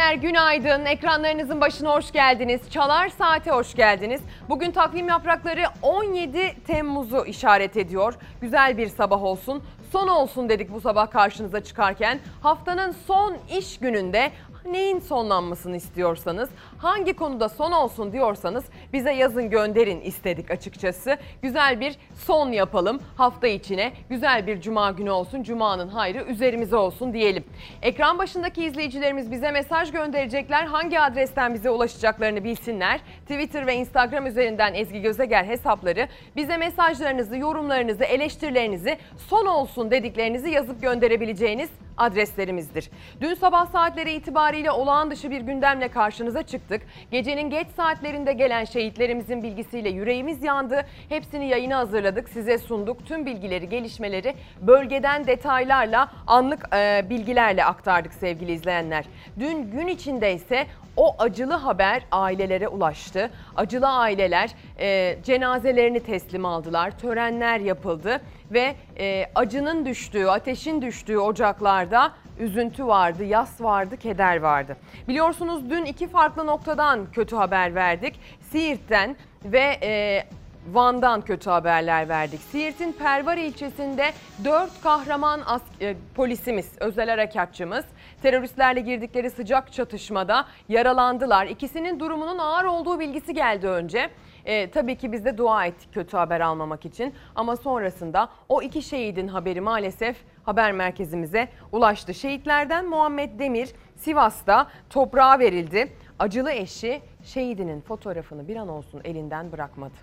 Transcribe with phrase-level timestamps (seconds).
[0.00, 0.84] İzleyenler günaydın.
[0.84, 2.60] Ekranlarınızın başına hoş geldiniz.
[2.70, 4.20] Çalar Saat'e hoş geldiniz.
[4.48, 8.14] Bugün takvim yaprakları 17 Temmuz'u işaret ediyor.
[8.40, 9.62] Güzel bir sabah olsun.
[9.92, 12.20] Son olsun dedik bu sabah karşınıza çıkarken.
[12.42, 14.30] Haftanın son iş gününde
[14.64, 21.16] neyin sonlanmasını istiyorsanız, hangi konuda son olsun diyorsanız bize yazın gönderin istedik açıkçası.
[21.42, 23.92] Güzel bir son yapalım hafta içine.
[24.08, 25.42] Güzel bir cuma günü olsun.
[25.42, 27.44] Cuma'nın hayrı üzerimize olsun diyelim.
[27.82, 30.64] Ekran başındaki izleyicilerimiz bize mesaj gönderecekler.
[30.64, 33.00] Hangi adresten bize ulaşacaklarını bilsinler.
[33.22, 40.82] Twitter ve Instagram üzerinden Ezgi Gözeger hesapları bize mesajlarınızı, yorumlarınızı, eleştirilerinizi son olsun dediklerinizi yazıp
[40.82, 42.90] gönderebileceğiniz adreslerimizdir.
[43.20, 46.82] Dün sabah saatleri itibariyle olağan dışı bir gündemle karşınıza çıktık.
[47.10, 50.86] Gecenin geç saatlerinde gelen şehitlerimizin bilgisiyle yüreğimiz yandı.
[51.08, 53.06] Hepsini yayına hazırladık, size sunduk.
[53.06, 59.04] Tüm bilgileri, gelişmeleri bölgeden detaylarla, anlık e, bilgilerle aktardık sevgili izleyenler.
[59.38, 63.30] Dün gün içinde ise o acılı haber ailelere ulaştı.
[63.56, 64.50] Acılı aileler
[64.80, 66.98] e, cenazelerini teslim aldılar.
[66.98, 74.76] Törenler yapıldı ve e, acının düştüğü, ateşin düştüğü ocaklarda üzüntü vardı, yas vardı, keder vardı.
[75.08, 78.20] Biliyorsunuz dün iki farklı noktadan kötü haber verdik.
[78.40, 80.24] Siirt'ten ve e,
[80.72, 82.40] Van'dan kötü haberler verdik.
[82.40, 84.12] Siirt'in Pervar ilçesinde
[84.44, 85.40] 4 kahraman
[85.80, 87.84] e, polisimiz, özel harekatçımız
[88.22, 91.46] teröristlerle girdikleri sıcak çatışmada yaralandılar.
[91.46, 94.10] İkisinin durumunun ağır olduğu bilgisi geldi önce.
[94.44, 98.82] E, tabii ki biz de dua ettik kötü haber almamak için ama sonrasında o iki
[98.82, 102.14] şehidin haberi maalesef haber merkezimize ulaştı.
[102.14, 105.92] Şehitlerden Muhammed Demir Sivas'ta toprağa verildi.
[106.18, 109.94] Acılı eşi şehidinin fotoğrafını bir an olsun elinden bırakmadı.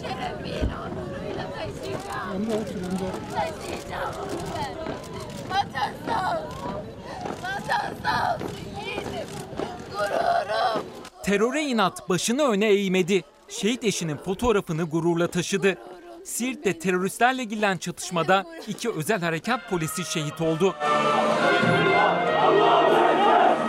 [0.00, 2.46] Şerefiyle onuruyla taşıyacağım.
[3.34, 4.14] Taşıyacağım
[4.56, 4.78] ben.
[4.78, 5.22] Olsun.
[7.42, 8.48] Vatan sağ olsun
[8.80, 9.28] yiğidim.
[9.92, 11.01] Gururum.
[11.24, 13.24] Teröre inat başını öne eğmedi.
[13.48, 15.76] Şehit eşinin fotoğrafını gururla taşıdı.
[16.24, 20.74] Siirt'te teröristlerle girilen çatışmada iki özel harekat polisi şehit oldu.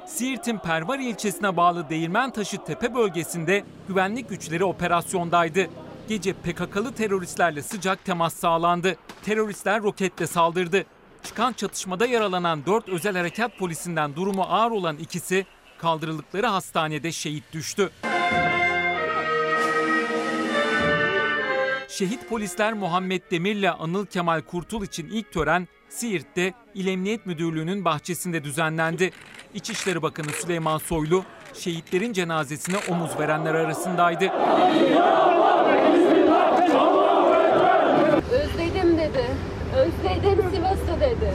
[0.08, 5.68] Siirt'in Pervar ilçesine bağlı Değirmentaşı Tepe bölgesinde güvenlik güçleri operasyondaydı.
[6.08, 8.96] Gece PKK'lı teröristlerle sıcak temas sağlandı.
[9.26, 10.86] Teröristler roketle saldırdı.
[11.24, 15.46] Çıkan çatışmada yaralanan 4 özel harekat polisinden durumu ağır olan ikisi
[15.84, 17.90] kaldırıldıkları hastanede şehit düştü.
[21.88, 28.44] Şehit polisler Muhammed Demir'le Anıl Kemal Kurtul için ilk tören Siirt'te İl Emniyet Müdürlüğü'nün bahçesinde
[28.44, 29.12] düzenlendi.
[29.54, 31.24] İçişleri Bakanı Süleyman Soylu
[31.54, 34.26] şehitlerin cenazesine omuz verenler arasındaydı.
[38.32, 39.26] Özledim dedi.
[39.76, 41.34] Özledim Sivas'ı dedi.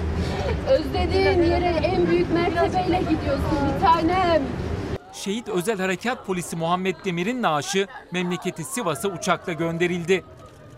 [1.38, 4.42] Özlediğin yere en büyük mertebeyle gidiyorsun bir tanem.
[5.12, 10.24] Şehit Özel Harekat Polisi Muhammed Demir'in naaşı memleketi Sivas'a uçakla gönderildi.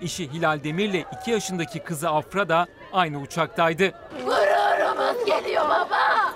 [0.02, 3.92] Eşi Hilal Demir'le 2 yaşındaki kızı Afra da aynı uçaktaydı.
[4.24, 6.34] Gururumuz geliyor baba.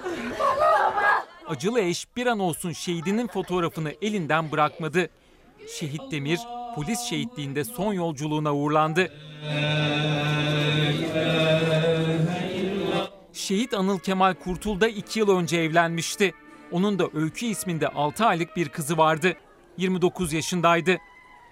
[1.49, 5.09] Acılı eş bir an olsun şehidinin fotoğrafını elinden bırakmadı.
[5.79, 6.41] Şehit Demir
[6.75, 9.11] polis şehitliğinde son yolculuğuna uğurlandı.
[13.35, 16.35] Şehit Anıl Kemal Kurtul da 2 yıl önce evlenmişti.
[16.73, 19.35] Onun da Öykü isminde 6 aylık bir kızı vardı.
[19.77, 20.99] 29 yaşındaydı.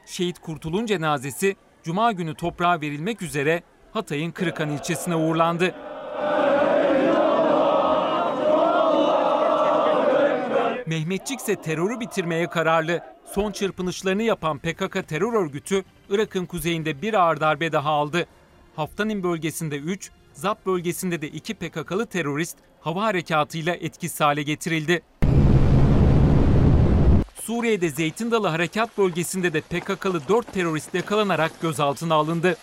[0.06, 5.74] Şehit Kurtul'un cenazesi Cuma günü toprağa verilmek üzere Hatay'ın Kırıkan ilçesine uğurlandı.
[10.86, 13.00] Mehmetçik ise terörü bitirmeye kararlı.
[13.24, 18.26] Son çırpınışlarını yapan PKK terör örgütü Irak'ın kuzeyinde bir ağır darbe daha aldı.
[18.76, 25.02] Haftanin bölgesinde 3, Zap bölgesinde de 2 PKK'lı terörist hava harekatıyla etkisiz hale getirildi.
[27.42, 32.56] Suriye'de Zeytin Dalı Harekat bölgesinde de PKK'lı 4 terörist yakalanarak gözaltına alındı.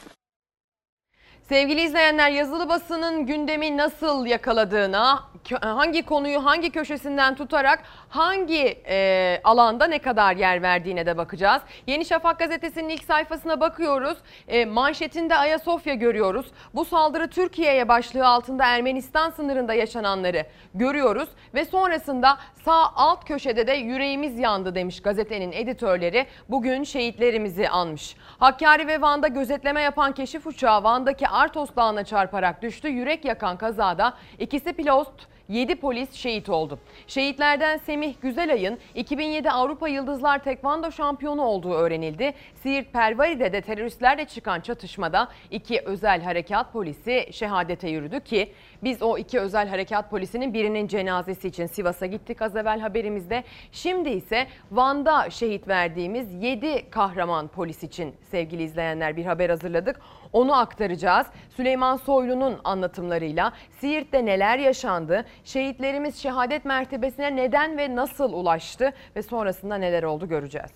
[1.50, 5.24] Sevgili izleyenler yazılı basının gündemi nasıl yakaladığına,
[5.62, 11.62] hangi konuyu hangi köşesinden tutarak hangi e, alanda ne kadar yer verdiğine de bakacağız.
[11.88, 14.18] Yeni Şafak gazetesinin ilk sayfasına bakıyoruz.
[14.48, 16.46] E, manşetinde Ayasofya görüyoruz.
[16.74, 21.30] Bu saldırı Türkiye'ye başlığı altında Ermenistan sınırında yaşananları görüyoruz.
[21.54, 26.26] Ve sonrasında sağ alt köşede de yüreğimiz yandı demiş gazetenin editörleri.
[26.50, 28.16] Bugün şehitlerimizi anmış.
[28.40, 32.88] Hakkari ve Van'da gözetleme yapan keşif uçağı Van'daki Artos Dağı'na çarparak düştü.
[32.88, 36.80] Yürek yakan kazada ikisi pilot 7 polis şehit oldu.
[37.08, 42.34] Şehitlerden Semih Güzelay'ın 2007 Avrupa Yıldızlar Tekvando şampiyonu olduğu öğrenildi.
[42.64, 48.54] Siirt Pervari'de de teröristlerle çıkan çatışmada iki özel harekat polisi şehadete yürüdü ki
[48.84, 53.44] biz o iki özel harekat polisinin birinin cenazesi için Sivas'a gittik az evvel haberimizde.
[53.72, 60.00] Şimdi ise Van'da şehit verdiğimiz 7 kahraman polis için sevgili izleyenler bir haber hazırladık.
[60.34, 61.28] Onu aktaracağız.
[61.50, 69.76] Süleyman Soylu'nun anlatımlarıyla Siirt'te neler yaşandı, şehitlerimiz şehadet mertebesine neden ve nasıl ulaştı ve sonrasında
[69.76, 70.72] neler oldu göreceğiz.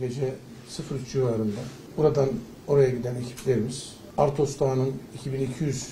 [0.00, 0.34] Gece
[0.90, 1.60] 03 civarında
[1.96, 2.28] buradan
[2.68, 5.88] oraya giden ekiplerimiz Artos Dağı'nın 2200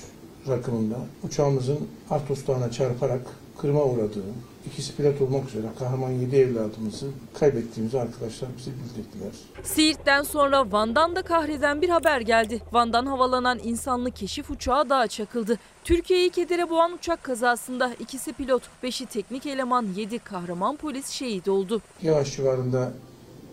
[0.49, 1.79] rakımında uçağımızın
[2.11, 3.27] Artos Dağı'na çarparak
[3.59, 4.25] kırma uğradığı,
[4.67, 9.33] ikisi pilot olmak üzere kahraman 7 evladımızı kaybettiğimizi arkadaşlar bize bildirdiler.
[9.63, 12.63] Siirt'ten sonra Van'dan da kahreden bir haber geldi.
[12.73, 15.59] Van'dan havalanan insanlı keşif uçağı dağa çakıldı.
[15.85, 21.83] Türkiye'yi kedere boğan uçak kazasında ikisi pilot, beşi teknik eleman, yedi kahraman polis şehit oldu.
[22.03, 22.93] Yavaş civarında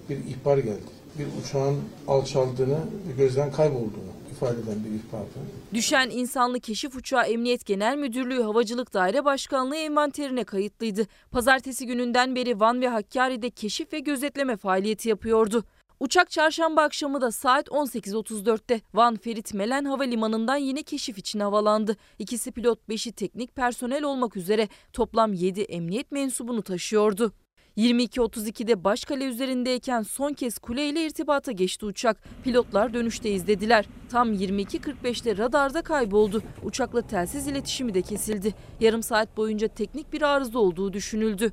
[0.09, 0.81] bir ihbar geldi.
[1.19, 2.79] Bir uçağın alçaldığını
[3.17, 5.29] gözden kaybolduğunu ifade eden bir ihbardı.
[5.73, 11.07] Düşen insanlı keşif uçağı Emniyet Genel Müdürlüğü Havacılık Daire Başkanlığı envanterine kayıtlıydı.
[11.31, 15.63] Pazartesi gününden beri Van ve Hakkari'de keşif ve gözetleme faaliyeti yapıyordu.
[15.99, 21.97] Uçak çarşamba akşamı da saat 18.34'te Van Ferit Melen Havalimanı'ndan yine keşif için havalandı.
[22.19, 27.31] İkisi pilot, beşi teknik personel olmak üzere toplam 7 emniyet mensubunu taşıyordu.
[27.77, 32.17] 22.32'de Başkale üzerindeyken son kez kuleyle irtibata geçti uçak.
[32.43, 33.85] Pilotlar dönüşte izlediler.
[34.09, 36.43] Tam 22.45'te radarda kayboldu.
[36.63, 38.53] Uçakla telsiz iletişimi de kesildi.
[38.79, 41.51] Yarım saat boyunca teknik bir arıza olduğu düşünüldü.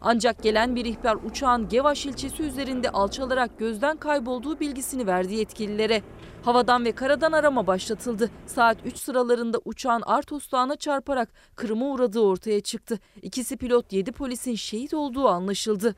[0.00, 6.02] Ancak gelen bir ihbar uçağın Gevaş ilçesi üzerinde alçalarak gözden kaybolduğu bilgisini verdi yetkililere.
[6.44, 8.30] Havadan ve karadan arama başlatıldı.
[8.46, 12.98] Saat 3 sıralarında uçağın Artos Dağı'na çarparak kırıma uğradığı ortaya çıktı.
[13.22, 15.94] İkisi pilot 7 polisin şehit olduğu anlaşıldı.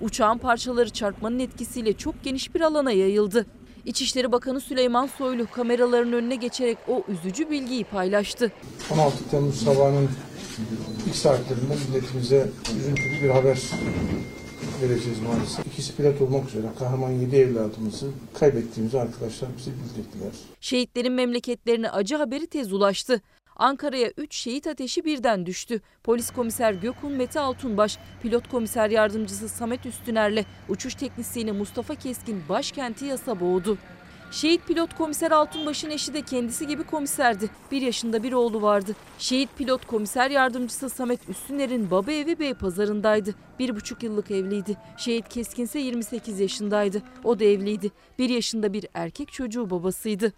[0.00, 3.46] Uçağın parçaları çarpmanın etkisiyle çok geniş bir alana yayıldı.
[3.84, 8.52] İçişleri Bakanı Süleyman Soylu kameraların önüne geçerek o üzücü bilgiyi paylaştı.
[8.90, 10.08] 16 Temmuz sabahının
[11.06, 13.58] ilk saatlerinde milletimize üzüntülü bir haber
[14.82, 15.66] vereceğiz maalesef.
[15.66, 20.32] İkisi pilot olmak üzere kahraman 7 evladımızı kaybettiğimizi arkadaşlar bize bildirdiler.
[20.60, 23.20] Şehitlerin memleketlerine acı haberi tez ulaştı.
[23.56, 25.80] Ankara'ya 3 şehit ateşi birden düştü.
[26.04, 33.04] Polis komiser Gökhan Mete Altunbaş, pilot komiser yardımcısı Samet Üstüner'le uçuş teknisyeni Mustafa Keskin başkenti
[33.04, 33.78] yasa boğdu.
[34.30, 37.50] Şehit pilot komiser Altunbaş'ın eşi de kendisi gibi komiserdi.
[37.72, 38.96] Bir yaşında bir oğlu vardı.
[39.18, 43.34] Şehit pilot komiser yardımcısı Samet Üstüner'in baba evi Beypazarı'ndaydı.
[43.58, 44.76] Bir buçuk yıllık evliydi.
[44.96, 47.02] Şehit Keskin ise 28 yaşındaydı.
[47.24, 47.90] O da evliydi.
[48.18, 50.32] Bir yaşında bir erkek çocuğu babasıydı.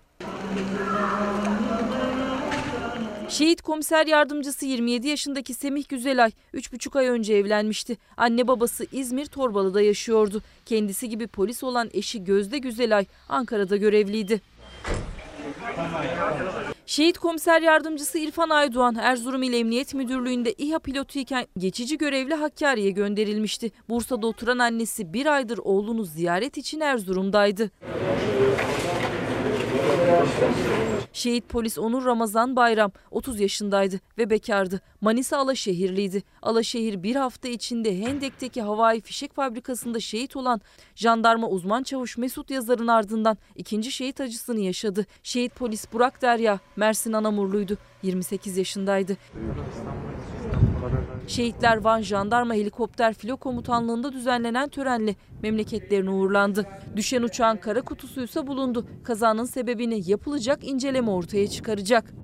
[3.29, 7.97] Şehit komiser yardımcısı 27 yaşındaki Semih Güzelay 3,5 ay önce evlenmişti.
[8.17, 10.43] Anne babası İzmir Torbalı'da yaşıyordu.
[10.67, 14.41] Kendisi gibi polis olan eşi Gözde Güzelay Ankara'da görevliydi.
[16.87, 22.91] Şehit komiser yardımcısı İrfan Aydoğan Erzurum İl Emniyet Müdürlüğü'nde İHA pilotu iken geçici görevli Hakkari'ye
[22.91, 23.71] gönderilmişti.
[23.89, 27.71] Bursa'da oturan annesi bir aydır oğlunu ziyaret için Erzurum'daydı.
[31.19, 34.81] Şehit polis Onur Ramazan Bayram 30 yaşındaydı ve bekardı.
[35.01, 36.23] Manisa Alaşehirliydi.
[36.43, 40.61] Alaşehir bir hafta içinde Hendek'teki havai fişek fabrikasında şehit olan
[40.95, 45.07] jandarma uzman çavuş Mesut Yazar'ın ardından ikinci şehit acısını yaşadı.
[45.23, 47.79] Şehit polis Burak Derya Mersin Anamurluydu.
[48.03, 49.17] 28 yaşındaydı.
[51.27, 56.67] Şehitler Van Jandarma Helikopter Filo Komutanlığı'nda düzenlenen törenle memleketlerine uğurlandı.
[56.97, 58.87] Düşen uçağın kara kutusuysa bulundu.
[59.05, 62.15] Kazanın sebebini yapılacak inceleme ortaya çıkaracak.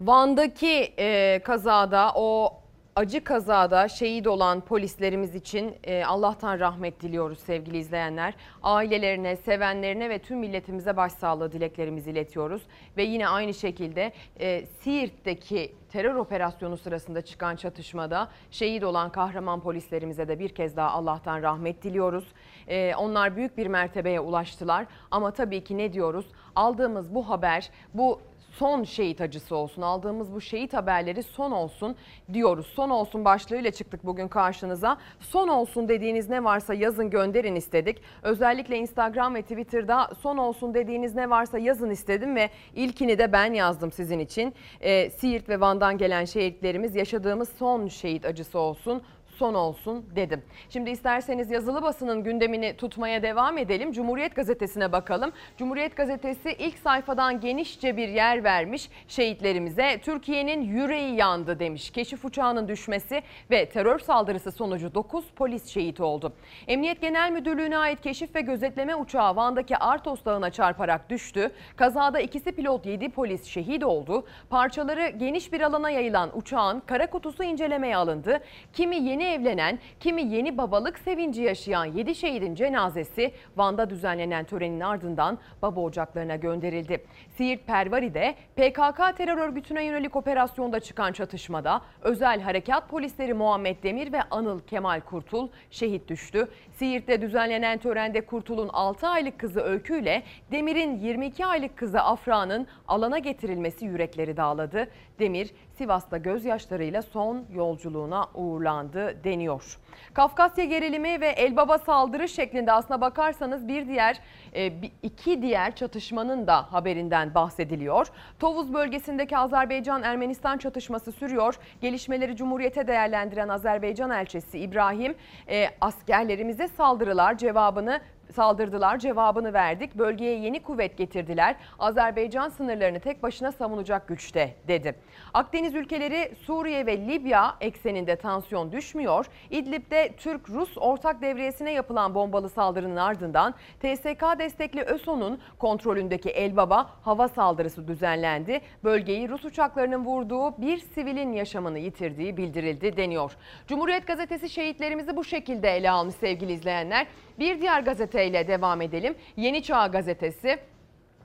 [0.00, 2.58] Van'daki e, kazada o
[2.98, 8.34] acı kazada şehit olan polislerimiz için e, Allah'tan rahmet diliyoruz sevgili izleyenler.
[8.62, 12.62] Ailelerine, sevenlerine ve tüm milletimize başsağlığı dileklerimizi iletiyoruz.
[12.96, 20.28] Ve yine aynı şekilde e, Siirt'teki terör operasyonu sırasında çıkan çatışmada şehit olan kahraman polislerimize
[20.28, 22.24] de bir kez daha Allah'tan rahmet diliyoruz.
[22.68, 26.26] E, onlar büyük bir mertebeye ulaştılar ama tabii ki ne diyoruz?
[26.56, 28.20] Aldığımız bu haber, bu
[28.58, 29.82] son şehit acısı olsun.
[29.82, 31.96] Aldığımız bu şehit haberleri son olsun
[32.32, 32.66] diyoruz.
[32.66, 34.98] Son olsun başlığıyla çıktık bugün karşınıza.
[35.20, 38.02] Son olsun dediğiniz ne varsa yazın gönderin istedik.
[38.22, 43.52] Özellikle Instagram ve Twitter'da son olsun dediğiniz ne varsa yazın istedim ve ilkini de ben
[43.52, 44.54] yazdım sizin için.
[44.80, 49.02] Ee, Siirt ve Van'dan gelen şehitlerimiz yaşadığımız son şehit acısı olsun
[49.38, 50.42] son olsun dedim.
[50.70, 53.92] Şimdi isterseniz yazılı basının gündemini tutmaya devam edelim.
[53.92, 55.32] Cumhuriyet Gazetesi'ne bakalım.
[55.56, 60.00] Cumhuriyet Gazetesi ilk sayfadan genişçe bir yer vermiş şehitlerimize.
[60.02, 61.90] Türkiye'nin yüreği yandı demiş.
[61.90, 66.32] Keşif uçağının düşmesi ve terör saldırısı sonucu 9 polis şehit oldu.
[66.68, 71.50] Emniyet Genel Müdürlüğü'ne ait keşif ve gözetleme uçağı Van'daki Artos Dağı'na çarparak düştü.
[71.76, 74.26] Kazada ikisi pilot 7 polis şehit oldu.
[74.50, 78.40] Parçaları geniş bir alana yayılan uçağın kara kutusu incelemeye alındı.
[78.72, 85.38] Kimi yeni evlenen, kimi yeni babalık sevinci yaşayan 7 şehidin cenazesi Van'da düzenlenen törenin ardından
[85.62, 87.04] baba ocaklarına gönderildi.
[87.38, 94.22] Siirt Pervari'de PKK terör örgütüne yönelik operasyonda çıkan çatışmada özel harekat polisleri Muhammed Demir ve
[94.22, 96.48] Anıl Kemal Kurtul şehit düştü.
[96.72, 103.18] Siirt'te düzenlenen törende Kurtul'un 6 aylık kızı Öykü ile Demir'in 22 aylık kızı Afra'nın alana
[103.18, 104.88] getirilmesi yürekleri dağladı.
[105.18, 109.78] Demir Sivas'ta gözyaşlarıyla son yolculuğuna uğurlandı deniyor.
[110.14, 114.20] Kafkasya gerilimi ve Elbaba saldırı şeklinde aslına bakarsanız bir diğer
[114.54, 118.06] e, iki diğer çatışmanın da haberinden bahsediliyor.
[118.38, 121.58] Tovuz bölgesindeki Azerbaycan-Ermenistan çatışması sürüyor.
[121.80, 125.14] Gelişmeleri Cumhuriyete değerlendiren Azerbaycan elçisi İbrahim
[125.48, 128.00] e, askerlerimize saldırılar cevabını
[128.34, 129.94] saldırdılar cevabını verdik.
[129.94, 131.56] Bölgeye yeni kuvvet getirdiler.
[131.78, 134.94] Azerbaycan sınırlarını tek başına savunacak güçte dedi.
[135.34, 139.26] Akdeniz ülkeleri Suriye ve Libya ekseninde tansiyon düşmüyor.
[139.50, 147.88] İdlib'de Türk-Rus ortak devriyesine yapılan bombalı saldırının ardından TSK destekli ÖSO'nun kontrolündeki Elbaba hava saldırısı
[147.88, 148.60] düzenlendi.
[148.84, 153.36] Bölgeyi Rus uçaklarının vurduğu bir sivilin yaşamını yitirdiği bildirildi deniyor.
[153.66, 157.06] Cumhuriyet gazetesi şehitlerimizi bu şekilde ele almış sevgili izleyenler.
[157.38, 159.14] Bir diğer gazeteyle devam edelim.
[159.36, 160.58] Yeni Çağ gazetesi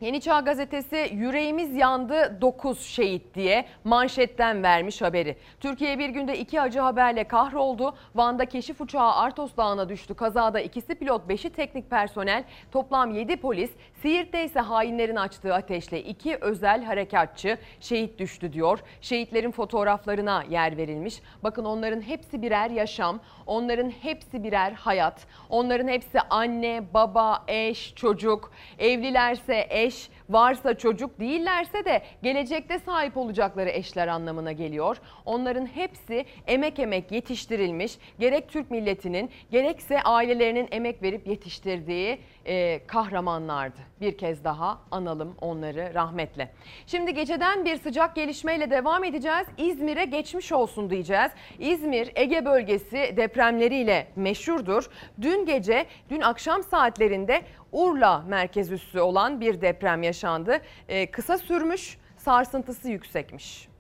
[0.02, 5.38] Yeni Çağ Gazetesi yüreğimiz yandı 9 şehit diye manşetten vermiş haberi.
[5.60, 7.96] Türkiye bir günde iki acı haberle kahroldu.
[8.16, 10.14] Van'da keşif uçağı Artos Dağı'na düştü.
[10.14, 13.72] Kazada ikisi pilot, beşi teknik personel, toplam 7 polis.
[14.04, 18.80] Siirt'te ise hainlerin açtığı ateşle iki özel harekatçı şehit düştü diyor.
[19.02, 21.22] Şehitlerin fotoğraflarına yer verilmiş.
[21.44, 25.28] Bakın onların hepsi birer yaşam, onların hepsi birer hayat.
[25.50, 28.52] Onların hepsi anne, baba, eş, çocuk.
[28.80, 34.98] Evlilerse eş, varsa çocuk değillerse de gelecekte sahip olacakları eşler anlamına geliyor.
[35.26, 37.98] Onların hepsi emek emek yetiştirilmiş.
[38.20, 43.80] Gerek Türk milletinin gerekse ailelerinin emek verip yetiştirdiği e, kahramanlardı.
[44.02, 46.52] Bir kez daha analım onları rahmetle.
[46.88, 49.48] Şimdi geceden bir sıcak gelişmeyle devam edeceğiz.
[49.58, 51.32] İzmir'e geçmiş olsun diyeceğiz.
[51.60, 54.90] İzmir Ege bölgesi depremleriyle meşhurdur.
[55.22, 60.62] Dün gece, dün akşam saatlerinde Urla merkez üssü olan bir deprem yaşandı.
[60.88, 63.73] Ee, kısa sürmüş, sarsıntısı yüksekmiş.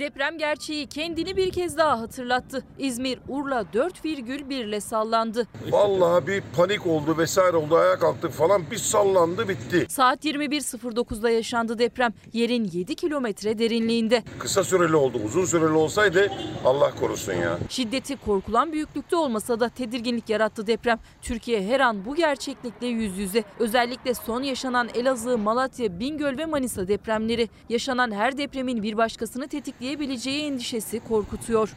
[0.00, 2.64] Deprem gerçeği kendini bir kez daha hatırlattı.
[2.78, 5.46] İzmir Urla 4,1 ile sallandı.
[5.70, 9.86] Vallahi bir panik oldu vesaire oldu ayağa kalktık falan bir sallandı bitti.
[9.88, 12.12] Saat 21.09'da yaşandı deprem.
[12.32, 14.22] Yerin 7 kilometre derinliğinde.
[14.38, 16.32] Kısa süreli oldu uzun süreli olsaydı
[16.64, 17.58] Allah korusun ya.
[17.68, 20.98] Şiddeti korkulan büyüklükte olmasa da tedirginlik yarattı deprem.
[21.22, 23.44] Türkiye her an bu gerçeklikle yüz yüze.
[23.58, 27.48] Özellikle son yaşanan Elazığ, Malatya, Bingöl ve Manisa depremleri.
[27.68, 29.48] Yaşanan her depremin bir başkasını
[29.90, 31.74] tetikleyebileceği endişesi korkutuyor.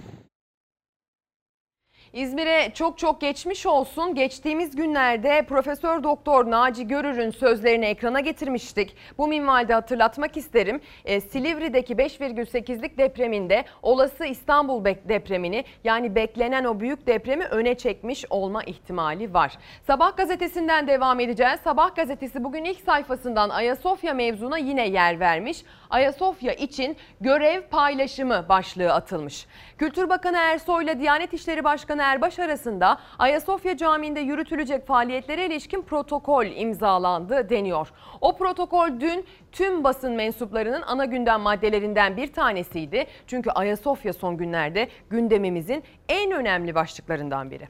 [2.14, 4.16] İzmir'e çok çok geçmiş olsun.
[4.16, 8.96] Geçtiğimiz günlerde Profesör Doktor Naci Görür'ün sözlerini ekrana getirmiştik.
[9.18, 10.82] Bu minvalde hatırlatmak isterim.
[11.06, 18.64] E, Silivri'deki 5,8'lik depreminde olası İstanbul depremini yani beklenen o büyük depremi öne çekmiş olma
[18.64, 19.58] ihtimali var.
[19.88, 21.60] Sabah gazetesinden devam edeceğiz.
[21.64, 25.64] Sabah gazetesi bugün ilk sayfasından Ayasofya mevzuna yine yer vermiş.
[25.90, 29.48] Ayasofya için görev paylaşımı başlığı atılmış.
[29.84, 36.46] Kültür Bakanı Ersoy ile Diyanet İşleri Başkanı Erbaş arasında Ayasofya Camii'nde yürütülecek faaliyetlere ilişkin protokol
[36.46, 37.88] imzalandı deniyor.
[38.22, 43.08] O protokol dün tüm basın mensuplarının ana gündem maddelerinden bir tanesiydi.
[43.28, 47.68] Çünkü Ayasofya son günlerde gündemimizin en önemli başlıklarından biri.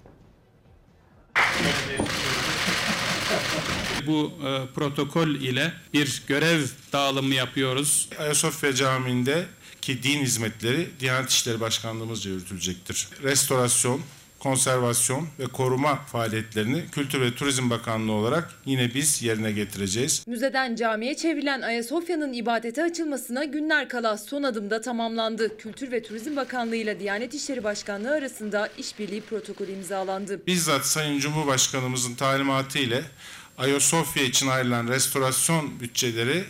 [4.07, 6.61] Bu e, protokol ile bir görev
[6.93, 8.09] dağılımı yapıyoruz.
[8.19, 9.45] Ayasofya Camii'nde
[9.83, 13.07] ki din hizmetleri Diyanet İşleri Başkanlığımızca yürütülecektir.
[13.23, 14.01] Restorasyon,
[14.39, 20.23] konservasyon ve koruma faaliyetlerini Kültür ve Turizm Bakanlığı olarak yine biz yerine getireceğiz.
[20.27, 25.57] Müzeden camiye çevrilen Ayasofya'nın ibadete açılmasına günler kala son adımda tamamlandı.
[25.57, 30.47] Kültür ve Turizm Bakanlığı ile Diyanet İşleri Başkanlığı arasında işbirliği protokolü imzalandı.
[30.47, 33.03] Bizzat Sayın Cumhurbaşkanımızın talimatı ile
[33.57, 36.43] Ayasofya için ayrılan restorasyon bütçeleri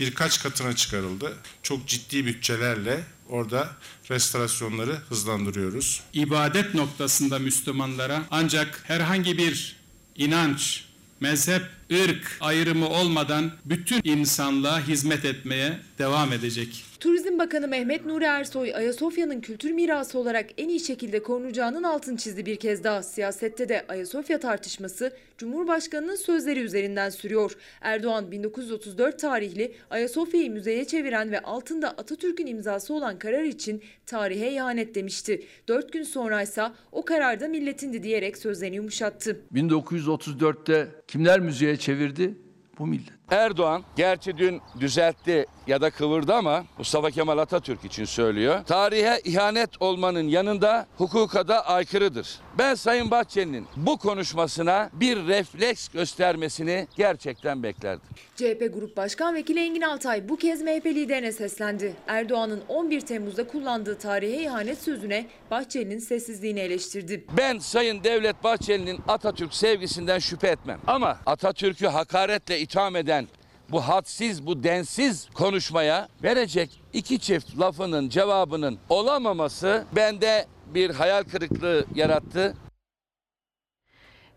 [0.00, 1.36] birkaç katına çıkarıldı.
[1.62, 3.68] Çok ciddi bütçelerle orada
[4.10, 6.00] restorasyonları hızlandırıyoruz.
[6.12, 9.76] İbadet noktasında Müslümanlara ancak herhangi bir
[10.16, 10.84] inanç,
[11.20, 16.84] mezhep, ırk ayrımı olmadan bütün insanlığa hizmet etmeye devam edecek.
[17.00, 22.46] Turizm Bakanı Mehmet Nuri Ersoy, Ayasofya'nın kültür mirası olarak en iyi şekilde korunacağının altını çizdi
[22.46, 23.02] bir kez daha.
[23.02, 27.52] Siyasette de Ayasofya tartışması Cumhurbaşkanı'nın sözleri üzerinden sürüyor.
[27.80, 34.94] Erdoğan 1934 tarihli Ayasofya'yı müzeye çeviren ve altında Atatürk'ün imzası olan karar için tarihe ihanet
[34.94, 35.42] demişti.
[35.68, 39.40] Dört gün sonraysa o karar da milletindi diyerek sözlerini yumuşattı.
[39.54, 42.38] 1934'te kimler müziğe çevirdi?
[42.78, 43.12] Bu millet.
[43.30, 48.64] Erdoğan gerçi dün düzeltti ya da kıvırdı ama Mustafa Kemal Atatürk için söylüyor.
[48.64, 52.40] Tarihe ihanet olmanın yanında hukuka da aykırıdır.
[52.58, 58.08] Ben Sayın Bahçeli'nin bu konuşmasına bir refleks göstermesini gerçekten beklerdim.
[58.36, 61.94] CHP Grup Başkan Vekili Engin Altay bu kez MHP liderine seslendi.
[62.08, 67.24] Erdoğan'ın 11 Temmuz'da kullandığı tarihe ihanet sözüne Bahçeli'nin sessizliğini eleştirdi.
[67.36, 70.80] Ben Sayın Devlet Bahçeli'nin Atatürk sevgisinden şüphe etmem.
[70.86, 73.26] Ama Atatürk'ü hakaretle itham eden
[73.72, 81.84] bu hadsiz, bu densiz konuşmaya verecek iki çift lafının cevabının olamaması bende bir hayal kırıklığı
[81.94, 82.54] yarattı.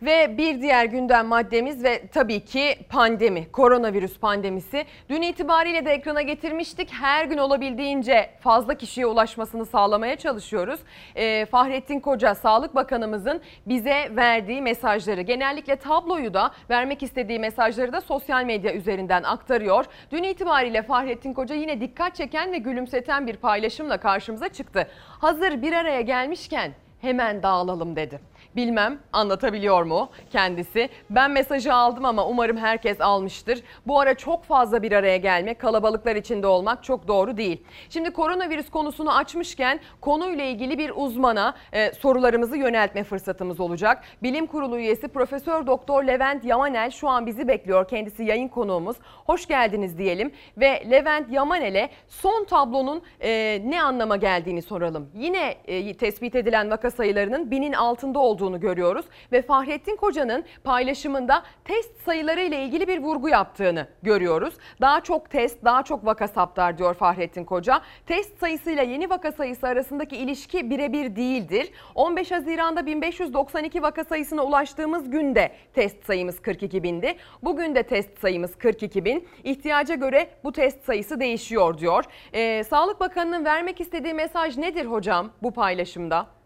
[0.05, 4.85] Ve bir diğer gündem maddemiz ve tabii ki pandemi, koronavirüs pandemisi.
[5.09, 6.93] Dün itibariyle de ekrana getirmiştik.
[6.93, 10.79] Her gün olabildiğince fazla kişiye ulaşmasını sağlamaya çalışıyoruz.
[11.15, 18.01] Ee, Fahrettin Koca, Sağlık Bakanımızın bize verdiği mesajları, genellikle tabloyu da vermek istediği mesajları da
[18.01, 19.85] sosyal medya üzerinden aktarıyor.
[20.11, 24.87] Dün itibariyle Fahrettin Koca yine dikkat çeken ve gülümseten bir paylaşımla karşımıza çıktı.
[25.19, 28.32] Hazır bir araya gelmişken hemen dağılalım dedi.
[28.55, 30.89] Bilmem anlatabiliyor mu kendisi?
[31.09, 33.63] Ben mesajı aldım ama umarım herkes almıştır.
[33.87, 37.63] Bu ara çok fazla bir araya gelmek, kalabalıklar içinde olmak çok doğru değil.
[37.89, 44.03] Şimdi koronavirüs konusunu açmışken konuyla ilgili bir uzmana e, sorularımızı yöneltme fırsatımız olacak.
[44.23, 47.87] Bilim Kurulu üyesi Profesör Doktor Levent Yamanel şu an bizi bekliyor.
[47.87, 48.97] Kendisi yayın konuğumuz.
[49.25, 55.09] Hoş geldiniz diyelim ve Levent Yamanel'e son tablonun e, ne anlama geldiğini soralım.
[55.15, 62.01] Yine e, tespit edilen vaka sayılarının binin altında olduğunu görüyoruz ve Fahrettin Koca'nın paylaşımında test
[62.05, 64.53] sayıları ile ilgili bir vurgu yaptığını görüyoruz.
[64.81, 67.81] Daha çok test, daha çok vaka saptar diyor Fahrettin Koca.
[68.05, 71.71] Test sayısıyla yeni vaka sayısı arasındaki ilişki birebir değildir.
[71.95, 77.15] 15 Haziran'da 1592 vaka sayısına ulaştığımız günde test sayımız 42 bindi.
[77.43, 79.27] Bugün de test sayımız 42 bin.
[79.43, 82.03] İhtiyaca göre bu test sayısı değişiyor diyor.
[82.33, 86.42] Ee, Sağlık Bakanı'nın vermek istediği mesaj nedir hocam bu paylaşımda?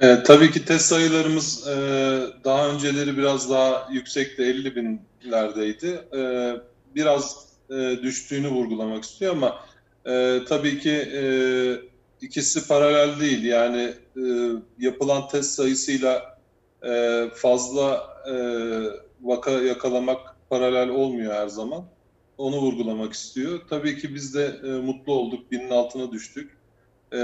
[0.00, 1.74] E, tabii ki test sayılarımız e,
[2.44, 6.08] daha önceleri biraz daha yüksekti, 50 binlerdeydi.
[6.16, 6.52] E,
[6.94, 9.60] biraz e, düştüğünü vurgulamak istiyor ama
[10.06, 11.24] e, tabii ki e,
[12.20, 13.44] ikisi paralel değil.
[13.44, 14.22] Yani e,
[14.78, 16.38] yapılan test sayısıyla
[16.86, 18.34] e, fazla e,
[19.22, 21.84] vaka yakalamak paralel olmuyor her zaman.
[22.38, 23.60] Onu vurgulamak istiyor.
[23.70, 26.58] Tabii ki biz de e, mutlu olduk, binin altına düştük.
[27.12, 27.18] E,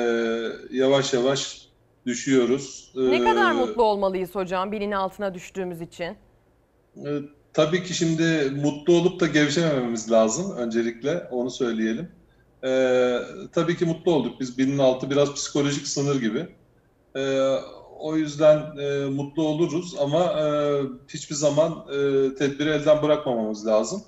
[0.71, 1.70] yavaş yavaş
[2.07, 2.93] düşüyoruz.
[2.97, 6.17] Ne Ee, kadar mutlu olmalıyız hocam binin altına düştüğümüz için?
[7.07, 7.09] e,
[7.53, 12.09] tabii ki şimdi mutlu olup da gevşemememiz lazım öncelikle onu söyleyelim.
[12.65, 13.19] Ee,
[13.53, 16.47] tabii ki mutlu olduk biz binin altı biraz psikolojik sınır gibi.
[17.17, 17.57] Ee,
[17.99, 20.45] o yüzden e, mutlu oluruz ama e,
[21.09, 21.95] hiçbir zaman e,
[22.35, 24.03] tedbiri elden bırakmamamız lazım.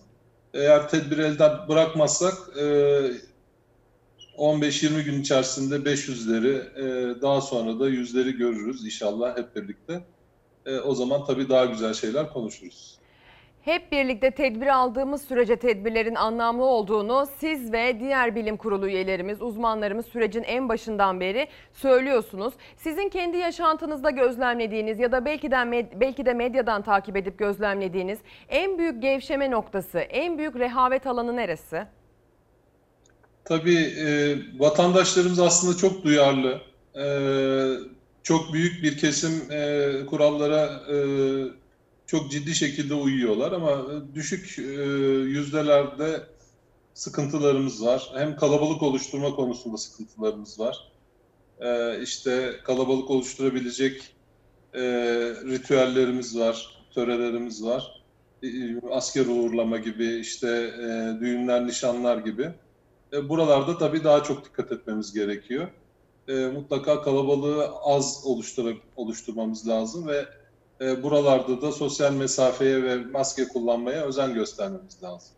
[0.55, 2.65] Eğer tedbiri elden bırakmazsak e,
[4.39, 10.05] 15-20 gün içerisinde 500'leri e, daha sonra da yüzleri görürüz inşallah hep birlikte.
[10.67, 12.99] E, o zaman tabii daha güzel şeyler konuşuruz.
[13.63, 20.07] Hep birlikte tedbir aldığımız sürece tedbirlerin anlamlı olduğunu siz ve diğer bilim kurulu üyelerimiz, uzmanlarımız
[20.07, 22.55] sürecin en başından beri söylüyorsunuz.
[22.77, 28.19] Sizin kendi yaşantınızda gözlemlediğiniz ya da belki de belki de medyadan takip edip gözlemlediğiniz
[28.49, 31.87] en büyük gevşeme noktası, en büyük rehavet alanı neresi?
[33.45, 36.61] Tabii e, vatandaşlarımız aslında çok duyarlı.
[36.97, 37.05] E,
[38.23, 40.97] çok büyük bir kesim e, kurallara e,
[42.07, 44.63] çok ciddi şekilde uyuyorlar ama düşük e,
[45.29, 46.21] yüzdelerde
[46.95, 48.11] sıkıntılarımız var.
[48.15, 50.77] Hem kalabalık oluşturma konusunda sıkıntılarımız var.
[51.61, 54.15] E, işte kalabalık oluşturabilecek
[54.75, 54.81] e,
[55.45, 58.03] ritüellerimiz var, törelerimiz var.
[58.43, 58.49] E,
[58.91, 62.53] asker uğurlama gibi, işte e, düğünler, nişanlar gibi.
[63.13, 65.69] E, buralarda tabii daha çok dikkat etmemiz gerekiyor.
[66.29, 70.27] E, mutlaka kalabalığı az oluştur oluşturmamız lazım ve
[70.81, 75.33] e, buralarda da sosyal mesafeye ve maske kullanmaya özen göstermemiz lazım.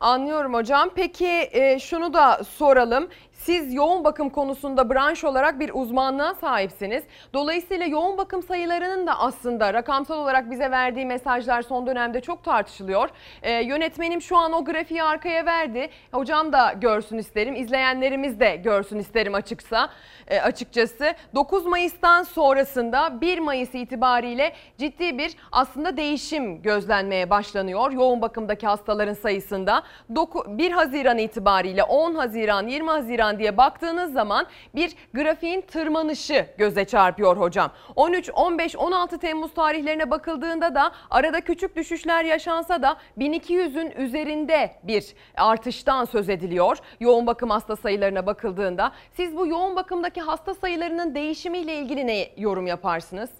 [0.00, 0.90] Anlıyorum hocam.
[0.94, 3.08] Peki e, şunu da soralım.
[3.36, 7.04] Siz yoğun bakım konusunda branş olarak bir uzmanlığa sahipsiniz.
[7.34, 13.08] Dolayısıyla yoğun bakım sayılarının da aslında rakamsal olarak bize verdiği mesajlar son dönemde çok tartışılıyor.
[13.42, 15.88] E, yönetmenim şu an o grafiği arkaya verdi.
[16.12, 19.88] Hocam da görsün isterim, izleyenlerimiz de görsün isterim açıksa
[20.28, 21.14] e, açıkçası.
[21.34, 29.14] 9 Mayıs'tan sonrasında 1 Mayıs itibariyle ciddi bir aslında değişim gözlenmeye başlanıyor yoğun bakımdaki hastaların
[29.14, 29.82] sayısında.
[30.08, 37.36] 1 Haziran itibariyle 10 Haziran, 20 Haziran diye baktığınız zaman bir grafiğin tırmanışı göze çarpıyor
[37.36, 37.70] hocam.
[37.96, 45.04] 13, 15, 16 Temmuz tarihlerine bakıldığında da arada küçük düşüşler yaşansa da 1200'ün üzerinde bir
[45.36, 46.78] artıştan söz ediliyor.
[47.00, 52.66] Yoğun bakım hasta sayılarına bakıldığında siz bu yoğun bakımdaki hasta sayılarının değişimiyle ilgili ne yorum
[52.66, 53.30] yaparsınız?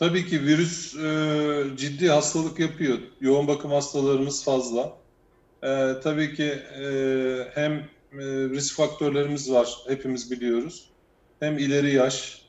[0.00, 2.98] Tabii ki virüs e, ciddi hastalık yapıyor.
[3.20, 4.92] Yoğun bakım hastalarımız fazla.
[5.62, 6.86] E, tabii ki e,
[7.54, 7.82] hem
[8.12, 10.90] risk faktörlerimiz var, hepimiz biliyoruz.
[11.40, 12.42] Hem ileri yaş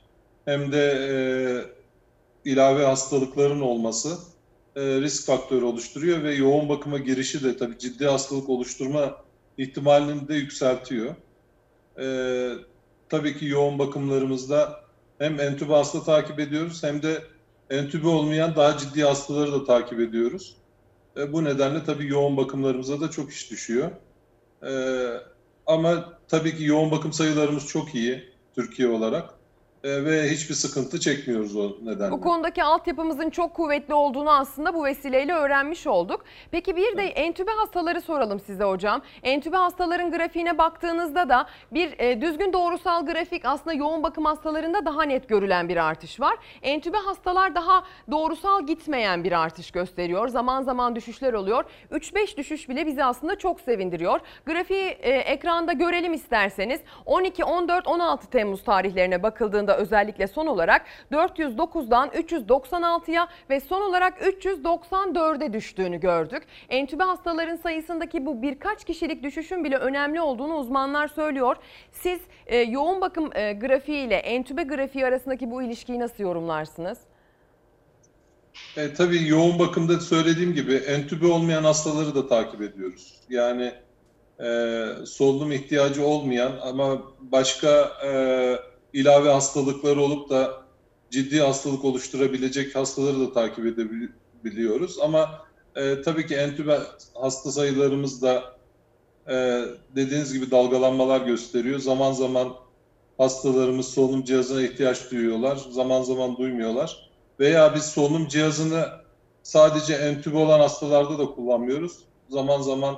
[0.45, 1.11] hem de e,
[2.51, 4.17] ilave hastalıkların olması
[4.75, 9.17] e, risk faktörü oluşturuyor ve yoğun bakıma girişi de tabii ciddi hastalık oluşturma
[9.57, 11.15] ihtimalini de yükseltiyor.
[11.99, 12.05] E,
[13.09, 14.81] tabii ki yoğun bakımlarımızda
[15.17, 17.23] hem entübe hasta takip ediyoruz hem de
[17.69, 20.55] entübe olmayan daha ciddi hastaları da takip ediyoruz.
[21.17, 23.91] E, bu nedenle tabii yoğun bakımlarımıza da çok iş düşüyor.
[24.63, 24.71] E,
[25.71, 28.23] ama tabii ki yoğun bakım sayılarımız çok iyi
[28.55, 29.40] Türkiye olarak
[29.83, 32.11] e, ve hiçbir sıkıntı çekmiyoruz o nedenle.
[32.11, 36.25] Bu konudaki altyapımızın çok kuvvetli olduğunu aslında bu vesileyle öğrenmiş olduk.
[36.51, 39.01] Peki bir de entübe hastaları soralım size hocam.
[39.23, 45.03] Entübe hastaların grafiğine baktığınızda da bir e, düzgün doğrusal grafik aslında yoğun bakım hastalarında daha
[45.03, 46.37] net görülen bir artış var.
[46.61, 50.27] Entübe hastalar daha doğrusal gitmeyen bir artış gösteriyor.
[50.27, 51.63] Zaman zaman düşüşler oluyor.
[51.91, 54.19] 3-5 düşüş bile bizi aslında çok sevindiriyor.
[54.45, 56.81] Grafiği e, ekranda görelim isterseniz.
[57.05, 65.53] 12, 14, 16 Temmuz tarihlerine bakıldığında özellikle son olarak 409'dan 396'ya ve son olarak 394'e
[65.53, 66.43] düştüğünü gördük.
[66.69, 71.55] Entübe hastaların sayısındaki bu birkaç kişilik düşüşün bile önemli olduğunu uzmanlar söylüyor.
[71.91, 76.97] Siz e, yoğun bakım e, grafiği ile entübe grafiği arasındaki bu ilişkiyi nasıl yorumlarsınız?
[78.77, 83.13] E, tabii yoğun bakımda söylediğim gibi entübe olmayan hastaları da takip ediyoruz.
[83.29, 83.73] Yani
[84.43, 88.11] e, solunum ihtiyacı olmayan ama başka e,
[88.93, 90.61] ilave hastalıkları olup da
[91.09, 94.99] ciddi hastalık oluşturabilecek hastaları da takip edebiliyoruz.
[94.99, 95.41] Ama
[95.75, 96.79] e, tabii ki entübe
[97.13, 98.43] hasta sayılarımız da
[99.27, 101.79] e, dediğiniz gibi dalgalanmalar gösteriyor.
[101.79, 102.53] Zaman zaman
[103.17, 107.09] hastalarımız solunum cihazına ihtiyaç duyuyorlar, zaman zaman duymuyorlar.
[107.39, 108.85] Veya biz solunum cihazını
[109.43, 111.97] sadece entübe olan hastalarda da kullanmıyoruz.
[112.29, 112.95] Zaman zaman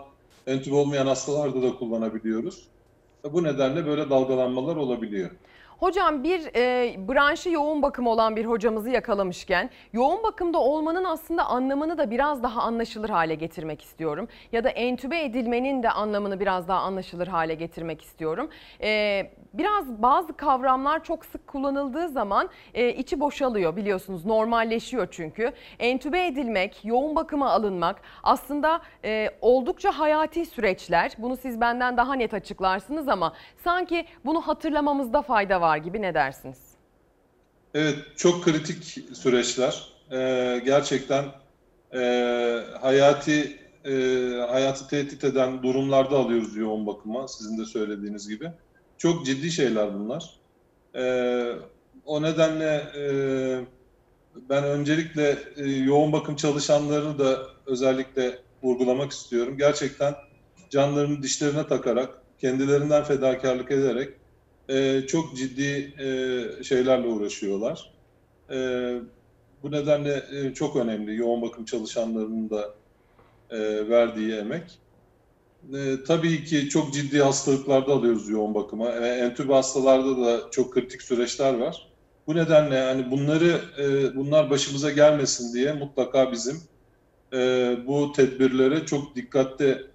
[0.48, 2.68] entübe olmayan hastalarda da kullanabiliyoruz.
[3.32, 5.30] Bu nedenle böyle dalgalanmalar olabiliyor.
[5.80, 11.98] Hocam bir e, branşı yoğun bakım olan bir hocamızı yakalamışken yoğun bakımda olmanın aslında anlamını
[11.98, 14.28] da biraz daha anlaşılır hale getirmek istiyorum.
[14.52, 18.50] Ya da entübe edilmenin de anlamını biraz daha anlaşılır hale getirmek istiyorum.
[18.82, 25.54] E, biraz bazı kavramlar çok sık kullanıldığı zaman e, içi boşalıyor biliyorsunuz normalleşiyor çünkü.
[25.80, 31.12] Entübe edilmek, yoğun bakıma alınmak aslında e, oldukça hayati süreçler.
[31.18, 33.34] Bunu siz benden daha net açıklarsınız ama
[33.64, 36.60] sanki bunu hatırlamamızda fayda var gibi ne dersiniz?
[37.74, 38.84] Evet çok kritik
[39.18, 39.94] süreçler.
[40.12, 41.26] Ee, gerçekten
[41.94, 42.00] e,
[42.82, 43.92] hayati e,
[44.50, 48.52] hayatı tehdit eden durumlarda alıyoruz yoğun bakıma sizin de söylediğiniz gibi.
[48.98, 50.40] Çok ciddi şeyler bunlar.
[50.96, 51.54] Ee,
[52.06, 53.06] o nedenle e,
[54.50, 59.58] ben öncelikle e, yoğun bakım çalışanlarını da özellikle vurgulamak istiyorum.
[59.58, 60.16] Gerçekten
[60.70, 62.10] canlarını dişlerine takarak,
[62.40, 64.10] kendilerinden fedakarlık ederek
[64.70, 67.94] e, çok ciddi e, şeylerle uğraşıyorlar.
[68.52, 68.58] E,
[69.64, 72.74] bu nedenle e, çok önemli yoğun bakım çalışanlarının da
[73.50, 74.80] e, verdiği emek.
[75.74, 78.92] E, tabii ki çok ciddi hastalıklarda alıyoruz yoğun bakıma.
[78.92, 81.90] E, entübe hastalarda da çok kritik süreçler var.
[82.28, 86.62] Bu nedenle yani bunları e, bunlar başımıza gelmesin diye mutlaka bizim
[87.34, 89.88] e, bu tedbirlere çok dikkatli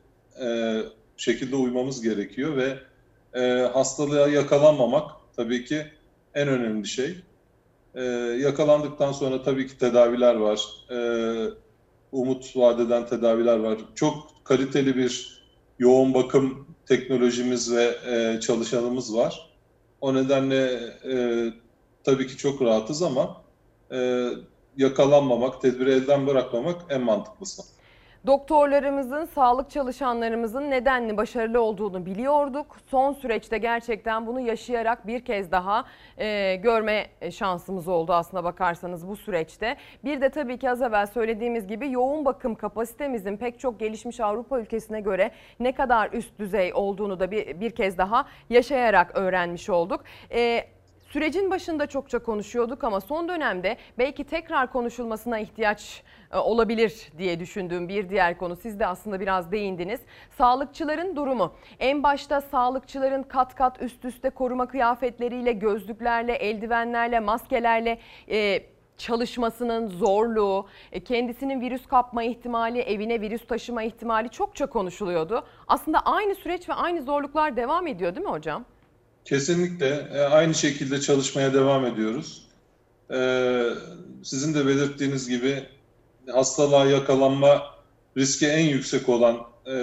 [0.43, 0.79] e,
[1.17, 2.79] şekilde uymamız gerekiyor ve
[3.35, 5.87] e, hastalığa yakalanmamak tabii ki
[6.35, 7.14] en önemli şey.
[7.95, 8.03] E,
[8.41, 10.61] yakalandıktan sonra tabii ki tedaviler var.
[10.91, 10.99] E,
[12.12, 13.79] umut vadeden tedaviler var.
[13.95, 15.43] Çok kaliteli bir
[15.79, 19.51] yoğun bakım teknolojimiz ve e, çalışanımız var.
[20.01, 20.81] O nedenle
[21.12, 21.45] e,
[22.05, 23.43] tabii ki çok rahatız ama
[23.93, 24.29] e,
[24.77, 27.62] yakalanmamak, tedbiri elden bırakmamak en mantıklısı.
[28.27, 32.77] Doktorlarımızın, sağlık çalışanlarımızın nedenli başarılı olduğunu biliyorduk.
[32.87, 35.85] Son süreçte gerçekten bunu yaşayarak bir kez daha
[36.17, 39.77] e, görme şansımız oldu aslına bakarsanız bu süreçte.
[40.05, 44.61] Bir de tabii ki az evvel söylediğimiz gibi yoğun bakım kapasitemizin pek çok gelişmiş Avrupa
[44.61, 50.05] ülkesine göre ne kadar üst düzey olduğunu da bir, bir kez daha yaşayarak öğrenmiş olduk.
[50.31, 50.65] E,
[51.09, 58.09] Sürecin başında çokça konuşuyorduk ama son dönemde belki tekrar konuşulmasına ihtiyaç olabilir diye düşündüğüm bir
[58.09, 58.57] diğer konu.
[58.57, 60.01] Siz de aslında biraz değindiniz.
[60.38, 61.55] Sağlıkçıların durumu.
[61.81, 67.99] En başta sağlıkçıların kat kat üst üste koruma kıyafetleriyle, gözlüklerle, eldivenlerle, maskelerle
[68.31, 68.62] e,
[68.99, 75.45] çalışmasının zorluğu, e, kendisinin virüs kapma ihtimali, evine virüs taşıma ihtimali çokça konuşuluyordu.
[75.69, 78.64] Aslında aynı süreç ve aynı zorluklar devam ediyor değil mi hocam?
[79.25, 82.49] Kesinlikle e, aynı şekilde çalışmaya devam ediyoruz.
[83.11, 83.19] E,
[84.23, 85.64] sizin de belirttiğiniz gibi
[86.33, 87.62] hastalığa yakalanma
[88.17, 89.37] riski en yüksek olan
[89.67, 89.75] e,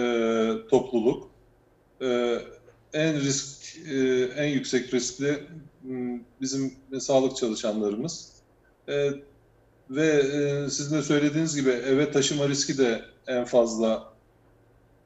[0.69, 1.29] topluluk.
[2.93, 3.77] En risk
[4.37, 5.43] en yüksek riskli
[6.41, 8.31] bizim sağlık çalışanlarımız.
[9.89, 10.23] Ve
[10.69, 14.13] sizin de söylediğiniz gibi eve taşıma riski de en fazla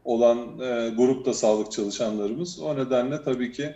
[0.05, 0.57] olan
[0.97, 2.59] grup da sağlık çalışanlarımız.
[2.59, 3.75] O nedenle tabii ki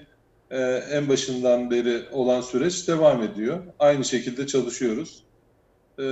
[0.53, 0.59] e,
[0.91, 3.59] en başından beri olan süreç devam ediyor.
[3.79, 5.23] Aynı şekilde çalışıyoruz.
[5.99, 6.03] E,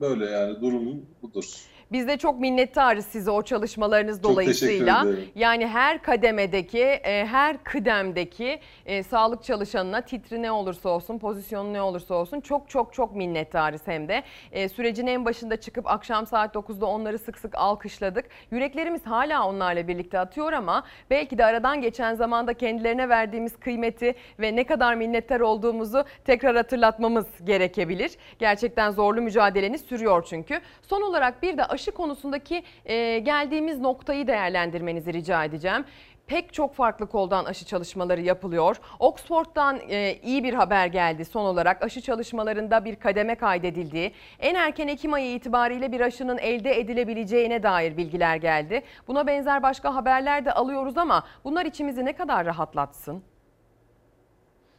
[0.00, 1.69] böyle yani durum budur.
[1.92, 5.06] Biz de çok minnettarız size o çalışmalarınız Çok dolayısıyla.
[5.34, 11.82] Yani her kademedeki, e, her kıdemdeki e, sağlık çalışanına titri ne olursa olsun, pozisyonu ne
[11.82, 14.22] olursa olsun çok çok çok minnettarız hem de.
[14.52, 18.24] E, Sürecin en başında çıkıp akşam saat 9'da onları sık sık alkışladık.
[18.50, 24.56] Yüreklerimiz hala onlarla birlikte atıyor ama belki de aradan geçen zamanda kendilerine verdiğimiz kıymeti ve
[24.56, 28.12] ne kadar minnettar olduğumuzu tekrar hatırlatmamız gerekebilir.
[28.38, 30.60] Gerçekten zorlu mücadeleniz sürüyor çünkü.
[30.82, 35.84] Son olarak bir de aşı konusundaki e, geldiğimiz noktayı değerlendirmenizi rica edeceğim.
[36.26, 38.76] Pek çok farklı koldan aşı çalışmaları yapılıyor.
[38.98, 41.82] Oxford'dan e, iyi bir haber geldi son olarak.
[41.82, 47.96] Aşı çalışmalarında bir kademe kaydedildiği, en erken Ekim ayı itibariyle bir aşının elde edilebileceğine dair
[47.96, 48.82] bilgiler geldi.
[49.08, 53.22] Buna benzer başka haberler de alıyoruz ama bunlar içimizi ne kadar rahatlatsın?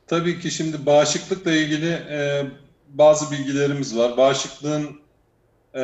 [0.08, 2.46] Tabii ki şimdi bağışıklıkla ilgili e,
[2.88, 4.18] bazı bilgilerimiz var.
[4.18, 5.02] Bağışıklığın
[5.76, 5.82] e,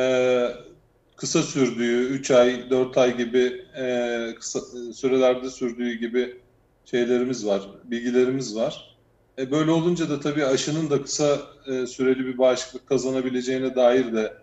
[1.18, 6.36] kısa sürdüğü, 3 ay, 4 ay gibi e, kısa e, sürelerde sürdüğü gibi
[6.84, 8.96] şeylerimiz var, bilgilerimiz var.
[9.38, 14.34] E, böyle olunca da tabii aşının da kısa e, süreli bir bağışıklık kazanabileceğine dair de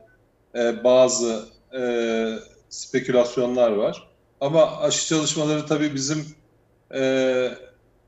[0.55, 1.81] e, bazı e,
[2.69, 4.07] spekülasyonlar var.
[4.41, 6.25] Ama aşı çalışmaları tabii bizim
[6.93, 7.51] e,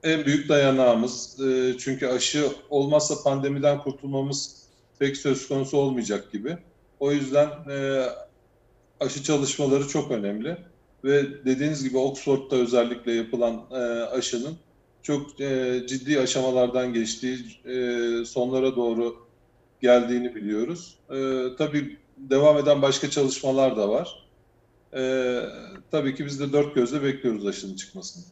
[0.04, 1.40] en büyük dayanağımız.
[1.42, 4.64] E, çünkü aşı olmazsa pandemiden kurtulmamız
[5.00, 6.58] pek söz konusu olmayacak gibi.
[7.00, 8.08] O yüzden e,
[9.00, 10.58] aşı çalışmaları çok önemli
[11.04, 14.58] ve dediğiniz gibi Oxford'da özellikle yapılan e, aşının
[15.02, 19.16] çok e, ciddi aşamalardan geçtiği, e, sonlara doğru
[19.82, 20.98] geldiğini biliyoruz.
[21.10, 24.28] E, tabii devam eden başka çalışmalar da var.
[24.94, 25.42] E,
[25.92, 28.24] tabii ki biz de dört gözle bekliyoruz aşının çıkmasını.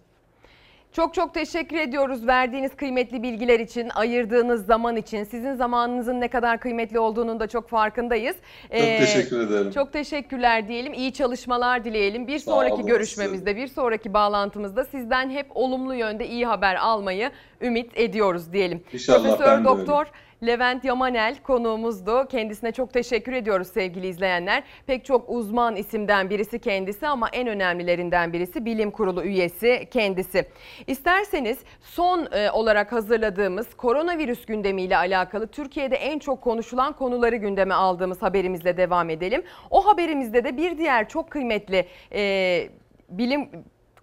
[0.96, 5.24] Çok çok teşekkür ediyoruz verdiğiniz kıymetli bilgiler için, ayırdığınız zaman için.
[5.24, 8.36] Sizin zamanınızın ne kadar kıymetli olduğunun da çok farkındayız.
[8.62, 9.72] Çok ee, teşekkür ederim.
[9.72, 10.94] Çok teşekkürler diyelim.
[10.94, 12.28] İyi çalışmalar dileyelim.
[12.28, 17.32] Bir Sağ sonraki görüşmemizde, bir sonraki bağlantımızda sizden hep olumlu yönde iyi haber almayı
[17.62, 18.84] ümit ediyoruz diyelim.
[18.94, 20.12] İnşallah Profesör ben de Doktor öyle.
[20.48, 22.28] Levent Yamanel konuğumuzdu.
[22.28, 24.64] Kendisine çok teşekkür ediyoruz sevgili izleyenler.
[24.88, 30.46] Pek çok uzman isimden birisi kendisi ama en önemlilerinden birisi bilim kurulu üyesi kendisi.
[30.88, 38.22] İsterseniz son e, olarak hazırladığımız koronavirüs gündemiyle alakalı Türkiye'de en çok konuşulan konuları gündeme aldığımız
[38.22, 39.44] haberimizle devam edelim.
[39.70, 42.70] O haberimizde de bir diğer çok kıymetli e,
[43.10, 43.50] bilim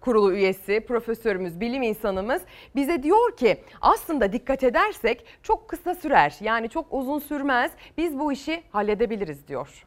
[0.03, 2.41] Kurulu üyesi, profesörümüz, bilim insanımız
[2.75, 6.35] bize diyor ki aslında dikkat edersek çok kısa sürer.
[6.41, 7.71] Yani çok uzun sürmez.
[7.97, 9.85] Biz bu işi halledebiliriz diyor.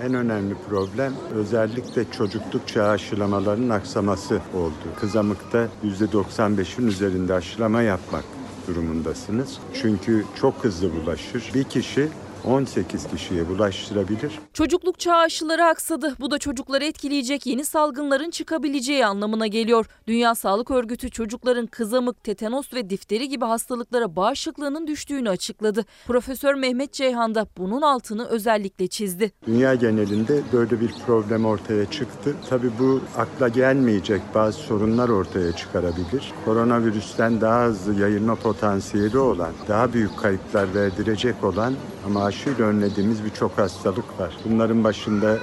[0.00, 4.96] En önemli problem özellikle çocukluk çağı aşılamaların aksaması oldu.
[5.00, 8.24] Kızamıkta %95'in üzerinde aşılama yapmak
[8.68, 9.58] durumundasınız.
[9.82, 11.50] Çünkü çok hızlı bulaşır.
[11.54, 12.08] Bir kişi
[12.44, 14.32] 18 kişiye bulaştırabilir.
[14.52, 16.14] Çocukluk çağı aşıları aksadı.
[16.20, 19.86] Bu da çocukları etkileyecek yeni salgınların çıkabileceği anlamına geliyor.
[20.06, 25.84] Dünya Sağlık Örgütü çocukların kızamık, tetanos ve difteri gibi hastalıklara bağışıklığının düştüğünü açıkladı.
[26.06, 29.32] Profesör Mehmet Ceyhan da bunun altını özellikle çizdi.
[29.46, 32.34] Dünya genelinde böyle bir problem ortaya çıktı.
[32.50, 36.32] Tabii bu akla gelmeyecek bazı sorunlar ortaya çıkarabilir.
[36.44, 41.74] Koronavirüsten daha hızlı yayılma potansiyeli olan, daha büyük kayıplar verdirecek olan
[42.06, 44.36] ama aşıyla önlediğimiz birçok hastalık var.
[44.44, 45.38] Bunların başında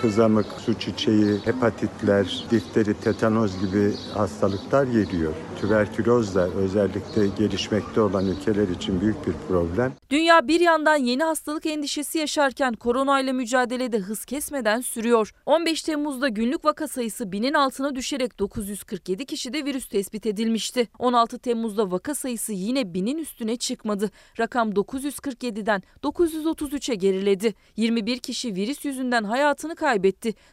[0.00, 5.32] kızamık, su çiçeği, hepatitler, difteri, tetanoz gibi hastalıklar geliyor.
[5.60, 9.92] Tüberküloz da özellikle gelişmekte olan ülkeler için büyük bir problem.
[10.10, 15.32] Dünya bir yandan yeni hastalık endişesi yaşarken koronayla mücadelede hız kesmeden sürüyor.
[15.46, 20.88] 15 Temmuz'da günlük vaka sayısı binin altına düşerek 947 kişide virüs tespit edilmişti.
[20.98, 24.10] 16 Temmuz'da vaka sayısı yine binin üstüne çıkmadı.
[24.38, 27.54] Rakam 947'den 933'e geriledi.
[27.76, 29.89] 21 kişi virüs yüzünden hayatını kaybetti.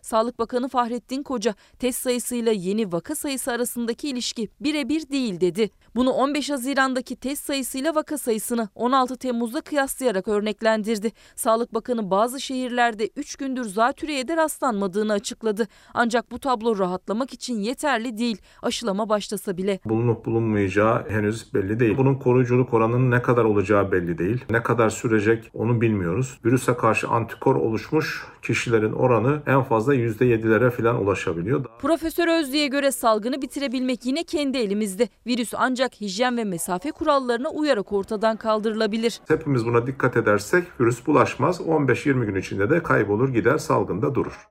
[0.01, 5.69] Sağlık Bakanı Fahrettin Koca test sayısıyla yeni vaka sayısı arasındaki ilişki birebir değil dedi.
[5.95, 11.11] Bunu 15 Haziran'daki test sayısıyla vaka sayısını 16 Temmuz'da kıyaslayarak örneklendirdi.
[11.35, 15.67] Sağlık Bakanı bazı şehirlerde 3 gündür zatürreye de rastlanmadığını açıkladı.
[15.93, 18.41] Ancak bu tablo rahatlamak için yeterli değil.
[18.61, 19.79] Aşılama başlasa bile.
[19.85, 21.97] Bulunup bulunmayacağı henüz belli değil.
[21.97, 24.45] Bunun koruyuculuk oranının ne kadar olacağı belli değil.
[24.49, 26.39] Ne kadar sürecek onu bilmiyoruz.
[26.45, 31.65] Virüse karşı antikor oluşmuş kişilerin oranı en fazla %7'lere falan ulaşabiliyor.
[31.81, 35.09] Profesör Özlü'ye göre salgını bitirebilmek yine kendi elimizde.
[35.27, 39.21] Virüs ancak hijyen ve mesafe kurallarına uyarak ortadan kaldırılabilir.
[39.27, 41.61] Hepimiz buna dikkat edersek virüs bulaşmaz.
[41.61, 44.47] 15-20 gün içinde de kaybolur gider salgında durur.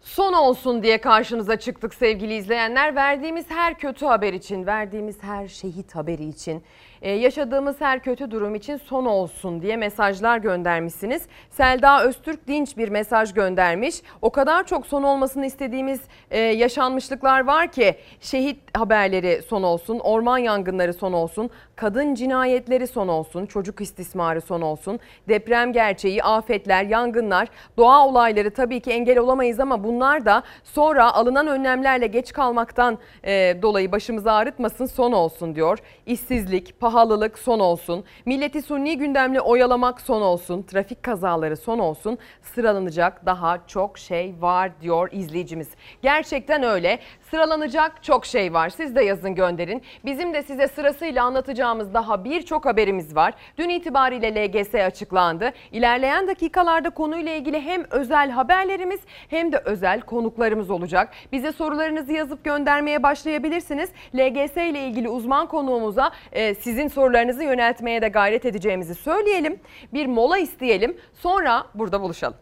[0.00, 2.94] Son olsun diye karşınıza çıktık sevgili izleyenler.
[2.94, 6.62] Verdiğimiz her kötü haber için, verdiğimiz her şehit haberi için,
[7.02, 11.22] e, yaşadığımız her kötü durum için son olsun diye mesajlar göndermişsiniz.
[11.50, 14.02] Selda Öztürk Dinç bir mesaj göndermiş.
[14.22, 20.38] O kadar çok son olmasını istediğimiz e, yaşanmışlıklar var ki şehit haberleri son olsun, orman
[20.38, 27.48] yangınları son olsun, kadın cinayetleri son olsun, çocuk istismarı son olsun, deprem gerçeği, afetler, yangınlar,
[27.76, 33.56] doğa olayları tabii ki engel olamayız ama bunlar da sonra alınan önlemlerle geç kalmaktan e,
[33.62, 35.78] dolayı başımızı ağrıtmasın son olsun diyor.
[36.06, 43.26] İşsizlik, pahalılık son olsun, milleti sunni gündemle oyalamak son olsun, trafik kazaları son olsun, sıralanacak
[43.26, 45.68] daha çok şey var diyor izleyicimiz.
[46.02, 46.98] Gerçekten öyle.
[47.30, 48.68] Sıralanacak çok şey var.
[48.68, 49.82] Siz de yazın gönderin.
[50.04, 53.34] Bizim de size sırasıyla anlatacağımız daha birçok haberimiz var.
[53.58, 55.52] Dün itibariyle LGS açıklandı.
[55.72, 61.12] İlerleyen dakikalarda konuyla ilgili hem özel haberlerimiz hem de özel konuklarımız olacak.
[61.32, 63.90] Bize sorularınızı yazıp göndermeye başlayabilirsiniz.
[64.14, 69.60] LGS ile ilgili uzman konuğumuza e, sizin sorularınızı yöneltmeye de gayret edeceğimizi söyleyelim.
[69.94, 70.96] Bir mola isteyelim.
[71.14, 72.36] Sonra burada buluşalım.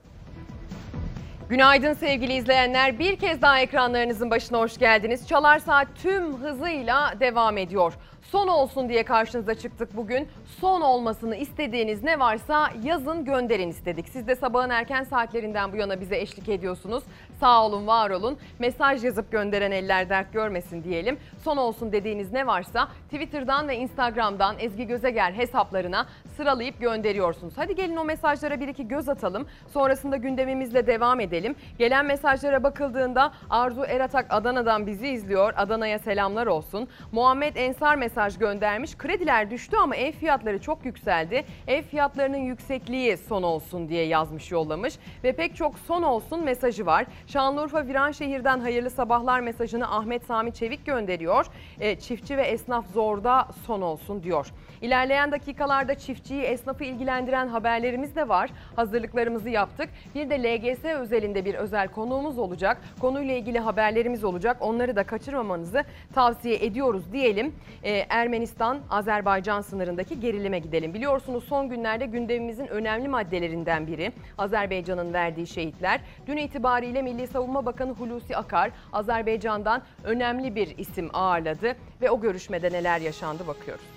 [1.49, 2.99] Günaydın sevgili izleyenler.
[2.99, 5.29] Bir kez daha ekranlarınızın başına hoş geldiniz.
[5.29, 7.93] Çalar Saat tüm hızıyla devam ediyor.
[8.33, 10.29] Son olsun diye karşınıza çıktık bugün.
[10.61, 14.09] Son olmasını istediğiniz ne varsa yazın gönderin istedik.
[14.09, 17.05] Siz de sabahın erken saatlerinden bu yana bize eşlik ediyorsunuz.
[17.41, 18.39] Sağ olun, var olun.
[18.59, 21.19] Mesaj yazıp gönderen eller dert görmesin diyelim.
[21.45, 27.55] Son olsun dediğiniz ne varsa Twitter'dan ve Instagram'dan Ezgi Gözeger hesaplarına sıralayıp gönderiyorsunuz.
[27.57, 29.47] Hadi gelin o mesajlara bir iki göz atalım.
[29.73, 31.55] Sonrasında gündemimizle devam edelim.
[31.79, 35.55] Gelen mesajlara bakıldığında Arzu Eratak Adana'dan bizi izliyor.
[35.57, 36.89] Adana'ya selamlar olsun.
[37.13, 38.97] Muhammed Ensar mesaj göndermiş.
[38.97, 41.45] Krediler düştü ama ev fiyatları çok yükseldi.
[41.67, 44.95] Ev fiyatlarının yüksekliği son olsun diye yazmış yollamış.
[45.25, 47.07] Ve pek çok son olsun mesajı var.
[47.27, 51.47] Şanlıurfa Viranşehir'den hayırlı sabahlar mesajını Ahmet Sami Çevik gönderiyor.
[51.81, 54.47] E, çiftçi ve esnaf zorda son olsun diyor.
[54.83, 58.51] İlerleyen dakikalarda çiftçiyi, esnafı ilgilendiren haberlerimiz de var.
[58.77, 59.89] Hazırlıklarımızı yaptık.
[60.15, 62.79] Bir de LGS özelinde bir özel konuğumuz olacak.
[63.01, 64.57] Konuyla ilgili haberlerimiz olacak.
[64.61, 65.85] Onları da kaçırmamanızı
[66.15, 67.55] tavsiye ediyoruz diyelim.
[67.85, 70.95] Ee, Ermenistan-Azerbaycan sınırındaki gerilime gidelim.
[70.95, 76.01] Biliyorsunuz son günlerde gündemimizin önemli maddelerinden biri Azerbaycan'ın verdiği şehitler.
[76.27, 82.73] Dün itibariyle Milli Savunma Bakanı Hulusi Akar Azerbaycan'dan önemli bir isim ağırladı ve o görüşmede
[82.73, 83.96] neler yaşandı bakıyoruz.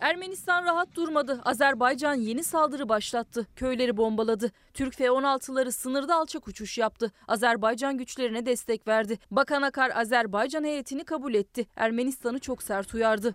[0.00, 1.40] Ermenistan rahat durmadı.
[1.44, 3.46] Azerbaycan yeni saldırı başlattı.
[3.56, 4.50] Köyleri bombaladı.
[4.74, 7.12] Türk F-16'ları sınırda alçak uçuş yaptı.
[7.28, 9.18] Azerbaycan güçlerine destek verdi.
[9.30, 11.66] Bakan Akar Azerbaycan heyetini kabul etti.
[11.76, 13.34] Ermenistan'ı çok sert uyardı.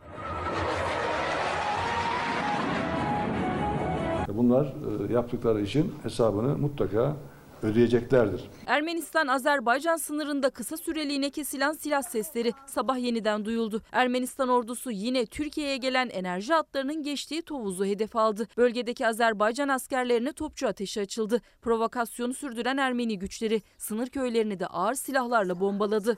[4.27, 4.73] Bunlar
[5.09, 7.15] e, yaptıkları için hesabını mutlaka
[7.63, 8.41] ödeyeceklerdir.
[8.67, 13.81] Ermenistan Azerbaycan sınırında kısa süreliğine kesilen silah sesleri sabah yeniden duyuldu.
[13.91, 18.47] Ermenistan ordusu yine Türkiye'ye gelen enerji hatlarının geçtiği Tovuz'u hedef aldı.
[18.57, 21.41] Bölgedeki Azerbaycan askerlerine topçu ateşi açıldı.
[21.61, 26.17] Provokasyonu sürdüren Ermeni güçleri sınır köylerini de ağır silahlarla bombaladı.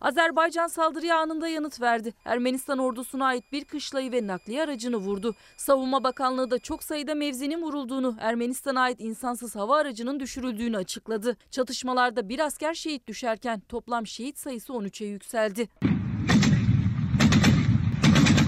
[0.00, 2.14] Azerbaycan saldırıya anında yanıt verdi.
[2.24, 5.34] Ermenistan ordusuna ait bir kışlayı ve nakliye aracını vurdu.
[5.56, 11.36] Savunma Bakanlığı da çok sayıda mevzinin vurulduğunu, Ermenistan'a ait insansız hava aracının düşürüldüğünü açıkladı.
[11.50, 15.68] Çatışmalarda bir asker şehit düşerken toplam şehit sayısı 13'e yükseldi.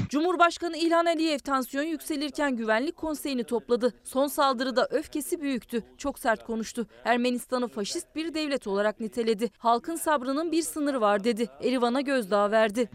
[0.09, 3.95] Cumhurbaşkanı İlhan Aliyev tansiyon yükselirken güvenlik konseyini topladı.
[4.05, 5.83] Son saldırıda öfkesi büyüktü.
[5.99, 6.87] Çok sert konuştu.
[7.05, 9.51] Ermenistan'ı faşist bir devlet olarak niteledi.
[9.59, 11.49] Halkın sabrının bir sınırı var dedi.
[11.63, 12.91] Erivan'a gözdağı verdi.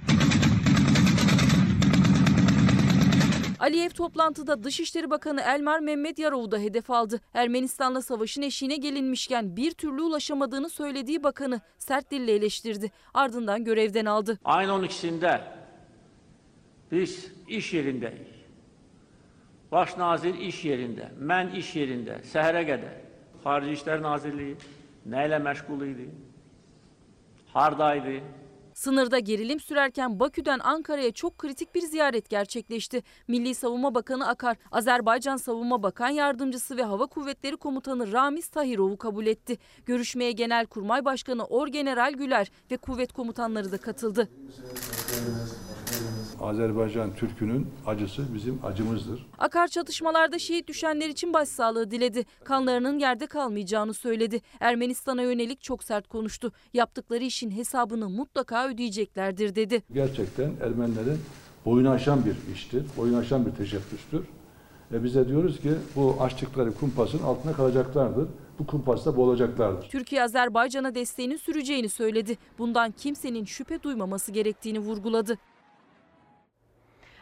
[3.60, 7.20] Aliyev toplantıda Dışişleri Bakanı Elmar Mehmet Yarov'u da hedef aldı.
[7.34, 12.92] Ermenistan'la savaşın eşiğine gelinmişken bir türlü ulaşamadığını söylediği bakanı sert dille eleştirdi.
[13.14, 14.40] Ardından görevden aldı.
[14.46, 15.63] Ayın 12'sinde
[16.94, 18.28] biz iş yerindeyik.
[19.72, 23.00] Baş nazir iş yerinde, mən iş yerində, səhərə qədər
[23.44, 24.54] Xarici İşlər Nazirliyi
[25.10, 26.06] nə ilə məşğul idi?
[27.54, 28.20] Hardaydı?
[28.74, 33.04] Sınırda gerilim sürerken Bakü'den Ankara'ya çok kritik bir ziyaret gerçekleşti.
[33.28, 39.26] Milli Savunma Bakanı Akar, Azerbaycan Savunma Bakan Yardımcısı ve Hava Kuvvetleri Komutanı Ramiz Tahirov'u kabul
[39.26, 39.58] etti.
[39.86, 44.30] Görüşmeye Genelkurmay Başkanı Orgeneral Güler ve kuvvet komutanları da katıldı.
[46.44, 49.26] Azerbaycan Türk'ünün acısı bizim acımızdır.
[49.40, 52.26] Akar çatışmalarda şehit düşenler için başsağlığı diledi.
[52.44, 54.42] Kanlarının yerde kalmayacağını söyledi.
[54.60, 56.52] Ermenistan'a yönelik çok sert konuştu.
[56.74, 59.84] Yaptıkları işin hesabını mutlaka ödeyeceklerdir dedi.
[59.94, 61.20] Gerçekten Ermenilerin
[61.66, 64.24] boyunu aşan bir iştir, boyunu aşan bir teşebbüstür.
[64.92, 68.28] Ve biz de diyoruz ki bu açtıkları kumpasın altına kalacaklardır.
[68.60, 69.90] Bu kumpasta boğulacaklardır.
[69.90, 72.38] Türkiye Azerbaycan'a desteğinin süreceğini söyledi.
[72.58, 75.38] Bundan kimsenin şüphe duymaması gerektiğini vurguladı.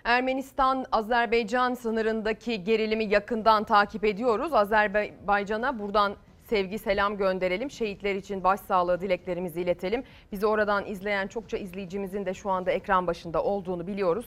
[0.03, 4.53] Ermenistan-Azerbaycan sınırındaki gerilimi yakından takip ediyoruz.
[4.53, 7.71] Azerbaycan'a buradan sevgi selam gönderelim.
[7.71, 10.03] Şehitler için başsağlığı dileklerimizi iletelim.
[10.31, 14.25] Bizi oradan izleyen çokça izleyicimizin de şu anda ekran başında olduğunu biliyoruz.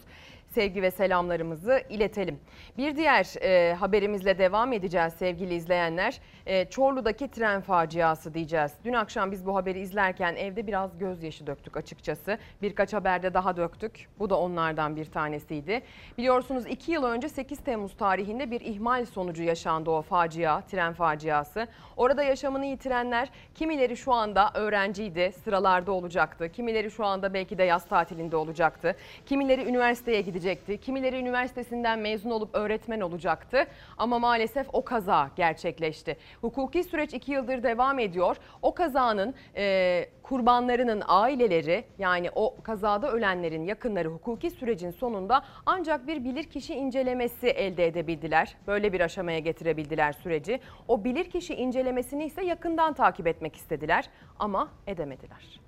[0.54, 2.40] Sevgi ve selamlarımızı iletelim.
[2.78, 6.20] Bir diğer e, haberimizle devam edeceğiz sevgili izleyenler.
[6.46, 8.72] E, Çorlu'daki tren faciası diyeceğiz.
[8.84, 12.38] Dün akşam biz bu haberi izlerken evde biraz gözyaşı döktük açıkçası.
[12.62, 14.08] Birkaç haberde daha döktük.
[14.18, 15.82] Bu da onlardan bir tanesiydi.
[16.18, 21.66] Biliyorsunuz 2 yıl önce 8 Temmuz tarihinde bir ihmal sonucu yaşandı o facia, tren faciası.
[21.96, 26.52] Orada yaşamını yitirenler kimileri şu anda öğrenciydi, sıralarda olacaktı.
[26.52, 28.96] Kimileri şu anda belki de yaz tatilinde olacaktı.
[29.26, 30.43] Kimileri üniversiteye gidecekti.
[30.80, 33.66] Kimileri üniversitesinden mezun olup öğretmen olacaktı.
[33.98, 36.16] Ama maalesef o kaza gerçekleşti.
[36.40, 38.36] Hukuki süreç 2 yıldır devam ediyor.
[38.62, 46.24] O kazanın e, kurbanlarının aileleri yani o kazada ölenlerin yakınları hukuki sürecin sonunda ancak bir
[46.24, 48.56] bilirkişi incelemesi elde edebildiler.
[48.66, 50.60] Böyle bir aşamaya getirebildiler süreci.
[50.88, 55.63] O bilirkişi incelemesini ise yakından takip etmek istediler ama edemediler.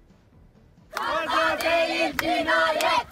[0.97, 3.07] Kaza değil cinayet.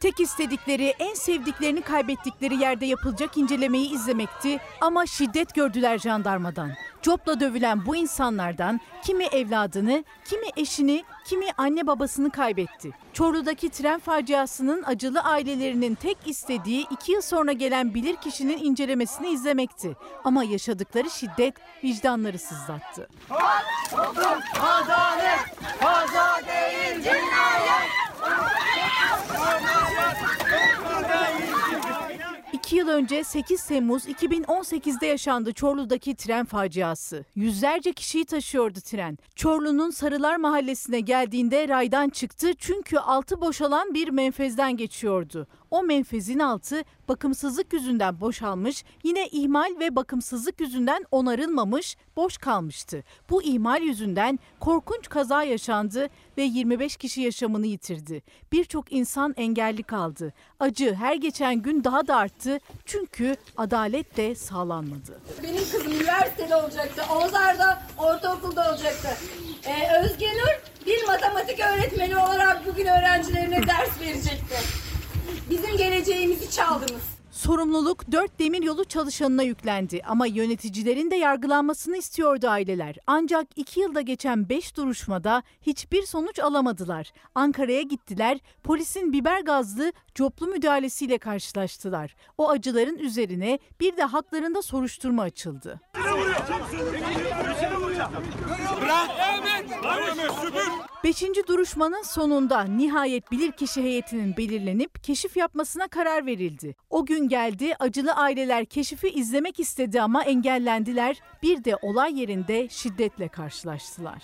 [0.00, 6.70] Tek istedikleri, en sevdiklerini kaybettikleri yerde yapılacak incelemeyi izlemekti ama şiddet gördüler jandarmadan.
[7.02, 12.90] Copla dövülen bu insanlardan kimi evladını, kimi eşini, kimi anne babasını kaybetti.
[13.12, 19.96] Çorlu'daki tren faciasının acılı ailelerinin tek istediği iki yıl sonra gelen bilirkişinin incelemesini izlemekti.
[20.24, 21.54] Ama yaşadıkları şiddet
[21.84, 23.08] vicdanları sızlattı.
[24.60, 25.38] Adalet,
[25.80, 27.90] kaza değil cinayet.
[32.52, 37.24] İki yıl önce 8 Temmuz 2018'de yaşandı Çorlu'daki tren faciası.
[37.34, 39.18] Yüzlerce kişiyi taşıyordu tren.
[39.34, 45.46] Çorlu'nun Sarılar Mahallesi'ne geldiğinde raydan çıktı çünkü altı boşalan bir menfezden geçiyordu.
[45.70, 53.02] O menfezin altı bakımsızlık yüzünden boşalmış, yine ihmal ve bakımsızlık yüzünden onarılmamış, boş kalmıştı.
[53.30, 56.08] Bu ihmal yüzünden korkunç kaza yaşandı
[56.38, 58.22] ve 25 kişi yaşamını yitirdi.
[58.52, 60.32] Birçok insan engelli kaldı.
[60.60, 65.20] Acı her geçen gün daha da arttı çünkü adalet de sağlanmadı.
[65.42, 67.02] Benim kızım üniversitede olacaktı.
[67.14, 69.08] Ozar'da ortaokulda olacaktı.
[69.66, 74.85] Ee, Özge Nur bir matematik öğretmeni olarak bugün öğrencilerine ders verecekti.
[75.50, 77.16] Bizim geleceğimizi çaldınız.
[77.30, 82.96] Sorumluluk dört demiryolu çalışanına yüklendi ama yöneticilerin de yargılanmasını istiyordu aileler.
[83.06, 87.12] Ancak iki yılda geçen beş duruşmada hiçbir sonuç alamadılar.
[87.34, 92.16] Ankara'ya gittiler, polisin biber gazlı coplu müdahalesiyle karşılaştılar.
[92.38, 95.80] O acıların üzerine bir de haklarında soruşturma açıldı.
[101.04, 106.74] Beşinci duruşmanın sonunda nihayet bilirkişi heyetinin belirlenip keşif yapmasına karar verildi.
[106.90, 111.20] O gün geldi acılı aileler keşifi izlemek istedi ama engellendiler.
[111.42, 114.22] Bir de olay yerinde şiddetle karşılaştılar.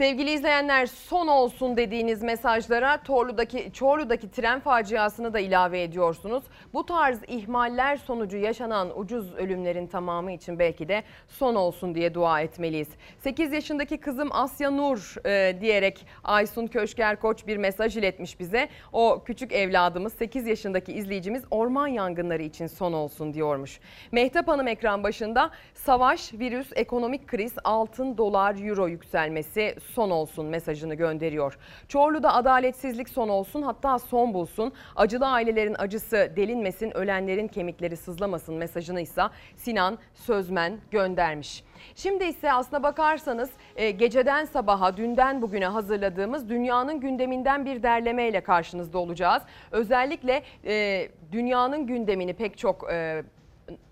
[0.00, 6.44] Sevgili izleyenler son olsun dediğiniz mesajlara Torlu'daki Çorlu'daki tren faciasını da ilave ediyorsunuz.
[6.74, 12.40] Bu tarz ihmaller sonucu yaşanan ucuz ölümlerin tamamı için belki de son olsun diye dua
[12.40, 12.88] etmeliyiz.
[13.18, 18.68] 8 yaşındaki kızım Asya Nur e, diyerek Aysun Köşker Koç bir mesaj iletmiş bize.
[18.92, 23.80] O küçük evladımız 8 yaşındaki izleyicimiz orman yangınları için son olsun diyormuş.
[24.12, 30.94] Mehtap Hanım ekran başında savaş, virüs, ekonomik kriz, altın, dolar, euro yükselmesi son olsun mesajını
[30.94, 31.58] gönderiyor.
[31.88, 34.72] Çorlu'da adaletsizlik son olsun hatta son bulsun.
[34.96, 39.22] Acılı ailelerin acısı delinmesin, ölenlerin kemikleri sızlamasın mesajını ise
[39.56, 41.64] Sinan Sözmen göndermiş.
[41.94, 48.98] Şimdi ise aslına bakarsanız e, geceden sabaha, dünden bugüne hazırladığımız dünyanın gündeminden bir derlemeyle karşınızda
[48.98, 49.42] olacağız.
[49.70, 53.22] Özellikle e, dünyanın gündemini pek çok e,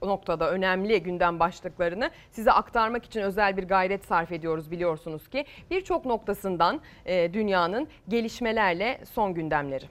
[0.03, 5.45] noktada önemli gündem başlıklarını size aktarmak için özel bir gayret sarf ediyoruz biliyorsunuz ki.
[5.71, 9.85] Birçok noktasından e, dünyanın gelişmelerle son gündemleri.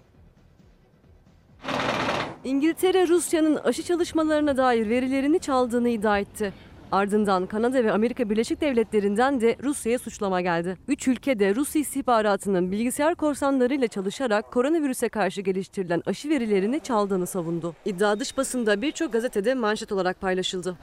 [2.43, 6.53] İngiltere Rusya'nın aşı çalışmalarına dair verilerini çaldığını iddia etti.
[6.91, 10.77] Ardından Kanada ve Amerika Birleşik Devletleri'nden de Rusya'ya suçlama geldi.
[10.87, 17.75] Üç ülke de Rus istihbaratının bilgisayar korsanlarıyla çalışarak koronavirüse karşı geliştirilen aşı verilerini çaldığını savundu.
[17.85, 20.77] İddia dış basında birçok gazetede manşet olarak paylaşıldı.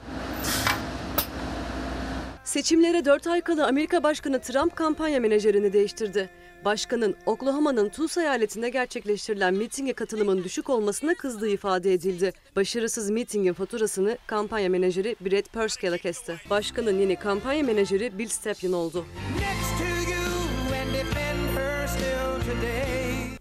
[2.43, 6.29] Seçimlere 4 ay kala Amerika Başkanı Trump kampanya menajerini değiştirdi.
[6.65, 12.33] Başkanın Oklahoma'nın Tulsa eyaletinde gerçekleştirilen mitinge katılımın düşük olmasına kızdığı ifade edildi.
[12.55, 16.35] Başarısız mitingin faturasını kampanya menajeri Brett Perskel'e kesti.
[16.49, 19.05] Başkanın yeni kampanya menajeri Bill Stepien oldu.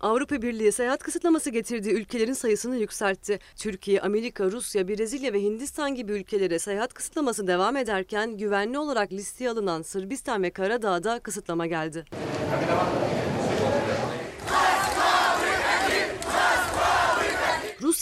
[0.04, 3.38] Avrupa Birliği seyahat kısıtlaması getirdiği ülkelerin sayısını yükseltti.
[3.56, 9.50] Türkiye, Amerika, Rusya, Brezilya ve Hindistan gibi ülkelere seyahat kısıtlaması devam ederken güvenli olarak listeye
[9.50, 12.04] alınan Sırbistan ve Karadağ'da kısıtlama geldi.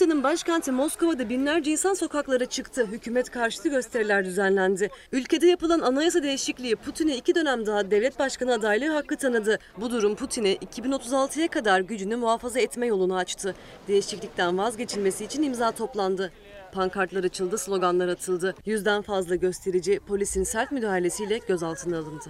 [0.03, 2.87] Rusya'nın başkenti Moskova'da binlerce insan sokaklara çıktı.
[2.87, 4.91] Hükümet karşıtı gösteriler düzenlendi.
[5.13, 9.59] Ülkede yapılan anayasa değişikliği Putin'e iki dönem daha devlet başkanı adaylığı hakkı tanıdı.
[9.77, 13.55] Bu durum Putin'e 2036'ya kadar gücünü muhafaza etme yolunu açtı.
[13.89, 16.33] Değişiklikten vazgeçilmesi için imza toplandı.
[16.73, 18.55] Pankartlar açıldı, sloganlar atıldı.
[18.67, 22.25] Yüzden fazla gösterici polisin sert müdahalesiyle gözaltına alındı.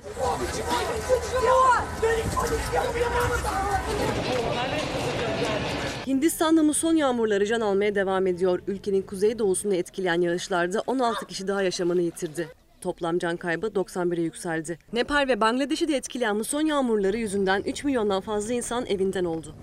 [6.06, 8.60] Hindistan'da muson yağmurları can almaya devam ediyor.
[8.66, 12.48] Ülkenin kuzeydoğusunu etkileyen yağışlarda 16 kişi daha yaşamını yitirdi.
[12.80, 14.78] Toplam can kaybı 91'e yükseldi.
[14.92, 19.54] Nepal ve Bangladeş'i de etkileyen muson yağmurları yüzünden 3 milyondan fazla insan evinden oldu.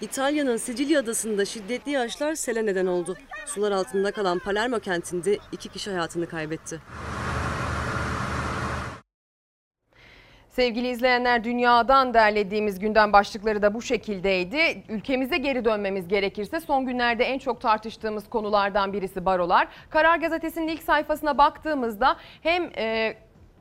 [0.00, 3.16] İtalya'nın Sicilya adasında şiddetli yağışlar sele neden oldu.
[3.46, 6.80] Sular altında kalan Palermo kentinde iki kişi hayatını kaybetti.
[10.52, 14.84] Sevgili izleyenler dünyadan derlediğimiz gündem başlıkları da bu şekildeydi.
[14.88, 19.68] Ülkemize geri dönmemiz gerekirse son günlerde en çok tartıştığımız konulardan birisi barolar.
[19.90, 23.14] Karar Gazetesi'nin ilk sayfasına baktığımızda hem e,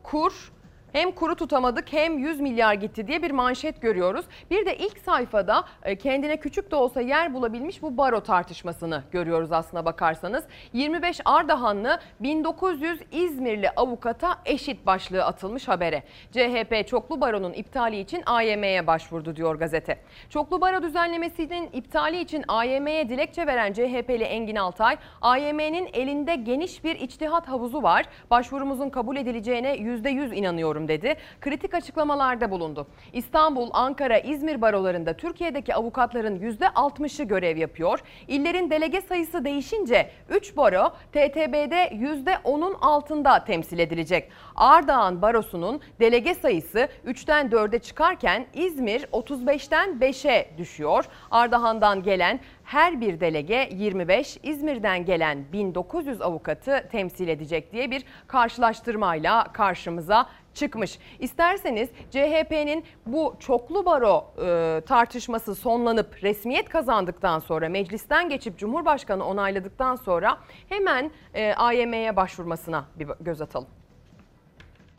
[0.04, 0.52] kur
[0.94, 4.26] hem kuru tutamadık hem 100 milyar gitti diye bir manşet görüyoruz.
[4.52, 9.52] Bir de ilk sayfada e, kendine küçük de olsa yer bulabilmiş bu baro tartışmasını görüyoruz
[9.52, 10.44] aslına bakarsanız.
[10.74, 16.04] 25 Ardahanlı 1900 İzmirli avukata eşit başlığı atılmış habere.
[16.32, 19.98] CHP çoklu baronun iptali için AYM'ye başvurdu diyor gazete.
[20.30, 26.96] Çoklu baro düzenlemesinin iptali için AYM'ye dilekçe veren CHP'li Engin Altay, AYM'nin elinde geniş bir
[26.96, 28.06] içtihat havuzu var.
[28.32, 31.16] Başvurumuzun kabul edileceğine %100 inanıyorum dedi.
[31.42, 32.88] Kritik açıklamalarda bulundu.
[33.14, 38.00] İstanbul, Ankara, İzmir barolarında Türkiye'deki avukatların %60'ı görev yapıyor.
[38.28, 44.32] İllerin delege sayısı değişince 3 baro TTB'de %10'un altında temsil edilecek.
[44.56, 51.06] Ardahan Barosu'nun delege sayısı 3'ten 4'e çıkarken İzmir 35'ten 5'e düşüyor.
[51.32, 59.44] Ardahan'dan gelen her bir delege 25, İzmir'den gelen 1900 avukatı temsil edecek diye bir karşılaştırmayla
[59.54, 61.00] karşımıza çıkmış.
[61.20, 69.96] İsterseniz CHP'nin bu çoklu baro e, tartışması sonlanıp resmiyet kazandıktan sonra meclisten geçip Cumhurbaşkanı onayladıktan
[69.96, 70.38] sonra
[70.70, 73.68] hemen e, AYM'ye başvurmasına bir göz atalım.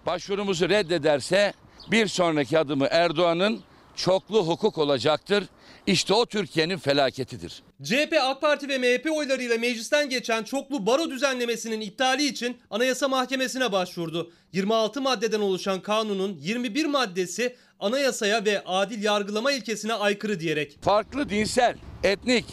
[0.07, 1.53] Başvurumuzu reddederse
[1.90, 3.61] bir sonraki adımı Erdoğan'ın
[3.96, 5.44] çoklu hukuk olacaktır.
[5.86, 7.62] İşte o Türkiye'nin felaketidir.
[7.85, 13.72] CHP, AK Parti ve MHP oylarıyla meclisten geçen çoklu baro düzenlemesinin iptali için Anayasa Mahkemesi'ne
[13.72, 14.33] başvurdu.
[14.53, 20.78] 26 maddeden oluşan kanunun 21 maddesi anayasaya ve adil yargılama ilkesine aykırı diyerek.
[20.83, 22.45] Farklı dinsel, etnik,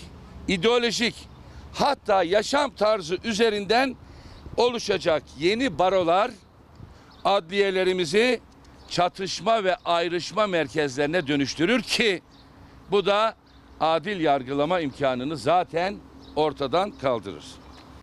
[0.48, 1.16] ideolojik
[1.74, 3.96] hatta yaşam tarzı üzerinden
[4.58, 6.32] oluşacak yeni barolar
[7.24, 8.40] adliyelerimizi
[8.90, 12.22] çatışma ve ayrışma merkezlerine dönüştürür ki
[12.92, 13.36] bu da
[13.80, 15.98] adil yargılama imkanını zaten
[16.36, 17.44] ortadan kaldırır.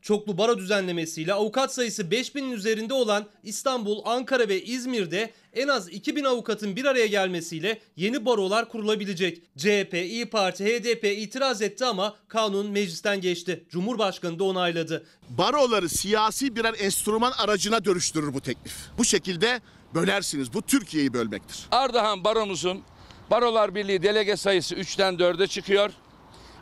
[0.02, 6.24] Çoklu baro düzenlemesiyle avukat sayısı 5000'in üzerinde olan İstanbul, Ankara ve İzmir'de en az 2000
[6.24, 9.42] avukatın bir araya gelmesiyle yeni barolar kurulabilecek.
[9.56, 13.64] CHP, İyi Parti, HDP itiraz etti ama kanun meclisten geçti.
[13.70, 15.06] Cumhurbaşkanı da onayladı.
[15.28, 18.74] Baroları siyasi birer enstrüman aracına dönüştürür bu teklif.
[18.98, 19.60] Bu şekilde
[19.94, 20.54] bölersiniz.
[20.54, 21.66] Bu Türkiye'yi bölmektir.
[21.70, 22.82] Ardahan baromuzun
[23.30, 25.90] Barolar Birliği delege sayısı 3'ten 4'e çıkıyor.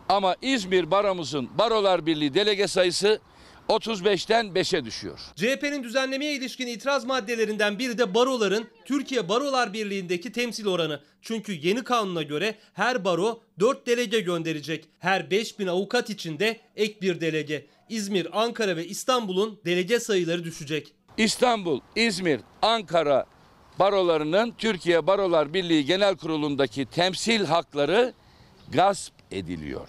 [0.08, 3.20] Ama İzmir baromuzun Barolar Birliği delege sayısı
[3.68, 5.20] 35'ten 5'e düşüyor.
[5.36, 11.00] CHP'nin düzenlemeye ilişkin itiraz maddelerinden biri de baroların Türkiye Barolar Birliği'ndeki temsil oranı.
[11.22, 14.84] Çünkü yeni kanuna göre her baro 4 delege gönderecek.
[14.98, 17.66] Her 5000 avukat için de ek bir delege.
[17.88, 20.92] İzmir, Ankara ve İstanbul'un delege sayıları düşecek.
[21.16, 23.26] İstanbul, İzmir, Ankara
[23.78, 28.12] barolarının Türkiye Barolar Birliği Genel Kurulu'ndaki temsil hakları
[28.72, 29.88] gasp ediliyor.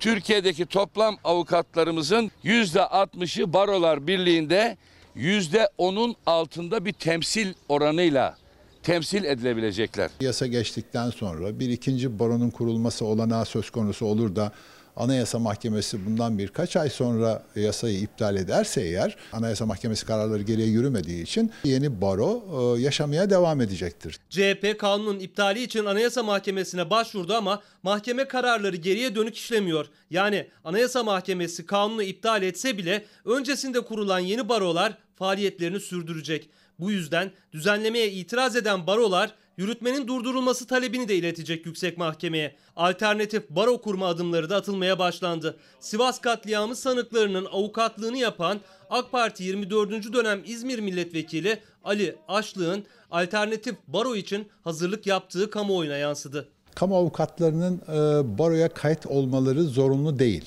[0.00, 4.76] Türkiye'deki toplam avukatlarımızın %60'ı Barolar Birliği'nde
[5.16, 8.36] %10'un altında bir temsil oranıyla
[8.82, 10.10] temsil edilebilecekler.
[10.20, 14.52] Yasa geçtikten sonra bir ikinci baronun kurulması olanağı söz konusu olur da
[14.96, 21.22] Anayasa Mahkemesi bundan birkaç ay sonra yasayı iptal ederse eğer Anayasa Mahkemesi kararları geriye yürümediği
[21.22, 22.44] için yeni baro
[22.76, 24.18] e, yaşamaya devam edecektir.
[24.30, 29.86] CHP kanunun iptali için Anayasa Mahkemesi'ne başvurdu ama mahkeme kararları geriye dönük işlemiyor.
[30.10, 36.50] Yani Anayasa Mahkemesi kanunu iptal etse bile öncesinde kurulan yeni barolar faaliyetlerini sürdürecek.
[36.78, 42.54] Bu yüzden düzenlemeye itiraz eden barolar yürütmenin durdurulması talebini de iletecek yüksek mahkemeye.
[42.76, 45.56] Alternatif baro kurma adımları da atılmaya başlandı.
[45.80, 50.12] Sivas katliamı sanıklarının avukatlığını yapan AK Parti 24.
[50.12, 56.48] dönem İzmir Milletvekili Ali Aşlık'ın alternatif baro için hazırlık yaptığı kamuoyuna yansıdı.
[56.74, 60.44] Kamu avukatlarının e, baroya kayıt olmaları zorunlu değil.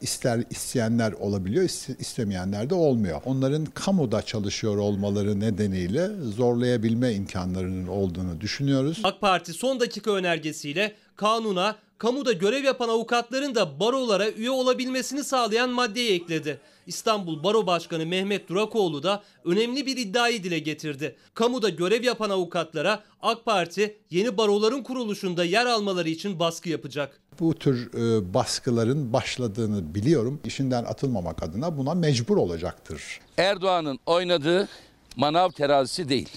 [0.00, 1.64] İster isteyenler olabiliyor,
[1.98, 3.20] istemeyenler de olmuyor.
[3.24, 9.00] Onların kamuda çalışıyor olmaları nedeniyle zorlayabilme imkanlarının olduğunu düşünüyoruz.
[9.04, 15.70] AK Parti son dakika önergesiyle kanuna kamuda görev yapan avukatların da barolara üye olabilmesini sağlayan
[15.70, 16.60] maddeyi ekledi.
[16.86, 21.16] İstanbul Baro Başkanı Mehmet Durakoğlu da önemli bir iddiayı dile getirdi.
[21.34, 27.20] Kamuda görev yapan avukatlara AK Parti yeni baroların kuruluşunda yer almaları için baskı yapacak.
[27.40, 30.40] Bu tür e, baskıların başladığını biliyorum.
[30.44, 33.20] İşinden atılmamak adına buna mecbur olacaktır.
[33.36, 34.68] Erdoğan'ın oynadığı
[35.16, 36.30] manav terazisi değil.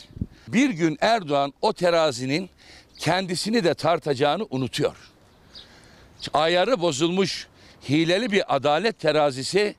[0.47, 2.49] Bir gün Erdoğan o terazinin
[2.97, 5.10] kendisini de tartacağını unutuyor.
[6.33, 7.47] Ayarı bozulmuş
[7.89, 9.75] hileli bir adalet terazisi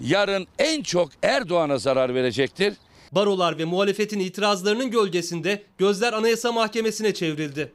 [0.00, 2.74] yarın en çok Erdoğan'a zarar verecektir.
[3.12, 7.72] Barolar ve muhalefetin itirazlarının gölgesinde gözler Anayasa Mahkemesi'ne çevrildi.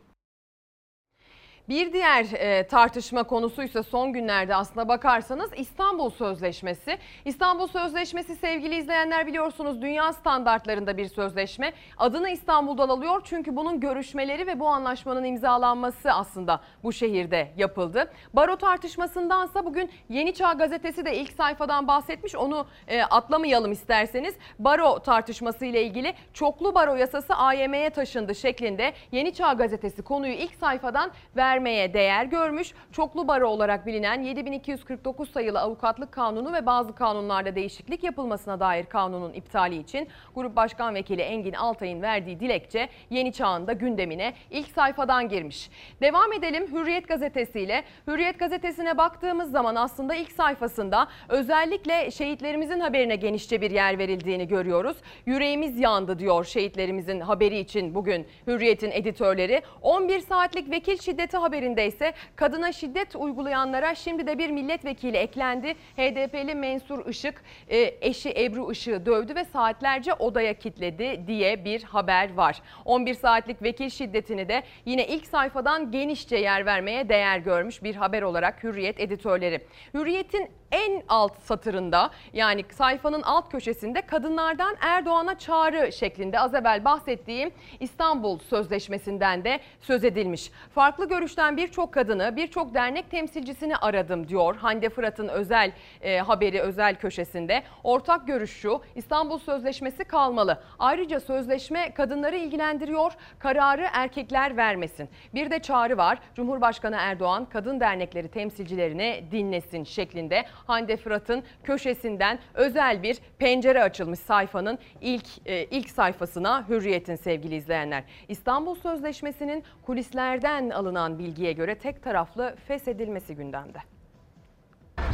[1.69, 6.97] Bir diğer e, tartışma konusuysa son günlerde aslına bakarsanız İstanbul Sözleşmesi.
[7.25, 11.73] İstanbul Sözleşmesi sevgili izleyenler biliyorsunuz dünya standartlarında bir sözleşme.
[11.97, 18.11] Adını İstanbul'dan alıyor çünkü bunun görüşmeleri ve bu anlaşmanın imzalanması aslında bu şehirde yapıldı.
[18.33, 22.35] Baro tartışmasındansa bugün Yeni Çağ gazetesi de ilk sayfadan bahsetmiş.
[22.35, 24.35] Onu e, atlamayalım isterseniz.
[24.59, 30.55] Baro tartışması ile ilgili çoklu baro yasası AYM'ye taşındı şeklinde Yeni Çağ gazetesi konuyu ilk
[30.55, 32.73] sayfadan ver vermeye değer görmüş.
[32.91, 39.33] Çoklu baro olarak bilinen 7249 sayılı avukatlık kanunu ve bazı kanunlarda değişiklik yapılmasına dair kanunun
[39.33, 45.29] iptali için Grup Başkan Vekili Engin Altay'ın verdiği dilekçe Yeni Çağ'ın da gündemine ilk sayfadan
[45.29, 45.69] girmiş.
[46.01, 47.83] Devam edelim Hürriyet gazetesiyle.
[48.07, 54.97] Hürriyet gazetesine baktığımız zaman aslında ilk sayfasında özellikle şehitlerimizin haberine genişçe bir yer verildiğini görüyoruz.
[55.25, 59.61] Yüreğimiz yandı diyor şehitlerimizin haberi için bugün Hürriyet'in editörleri.
[59.81, 65.73] 11 saatlik vekil şiddeti haberi haberinde ise kadına şiddet uygulayanlara şimdi de bir milletvekili eklendi.
[65.97, 72.33] HDP'li Mensur Işık e, eşi Ebru Işık'ı dövdü ve saatlerce odaya kilitledi diye bir haber
[72.33, 72.61] var.
[72.85, 78.21] 11 saatlik vekil şiddetini de yine ilk sayfadan genişçe yer vermeye değer görmüş bir haber
[78.21, 79.61] olarak Hürriyet editörleri.
[79.93, 87.51] Hürriyet'in en alt satırında yani sayfanın alt köşesinde kadınlardan Erdoğan'a çağrı şeklinde az evvel bahsettiğim
[87.79, 90.51] İstanbul Sözleşmesi'nden de söz edilmiş.
[90.75, 96.95] Farklı görüşten birçok kadını, birçok dernek temsilcisini aradım diyor Hande Fırat'ın özel e, haberi özel
[96.95, 97.63] köşesinde.
[97.83, 100.61] Ortak görüş şu İstanbul Sözleşmesi kalmalı.
[100.79, 103.11] Ayrıca sözleşme kadınları ilgilendiriyor.
[103.39, 105.09] Kararı erkekler vermesin.
[105.33, 106.19] Bir de çağrı var.
[106.35, 114.79] Cumhurbaşkanı Erdoğan kadın dernekleri temsilcilerini dinlesin şeklinde Hande Fırat'ın köşesinden özel bir pencere açılmış sayfanın
[115.01, 118.03] ilk e, ilk sayfasına Hürriyet'in sevgili izleyenler.
[118.27, 123.79] İstanbul Sözleşmesi'nin kulislerden alınan bilgiye göre tek taraflı feshedilmesi gündemde.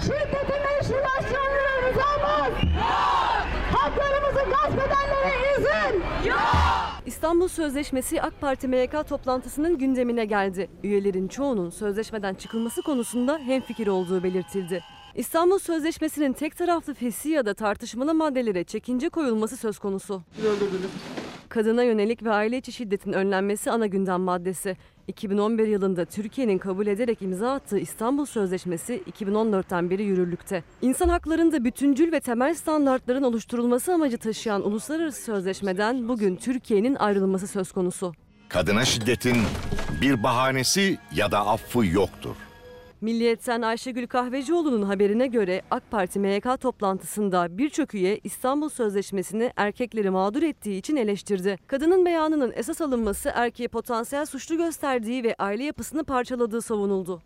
[0.02, 2.54] Şiddetin meşrulaştırılır rızamız.
[3.72, 6.04] Haklarımızı gasp edenlere izin.
[7.06, 10.70] İstanbul Sözleşmesi AK Parti MYK toplantısının gündemine geldi.
[10.84, 14.84] Üyelerin çoğunun sözleşmeden çıkılması konusunda hemfikir olduğu belirtildi.
[15.16, 20.22] İstanbul Sözleşmesi'nin tek taraflı fesih ya da tartışmalı maddelere çekince koyulması söz konusu.
[21.50, 24.78] Kadına yönelik ve aile içi şiddetin önlenmesi ana gündem maddesi.
[25.08, 30.64] 2011 yılında Türkiye'nin kabul ederek imza attığı İstanbul Sözleşmesi 2014'ten beri yürürlükte.
[30.82, 37.72] İnsan haklarında bütüncül ve temel standartların oluşturulması amacı taşıyan uluslararası sözleşmeden bugün Türkiye'nin ayrılması söz
[37.72, 38.14] konusu.
[38.50, 39.38] Kadına şiddetin
[40.02, 42.36] bir bahanesi ya da affı yoktur.
[43.02, 50.44] Milliyet'ten Ayşegül Kahvecioğlu'nun haberine göre AK Parti MYK toplantısında birçok üye İstanbul Sözleşmesi'ni erkekleri mağdur
[50.44, 51.58] ettiği için eleştirdi.
[51.68, 57.22] Kadının beyanının esas alınması erkeği potansiyel suçlu gösterdiği ve aile yapısını parçaladığı savunuldu.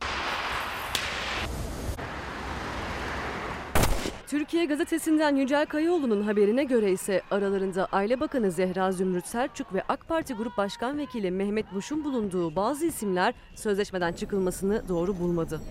[4.30, 10.08] Türkiye Gazetesi'nden Yücel Kayaoğlu'nun haberine göre ise aralarında Aile Bakanı Zehra Zümrüt Selçuk ve AK
[10.08, 15.62] Parti Grup Başkan Vekili Mehmet Buş'un bulunduğu bazı isimler sözleşmeden çıkılmasını doğru bulmadı.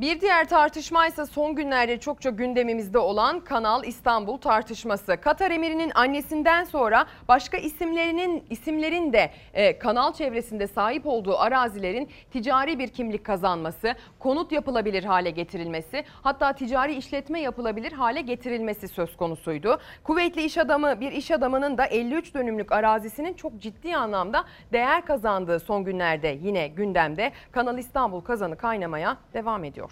[0.00, 5.16] Bir diğer tartışma ise son günlerde çokça gündemimizde olan Kanal İstanbul tartışması.
[5.16, 12.78] Katar emirinin annesinden sonra başka isimlerinin isimlerin de e, kanal çevresinde sahip olduğu arazilerin ticari
[12.78, 19.78] bir kimlik kazanması, konut yapılabilir hale getirilmesi, hatta ticari işletme yapılabilir hale getirilmesi söz konusuydu.
[20.04, 25.60] Kuvvetli iş adamı bir iş adamının da 53 dönümlük arazisinin çok ciddi anlamda değer kazandığı
[25.60, 27.32] son günlerde yine gündemde.
[27.52, 29.83] Kanal İstanbul kazanı kaynamaya devam ediyor.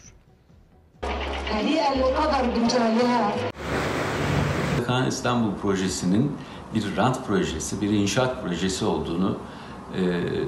[4.87, 6.37] Kanal İstanbul projesinin
[6.75, 9.39] bir rant projesi, bir inşaat projesi olduğunu
[9.95, 10.03] e,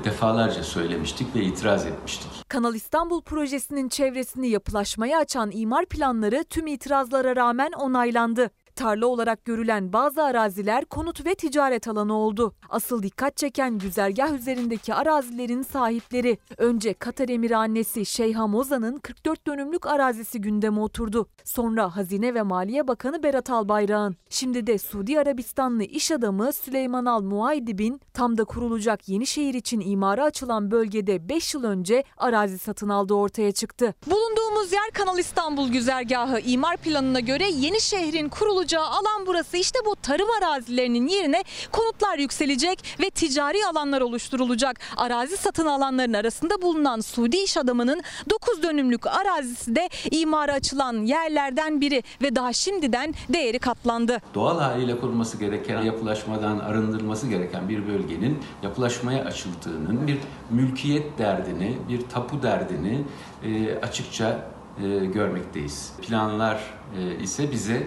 [0.05, 2.31] defalarca söylemiştik ve itiraz etmiştik.
[2.49, 8.51] Kanal İstanbul projesinin çevresini yapılaşmaya açan imar planları tüm itirazlara rağmen onaylandı.
[8.77, 12.55] Tarla olarak görülen bazı araziler konut ve ticaret alanı oldu.
[12.71, 16.39] Asıl dikkat çeken güzergah üzerindeki arazilerin sahipleri.
[16.59, 21.27] Önce Katar Emiri annesi Şeyha Moza'nın 44 dönümlük arazisi gündeme oturdu.
[21.45, 24.17] Sonra Hazine ve Maliye Bakanı Berat Albayrak'ın.
[24.31, 29.81] Şimdi de Suudi Arabistanlı iş adamı Süleyman Al Muaydib'in tam da kurulacak yeni şehir için
[29.81, 33.95] imara açılan bölgede 5 yıl önce arazi satın aldığı ortaya çıktı.
[34.07, 36.41] Bulunduğumuz yer Kanal İstanbul güzergahı.
[36.41, 38.29] İmar planına göre yeni şehrin
[38.65, 39.57] kurulacağı alan burası.
[39.57, 44.81] İşte bu tarım arazilerinin yerine konutlar yükselecek ve ticari alanlar oluşturulacak.
[44.97, 51.81] Arazi satın alanların arasında bulunan Suudi iş adamının 9 dönümlük arazisi de imara açılan yerlerden
[51.81, 54.21] biri ve daha şimdiden değeri katlandı.
[54.35, 60.19] Doğal haliyle kurulması gereken, yapılaşmadan arındırılması gereken bir bölgenin yapılaşmaya açıldığının bir
[60.51, 63.05] mülkiyet derdini, bir tapu derdini
[63.45, 65.93] e, açıkça e, görmekteyiz.
[66.03, 66.61] Planlar
[66.99, 67.87] e, ise bize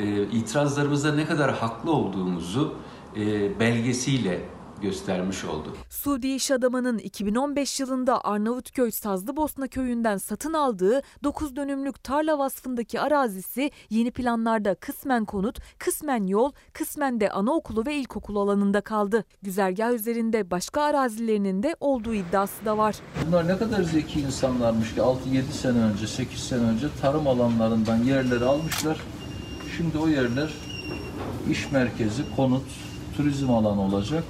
[0.00, 2.74] e, itirazlarımızda ne kadar haklı olduğumuzu
[3.16, 4.40] e, belgesiyle
[4.82, 5.76] göstermiş oldu.
[5.90, 13.70] Suudi iş adamının 2015 yılında Arnavutköy Sazlıbosna köyünden satın aldığı 9 dönümlük tarla vasfındaki arazisi
[13.90, 19.24] yeni planlarda kısmen konut, kısmen yol, kısmen de anaokulu ve ilkokul alanında kaldı.
[19.42, 22.96] Güzergah üzerinde başka arazilerinin de olduğu iddiası da var.
[23.26, 28.44] Bunlar ne kadar zeki insanlarmış ki 6-7 sene önce, 8 sene önce tarım alanlarından yerleri
[28.44, 29.00] almışlar.
[29.80, 30.50] Şimdi o yerler
[31.50, 32.62] iş merkezi, konut,
[33.16, 34.24] turizm alanı olacak.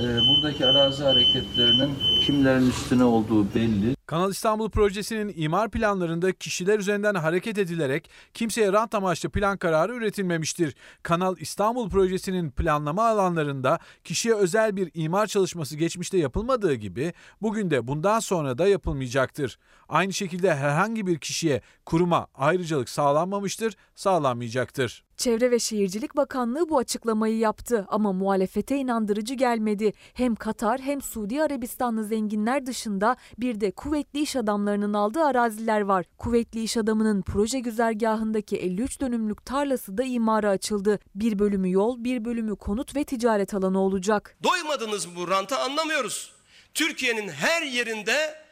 [0.00, 1.90] Ee, buradaki arazi hareketlerinin
[2.20, 3.96] kimlerin üstüne olduğu belli.
[4.06, 10.74] Kanal İstanbul projesinin imar planlarında kişiler üzerinden hareket edilerek kimseye rant amaçlı plan kararı üretilmemiştir.
[11.02, 17.86] Kanal İstanbul projesinin planlama alanlarında kişiye özel bir imar çalışması geçmişte yapılmadığı gibi bugün de
[17.86, 19.58] bundan sonra da yapılmayacaktır.
[19.88, 25.04] Aynı şekilde herhangi bir kişiye, kuruma ayrıcalık sağlanmamıştır, sağlanmayacaktır.
[25.16, 29.92] Çevre ve Şehircilik Bakanlığı bu açıklamayı yaptı ama muhalefete inandırıcı gelmedi.
[30.14, 35.80] Hem Katar hem Suudi Arabistanlı zenginler dışında bir de Kuveyt kuvvetli iş adamlarının aldığı araziler
[35.80, 36.06] var.
[36.18, 40.98] Kuvvetli iş adamının proje güzergahındaki 53 dönümlük tarlası da imara açıldı.
[41.14, 44.36] Bir bölümü yol, bir bölümü konut ve ticaret alanı olacak.
[44.42, 46.32] Doymadınız mı bu ranta anlamıyoruz.
[46.74, 48.44] Türkiye'nin her yerinde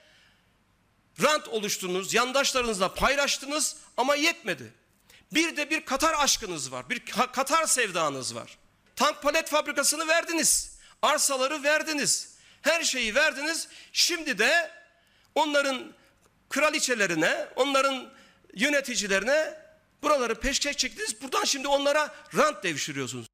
[1.22, 4.72] rant oluşturdunuz, yandaşlarınızla paylaştınız ama yetmedi.
[5.32, 8.58] Bir de bir Katar aşkınız var, bir Katar sevdanız var.
[8.96, 13.68] Tank palet fabrikasını verdiniz, arsaları verdiniz, her şeyi verdiniz.
[13.92, 14.79] Şimdi de
[15.34, 15.92] onların
[16.48, 18.12] kraliçelerine, onların
[18.54, 19.54] yöneticilerine
[20.02, 21.22] buraları peşkeş çektiniz.
[21.22, 23.26] Buradan şimdi onlara rant devşiriyorsunuz.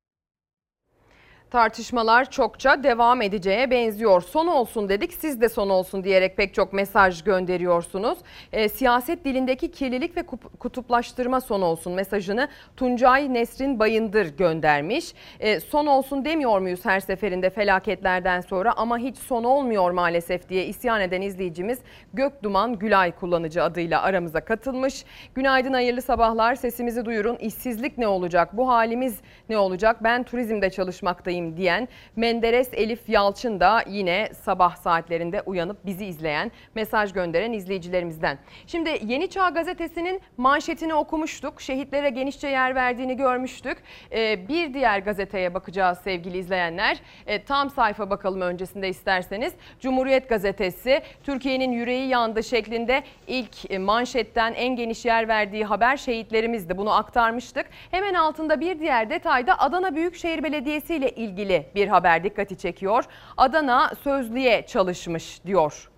[1.50, 4.22] Tartışmalar çokça devam edeceğe benziyor.
[4.22, 8.18] Son olsun dedik siz de son olsun diyerek pek çok mesaj gönderiyorsunuz.
[8.52, 10.22] E, siyaset dilindeki kirlilik ve
[10.58, 15.14] kutuplaştırma son olsun mesajını Tuncay Nesrin Bayındır göndermiş.
[15.40, 20.66] E, son olsun demiyor muyuz her seferinde felaketlerden sonra ama hiç son olmuyor maalesef diye
[20.66, 21.78] isyan eden izleyicimiz
[22.14, 25.04] Gökduman Gülay kullanıcı adıyla aramıza katılmış.
[25.34, 31.35] Günaydın hayırlı sabahlar sesimizi duyurun işsizlik ne olacak bu halimiz ne olacak ben turizmde çalışmaktayım
[31.36, 38.38] buradayım diyen Menderes Elif Yalçın da yine sabah saatlerinde uyanıp bizi izleyen, mesaj gönderen izleyicilerimizden.
[38.66, 41.60] Şimdi Yeni Çağ Gazetesi'nin manşetini okumuştuk.
[41.60, 43.78] Şehitlere genişçe yer verdiğini görmüştük.
[44.12, 46.96] Ee, bir diğer gazeteye bakacağız sevgili izleyenler.
[47.26, 49.54] Ee, tam sayfa bakalım öncesinde isterseniz.
[49.80, 56.78] Cumhuriyet Gazetesi Türkiye'nin yüreği yandı şeklinde ilk e, manşetten en geniş yer verdiği haber şehitlerimizdi.
[56.78, 57.66] Bunu aktarmıştık.
[57.90, 63.04] Hemen altında bir diğer detayda Adana Büyükşehir Belediyesi ile ilgili ilgili bir haber dikkati çekiyor.
[63.36, 65.90] Adana sözlüğe çalışmış diyor.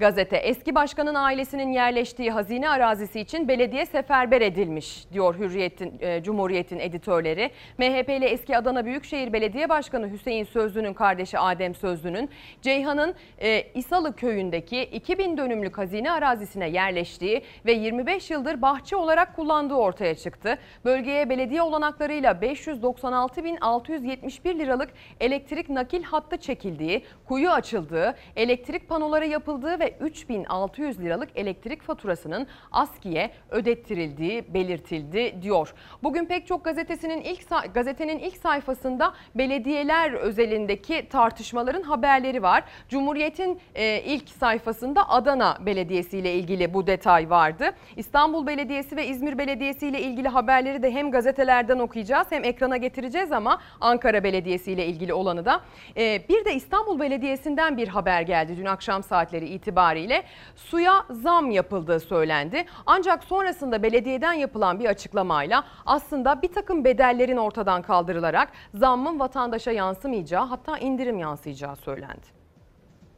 [0.00, 6.78] Gazete eski başkanın ailesinin yerleştiği hazine arazisi için belediye seferber edilmiş diyor Hürriyet'in e, Cumhuriyet'in
[6.78, 7.50] editörleri.
[7.78, 12.30] MHP'li eski Adana Büyükşehir Belediye Başkanı Hüseyin Sözlü'nün kardeşi Adem Sözlü'nün
[12.62, 19.74] Ceyhan'ın e, İsalı köyündeki 2000 dönümlük hazine arazisine yerleştiği ve 25 yıldır bahçe olarak kullandığı
[19.74, 20.58] ortaya çıktı.
[20.84, 24.90] Bölgeye belediye olanaklarıyla 596.671 liralık
[25.20, 33.30] elektrik nakil hattı çekildiği, kuyu açıldığı, elektrik panoları yapıldığı ve 3600 liralık elektrik faturasının ASKİ'ye
[33.50, 35.74] ödettirildiği belirtildi diyor.
[36.02, 42.64] Bugün pek çok gazetesinin ilk gazetenin ilk sayfasında belediyeler özelindeki tartışmaların haberleri var.
[42.88, 47.70] Cumhuriyet'in e, ilk sayfasında Adana Belediyesi ile ilgili bu detay vardı.
[47.96, 53.32] İstanbul Belediyesi ve İzmir Belediyesi ile ilgili haberleri de hem gazetelerden okuyacağız hem ekrana getireceğiz
[53.32, 55.60] ama Ankara Belediyesi ile ilgili olanı da.
[55.96, 60.24] E, bir de İstanbul Belediyesi'nden bir haber geldi dün akşam saatleri itibariyle itibariyle
[60.56, 62.64] suya zam yapıldığı söylendi.
[62.86, 70.44] Ancak sonrasında belediyeden yapılan bir açıklamayla aslında bir takım bedellerin ortadan kaldırılarak zammın vatandaşa yansımayacağı
[70.46, 72.26] hatta indirim yansıyacağı söylendi.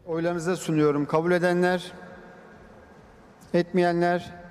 [0.06, 1.06] Oylarınıza sunuyorum.
[1.06, 1.92] Kabul edenler,
[3.54, 4.41] etmeyenler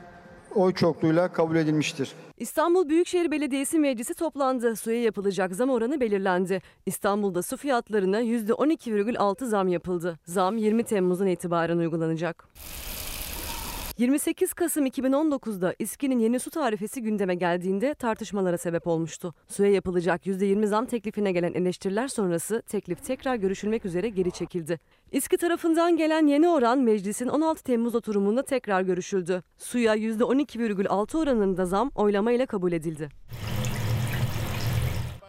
[0.55, 2.11] oy çokluğuyla kabul edilmiştir.
[2.37, 4.75] İstanbul Büyükşehir Belediyesi Meclisi toplandı.
[4.75, 6.61] Suya yapılacak zam oranı belirlendi.
[6.85, 10.19] İstanbul'da su fiyatlarına %12,6 zam yapıldı.
[10.25, 12.47] Zam 20 Temmuz'un itibaren uygulanacak.
[14.01, 19.33] 28 Kasım 2019'da İSKİ'nin yeni su tarifesi gündeme geldiğinde tartışmalara sebep olmuştu.
[19.47, 24.79] Suya yapılacak %20 zam teklifine gelen eleştiriler sonrası teklif tekrar görüşülmek üzere geri çekildi.
[25.11, 29.43] İSKİ tarafından gelen yeni oran meclisin 16 Temmuz oturumunda tekrar görüşüldü.
[29.57, 33.09] Suya %12,6 oranında zam oylamayla kabul edildi.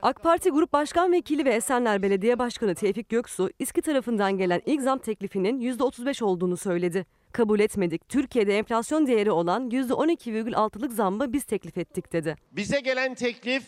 [0.02, 4.82] AK Parti Grup Başkan Vekili ve Esenler Belediye Başkanı Tevfik Göksu, İSKİ tarafından gelen ilk
[4.82, 8.08] zam teklifinin %35 olduğunu söyledi kabul etmedik.
[8.08, 12.36] Türkiye'de enflasyon değeri olan %12,6'lık zammı biz teklif ettik dedi.
[12.52, 13.64] Bize gelen teklif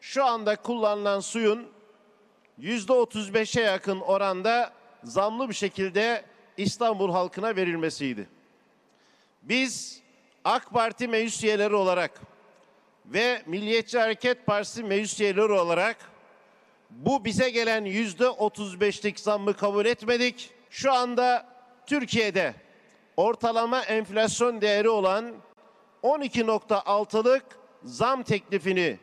[0.00, 1.66] şu anda kullanılan suyun
[2.60, 4.72] %35'e yakın oranda
[5.04, 6.24] zamlı bir şekilde
[6.56, 8.28] İstanbul halkına verilmesiydi.
[9.42, 10.02] Biz
[10.44, 12.20] AK Parti meclis üyeleri olarak
[13.06, 15.96] ve Milliyetçi Hareket Partisi meclis üyeleri olarak
[16.90, 20.50] bu bize gelen yüzde 35'lik zammı kabul etmedik.
[20.70, 21.46] Şu anda
[21.86, 22.54] Türkiye'de
[23.22, 25.32] ortalama enflasyon değeri olan
[26.02, 27.44] 12.6'lık
[27.84, 28.98] zam teklifini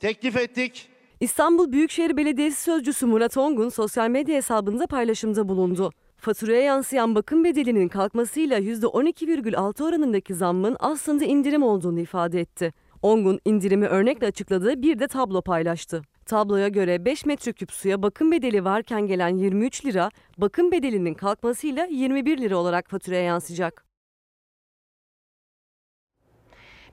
[0.00, 0.88] teklif ettik.
[1.20, 5.90] İstanbul Büyükşehir Belediyesi Sözcüsü Murat Ongun sosyal medya hesabında paylaşımda bulundu.
[6.16, 12.72] Faturaya yansıyan bakım bedelinin kalkmasıyla %12,6 oranındaki zammın aslında indirim olduğunu ifade etti.
[13.02, 16.02] Ongun indirimi örnekle açıkladığı bir de tablo paylaştı.
[16.28, 22.38] Tabloya göre 5 metreküp suya bakım bedeli varken gelen 23 lira bakım bedelinin kalkmasıyla 21
[22.38, 23.87] lira olarak faturaya yansıyacak.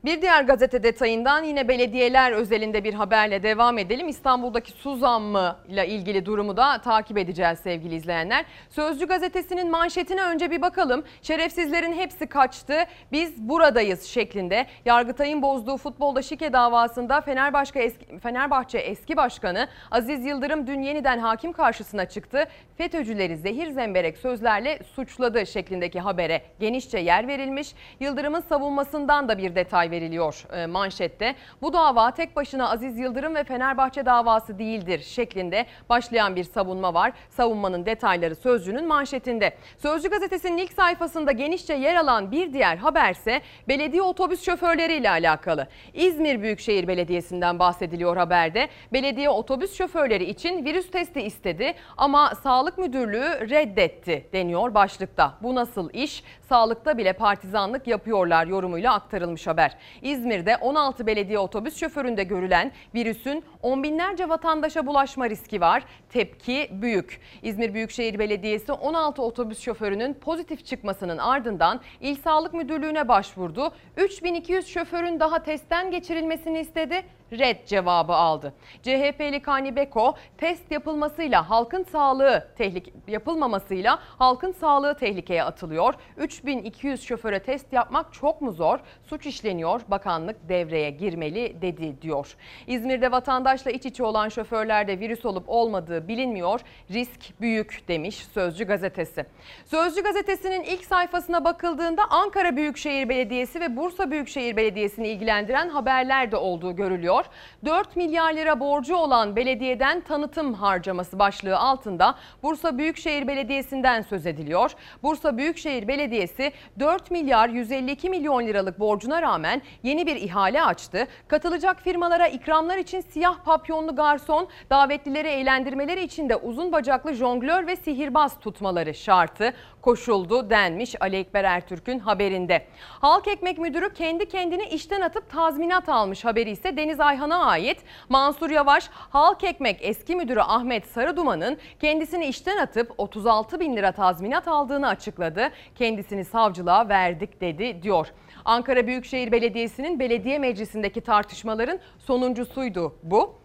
[0.06, 4.08] Bir diğer gazete detayından yine belediyeler özelinde bir haberle devam edelim.
[4.08, 8.46] İstanbul'daki su zammı ile ilgili durumu da takip edeceğiz sevgili izleyenler.
[8.70, 11.04] Sözcü gazetesinin manşetine önce bir bakalım.
[11.22, 12.74] Şerefsizlerin hepsi kaçtı.
[13.12, 14.66] Biz buradayız şeklinde.
[14.86, 21.54] Yargıtay'ın bozduğu futbolda şike davasında Fenerbahçe eski, Fenerbahçe eski başkanı Aziz Yıldırım dün yeniden hakim
[21.54, 22.46] karşısına çıktı.
[22.78, 27.76] FETÖ'cüleri zehir zemberek sözlerle suçladı şeklindeki habere genişçe yer verilmiş.
[28.00, 31.36] Yıldırım'ın savunmasından da bir detay veriliyor e, manşette.
[31.62, 37.14] Bu dava tek başına Aziz Yıldırım ve Fenerbahçe davası değildir şeklinde başlayan bir savunma var.
[37.30, 39.58] Savunmanın detayları Sözcü'nün manşetinde.
[39.78, 45.68] Sözcü gazetesinin ilk sayfasında genişçe yer alan bir diğer haberse belediye otobüs şoförleriyle alakalı.
[45.94, 48.70] İzmir Büyükşehir Belediyesi'nden bahsediliyor haberde.
[48.94, 55.34] Belediye otobüs şoförleri için virüs testi istedi ama Sağlık Müdürlüğü reddetti deniyor başlıkta.
[55.44, 56.24] Bu nasıl iş?
[56.50, 59.78] Sağlıkta bile partizanlık yapıyorlar yorumuyla aktarılmış haber.
[60.02, 65.84] İzmir'de 16 belediye otobüs şoföründe görülen virüsün on binlerce vatandaşa bulaşma riski var.
[66.10, 67.22] Tepki büyük.
[67.44, 73.74] İzmir Büyükşehir Belediyesi 16 otobüs şoförünün pozitif çıkmasının ardından İl Sağlık Müdürlüğü'ne başvurdu.
[73.98, 78.54] 3200 şoförün daha testten geçirilmesini istedi red cevabı aldı.
[78.84, 85.94] CHP'li Kani Beko test yapılmasıyla halkın sağlığı tehlike yapılmamasıyla halkın sağlığı tehlikeye atılıyor.
[86.18, 88.80] 3200 şoföre test yapmak çok mu zor?
[89.04, 89.82] Suç işleniyor.
[89.88, 92.36] Bakanlık devreye girmeli dedi diyor.
[92.68, 96.62] İzmir'de vatandaşla iç içe olan şoförlerde virüs olup olmadığı bilinmiyor.
[96.92, 99.26] Risk büyük demiş Sözcü gazetesi.
[99.66, 106.38] Sözcü gazetesinin ilk sayfasına bakıldığında Ankara Büyükşehir Belediyesi ve Bursa Büyükşehir Belediyesi'ni ilgilendiren haberler de
[106.38, 107.25] olduğu görülüyor.
[107.66, 114.72] 4 milyar lira borcu olan belediyeden tanıtım harcaması başlığı altında Bursa Büyükşehir Belediyesi'nden söz ediliyor.
[115.04, 121.08] Bursa Büyükşehir Belediyesi 4 milyar 152 milyon liralık borcuna rağmen yeni bir ihale açtı.
[121.28, 127.76] Katılacak firmalara ikramlar için siyah papyonlu garson, davetlileri eğlendirmeleri için de uzun bacaklı jonglör ve
[127.76, 132.66] sihirbaz tutmaları şartı koşuldu denmiş Ali Ekber Ertürk'ün haberinde.
[133.02, 137.78] Halk Ekmek Müdürü kendi kendini işten atıp tazminat almış haberi ise Deniz Ayhan'a ait.
[138.10, 144.48] Mansur Yavaş, Halk Ekmek eski müdürü Ahmet Sarıduman'ın kendisini işten atıp 36 bin lira tazminat
[144.48, 145.50] aldığını açıkladı.
[145.76, 148.08] Kendisini savcılığa verdik dedi diyor.
[148.46, 153.36] Ankara Büyükşehir Belediyesi'nin belediye meclisindeki tartışmaların sonuncusuydu bu.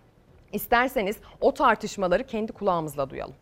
[0.52, 3.34] İsterseniz o tartışmaları kendi kulağımızla duyalım.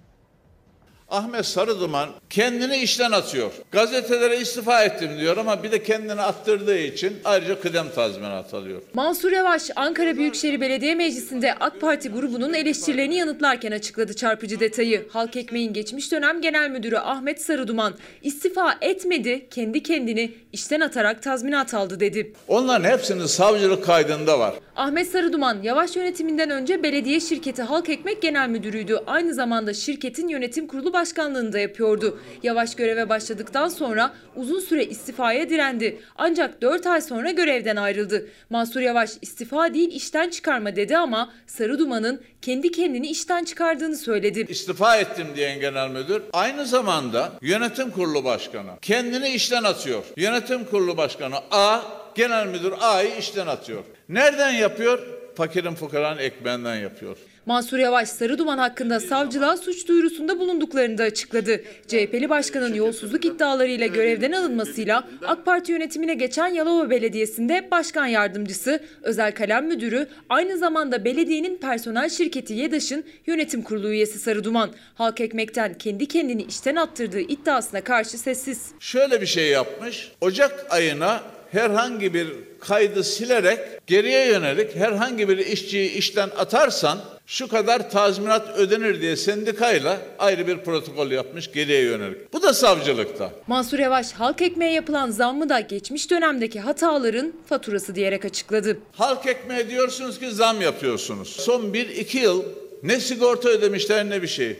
[1.10, 3.52] Ahmet Sarıduman kendini işten atıyor.
[3.72, 8.82] Gazetelere istifa ettim diyor ama bir de kendini attırdığı için ayrıca kıdem tazminatı alıyor.
[8.94, 15.08] Mansur Yavaş Ankara Büyükşehir Belediye Meclisi'nde AK Parti grubunun eleştirilerini yanıtlarken açıkladı çarpıcı detayı.
[15.12, 21.74] Halk Ekmeğin geçmiş dönem genel müdürü Ahmet Sarıduman istifa etmedi, kendi kendini işten atarak tazminat
[21.74, 22.32] aldı dedi.
[22.48, 24.54] Onların hepsinin savcılık kaydında var.
[24.76, 28.98] Ahmet Sarıduman Yavaş yönetiminden önce belediye şirketi Halk Ekmek Genel Müdürüydü.
[29.06, 32.20] Aynı zamanda şirketin yönetim kurulu başkanlığını da yapıyordu.
[32.42, 36.00] Yavaş göreve başladıktan sonra uzun süre istifaya direndi.
[36.16, 38.28] Ancak 4 ay sonra görevden ayrıldı.
[38.50, 44.46] Mansur Yavaş istifa değil işten çıkarma dedi ama Sarıduman'ın kendi kendini işten çıkardığını söyledi.
[44.48, 50.04] İstifa ettim diyen genel müdür aynı zamanda yönetim kurulu başkanı kendini işten atıyor.
[50.16, 51.80] Yönetim kurulu başkanı A,
[52.14, 53.84] genel müdür A'yı işten atıyor.
[54.08, 54.98] Nereden yapıyor?
[55.36, 57.16] Fakirin fukaranın ekmeğinden yapıyor.
[57.48, 61.60] Mansur Yavaş Sarıduman hakkında savcılığa suç duyurusunda bulunduklarını da açıkladı.
[61.86, 69.34] CHP'li başkanın yolsuzluk iddialarıyla görevden alınmasıyla AK Parti yönetimine geçen Yalova Belediyesi'nde başkan yardımcısı, özel
[69.34, 76.08] kalem müdürü, aynı zamanda belediyenin personel şirketi YEDAŞ'ın yönetim kurulu üyesi Sarıduman, Halk Ekmek'ten kendi
[76.08, 78.70] kendini işten attırdığı iddiasına karşı sessiz.
[78.80, 80.12] Şöyle bir şey yapmış.
[80.20, 81.22] Ocak ayına
[81.52, 82.28] herhangi bir
[82.60, 89.98] kaydı silerek geriye yönelik herhangi bir işçiyi işten atarsan şu kadar tazminat ödenir diye sendikayla
[90.18, 92.32] ayrı bir protokol yapmış geriye yönelik.
[92.32, 93.30] Bu da savcılıkta.
[93.46, 98.78] Mansur Yavaş halk ekmeğe yapılan zammı da geçmiş dönemdeki hataların faturası diyerek açıkladı.
[98.92, 101.28] Halk ekmeğe diyorsunuz ki zam yapıyorsunuz.
[101.28, 102.42] Son 1-2 yıl
[102.82, 104.56] ne sigorta ödemişler ne bir şey.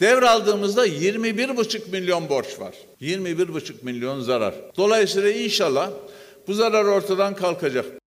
[0.00, 2.74] Devraldığımızda 21,5 milyon borç var.
[3.00, 4.54] 21,5 milyon zarar.
[4.76, 5.90] Dolayısıyla inşallah
[6.46, 8.01] bu zarar ortadan kalkacak.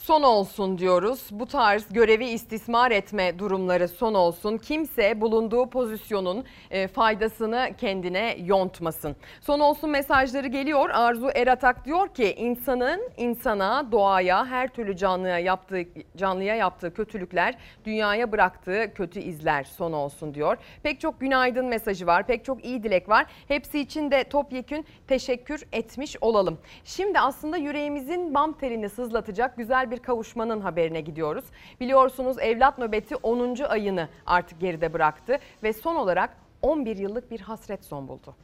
[0.00, 1.28] Son olsun diyoruz.
[1.30, 4.58] Bu tarz görevi istismar etme durumları son olsun.
[4.58, 9.16] Kimse bulunduğu pozisyonun e, faydasını kendine yontmasın.
[9.40, 10.90] Son olsun mesajları geliyor.
[10.90, 15.84] Arzu Eratak diyor ki insanın insana, doğaya, her türlü canlıya yaptığı
[16.16, 20.56] canlıya yaptığı kötülükler dünyaya bıraktığı kötü izler son olsun diyor.
[20.82, 22.26] Pek çok günaydın mesajı var.
[22.26, 23.26] Pek çok iyi dilek var.
[23.48, 26.58] Hepsi için de topyekün teşekkür etmiş olalım.
[26.84, 31.44] Şimdi aslında yüreğimizin bam telini sızlatacak güzel bir kavuşmanın haberine gidiyoruz.
[31.80, 33.56] Biliyorsunuz evlat nöbeti 10.
[33.68, 38.34] ayını artık geride bıraktı ve son olarak 11 yıllık bir hasret son buldu.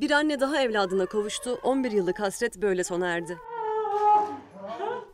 [0.00, 1.58] Bir anne daha evladına kavuştu.
[1.62, 3.38] 11 yıllık hasret böyle sona erdi.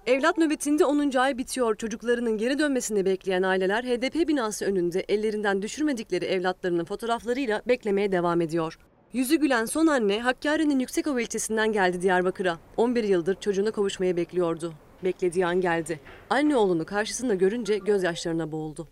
[0.06, 1.16] Evlat nöbetinde 10.
[1.16, 1.74] ay bitiyor.
[1.74, 8.78] Çocuklarının geri dönmesini bekleyen aileler HDP binası önünde ellerinden düşürmedikleri evlatlarının fotoğraflarıyla beklemeye devam ediyor.
[9.12, 12.58] Yüzü gülen son anne Hakkari'nin Yüksekova ilçesinden geldi Diyarbakır'a.
[12.76, 14.72] 11 yıldır çocuğuna kavuşmaya bekliyordu.
[15.04, 16.00] Beklediği an geldi.
[16.30, 18.88] Anne oğlunu karşısında görünce gözyaşlarına boğuldu.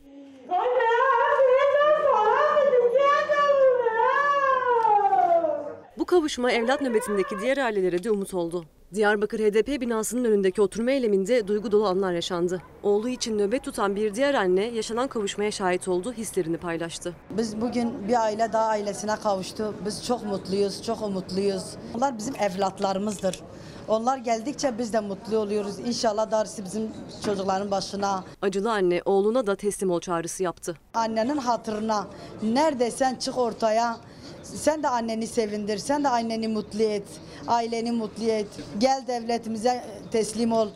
[5.98, 8.64] Bu kavuşma evlat nöbetindeki diğer ailelere de umut oldu.
[8.94, 12.62] Diyarbakır HDP binasının önündeki oturma eyleminde duygu dolu anlar yaşandı.
[12.82, 17.14] Oğlu için nöbet tutan bir diğer anne yaşanan kavuşmaya şahit oldu, hislerini paylaştı.
[17.30, 19.74] Biz bugün bir aile daha ailesine kavuştu.
[19.86, 21.64] Biz çok mutluyuz, çok umutluyuz.
[21.96, 23.40] Onlar bizim evlatlarımızdır.
[23.88, 25.78] Onlar geldikçe biz de mutlu oluyoruz.
[25.78, 26.88] İnşallah darısı bizim
[27.24, 28.24] çocukların başına.
[28.42, 30.76] Acılı anne oğluna da teslim ol çağrısı yaptı.
[30.94, 32.06] Annenin hatırına
[32.42, 33.96] neredeysen çık ortaya.
[34.54, 37.08] Sen de anneni sevindir, sen de anneni mutlu et,
[37.46, 38.46] aileni mutlu et.
[38.78, 40.68] Gel devletimize teslim ol.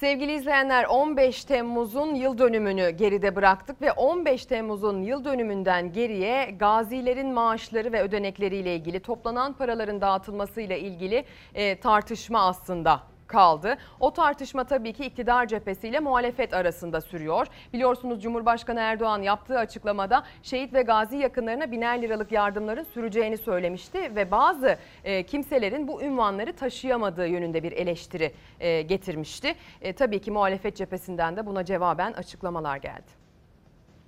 [0.00, 7.32] Sevgili izleyenler 15 Temmuz'un yıl dönümünü geride bıraktık ve 15 Temmuz'un yıl dönümünden geriye gazilerin
[7.32, 11.24] maaşları ve ödenekleriyle ilgili toplanan paraların dağıtılmasıyla ilgili
[11.54, 13.00] e, tartışma aslında
[13.30, 13.78] kaldı.
[14.00, 17.46] O tartışma tabii ki iktidar cephesiyle muhalefet arasında sürüyor.
[17.72, 24.30] Biliyorsunuz Cumhurbaşkanı Erdoğan yaptığı açıklamada şehit ve gazi yakınlarına biner liralık yardımların süreceğini söylemişti ve
[24.30, 29.54] bazı e, kimselerin bu ünvanları taşıyamadığı yönünde bir eleştiri e, getirmişti.
[29.80, 33.20] E, tabii ki muhalefet cephesinden de buna cevaben açıklamalar geldi.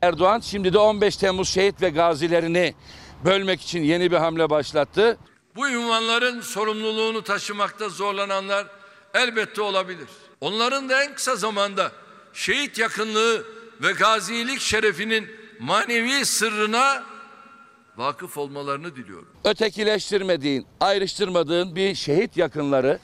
[0.02, 2.74] Erdoğan şimdi de 15 Temmuz şehit ve gazilerini
[3.24, 5.18] bölmek için yeni bir hamle başlattı.
[5.56, 8.81] Bu ünvanların sorumluluğunu taşımakta zorlananlar
[9.14, 10.08] elbette olabilir.
[10.40, 11.92] Onların da en kısa zamanda
[12.32, 13.46] şehit yakınlığı
[13.82, 17.04] ve gazilik şerefinin manevi sırrına
[17.96, 19.28] vakıf olmalarını diliyorum.
[19.44, 22.98] Ötekileştirmediğin, ayrıştırmadığın bir şehit yakınları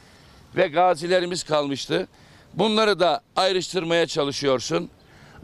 [0.57, 2.09] ve gazilerimiz kalmıştı.
[2.55, 4.91] Bunları da ayrıştırmaya çalışıyorsun.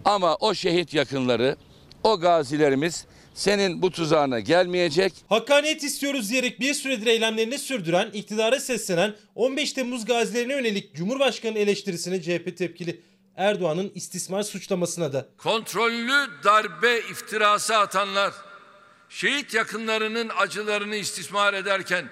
[0.05, 1.57] Ama o şehit yakınları,
[2.03, 5.13] o gazilerimiz senin bu tuzağına gelmeyecek.
[5.29, 12.23] Hakkaniyet istiyoruz diyerek bir süredir eylemlerini sürdüren, iktidara seslenen 15 Temmuz gazilerine yönelik Cumhurbaşkanı eleştirisine
[12.23, 13.01] CHP tepkili.
[13.37, 15.27] Erdoğan'ın istismar suçlamasına da.
[15.39, 18.35] Kontrollü darbe iftirası atanlar
[19.09, 22.05] şehit yakınlarının acılarını istismar ederken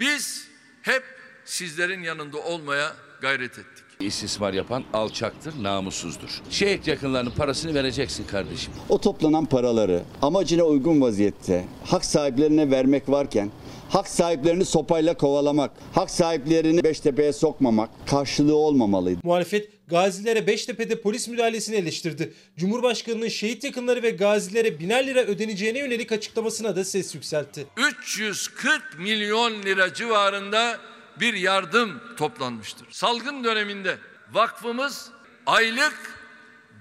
[0.00, 0.48] biz
[0.82, 1.04] hep
[1.44, 3.89] sizlerin yanında olmaya gayret ettik.
[4.00, 6.42] İstismar yapan alçaktır, namussuzdur.
[6.50, 8.72] Şehit yakınlarının parasını vereceksin kardeşim.
[8.88, 13.50] O toplanan paraları amacına uygun vaziyette hak sahiplerine vermek varken
[13.88, 19.20] hak sahiplerini sopayla kovalamak, hak sahiplerini Beştepe'ye sokmamak karşılığı olmamalıydı.
[19.22, 22.32] Muhalefet gazilere Beştepe'de polis müdahalesini eleştirdi.
[22.56, 27.66] Cumhurbaşkanının şehit yakınları ve gazilere biner lira ödeneceğine yönelik açıklamasına da ses yükseltti.
[27.76, 30.78] 340 milyon lira civarında
[31.20, 32.86] bir yardım toplanmıştır.
[32.90, 33.98] Salgın döneminde
[34.32, 35.10] vakfımız
[35.46, 36.20] aylık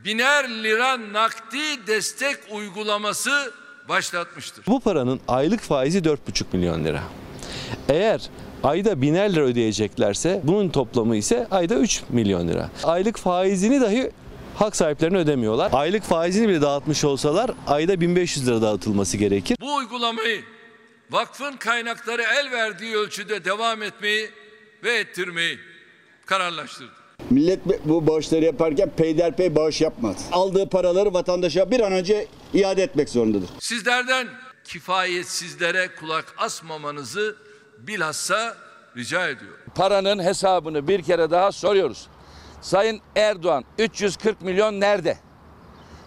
[0.05, 3.53] biner lira nakdi destek uygulaması
[3.89, 4.65] başlatmıştır.
[4.67, 7.03] Bu paranın aylık faizi 4,5 milyon lira.
[7.89, 8.29] Eğer
[8.63, 12.69] ayda biner lira ödeyeceklerse bunun toplamı ise ayda 3 milyon lira.
[12.83, 14.11] Aylık faizini dahi
[14.55, 15.71] hak sahiplerine ödemiyorlar.
[15.73, 19.57] Aylık faizini bile dağıtmış olsalar ayda 1500 lira dağıtılması gerekir.
[19.61, 20.43] Bu uygulamayı
[21.09, 24.29] vakfın kaynakları el verdiği ölçüde devam etmeyi
[24.83, 25.59] ve ettirmeyi
[26.25, 26.91] kararlaştırdı.
[27.29, 30.29] Millet bu bağışları yaparken peyderpey bağış yapmaz.
[30.31, 33.49] Aldığı paraları vatandaşa bir an önce iade etmek zorundadır.
[33.59, 34.27] Sizlerden
[34.63, 37.35] kifayetsizlere kulak asmamanızı
[37.79, 38.57] bilhassa
[38.97, 39.59] rica ediyorum.
[39.75, 42.07] Paranın hesabını bir kere daha soruyoruz.
[42.61, 45.17] Sayın Erdoğan 340 milyon nerede?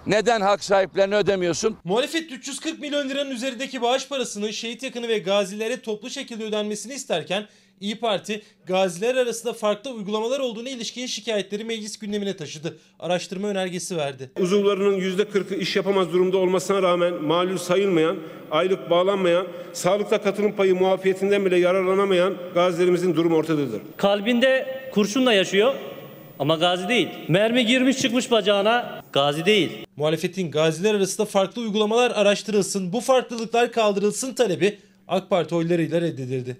[0.07, 1.76] Neden hak sahiplerini ödemiyorsun?
[1.84, 7.47] Muhalefet 340 milyon liranın üzerindeki bağış parasının şehit yakını ve gazilere toplu şekilde ödenmesini isterken
[7.81, 12.78] İyi Parti gaziler arasında farklı uygulamalar olduğuna ilişkin şikayetleri meclis gündemine taşıdı.
[12.98, 14.31] Araştırma önergesi verdi.
[14.40, 18.16] Uzuvlarının %40'ı iş yapamaz durumda olmasına rağmen malul sayılmayan,
[18.51, 23.82] aylık bağlanmayan, sağlıkta katılım payı muafiyetinden bile yararlanamayan gazilerimizin durumu ortadadır.
[23.97, 25.74] Kalbinde kurşunla yaşıyor
[26.43, 27.09] ama gazi değil.
[27.28, 29.86] Mermi girmiş çıkmış bacağına gazi değil.
[29.97, 34.78] Muhalefetin gaziler arasında farklı uygulamalar araştırılsın, bu farklılıklar kaldırılsın talebi
[35.09, 36.56] AK Parti oylarıyla reddedildi.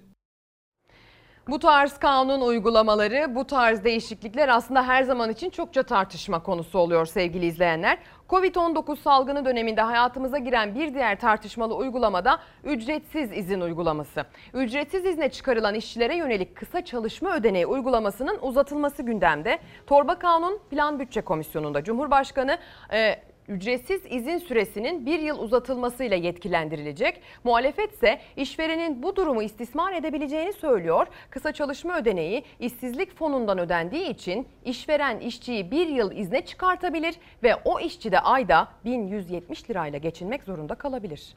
[1.47, 7.05] Bu tarz kanun uygulamaları, bu tarz değişiklikler aslında her zaman için çokça tartışma konusu oluyor
[7.05, 7.97] sevgili izleyenler.
[8.29, 14.25] Covid-19 salgını döneminde hayatımıza giren bir diğer tartışmalı uygulamada ücretsiz izin uygulaması.
[14.53, 19.59] Ücretsiz izne çıkarılan işçilere yönelik kısa çalışma ödeneği uygulamasının uzatılması gündemde.
[19.87, 22.57] Torba Kanun Plan Bütçe Komisyonu'nda Cumhurbaşkanı
[22.93, 27.21] e, ücretsiz izin süresinin bir yıl uzatılmasıyla yetkilendirilecek.
[27.43, 31.07] Muhalefet ise işverenin bu durumu istismar edebileceğini söylüyor.
[31.29, 37.79] Kısa çalışma ödeneği işsizlik fonundan ödendiği için işveren işçiyi bir yıl izne çıkartabilir ve o
[37.79, 41.35] işçi de ayda 1170 lirayla geçinmek zorunda kalabilir.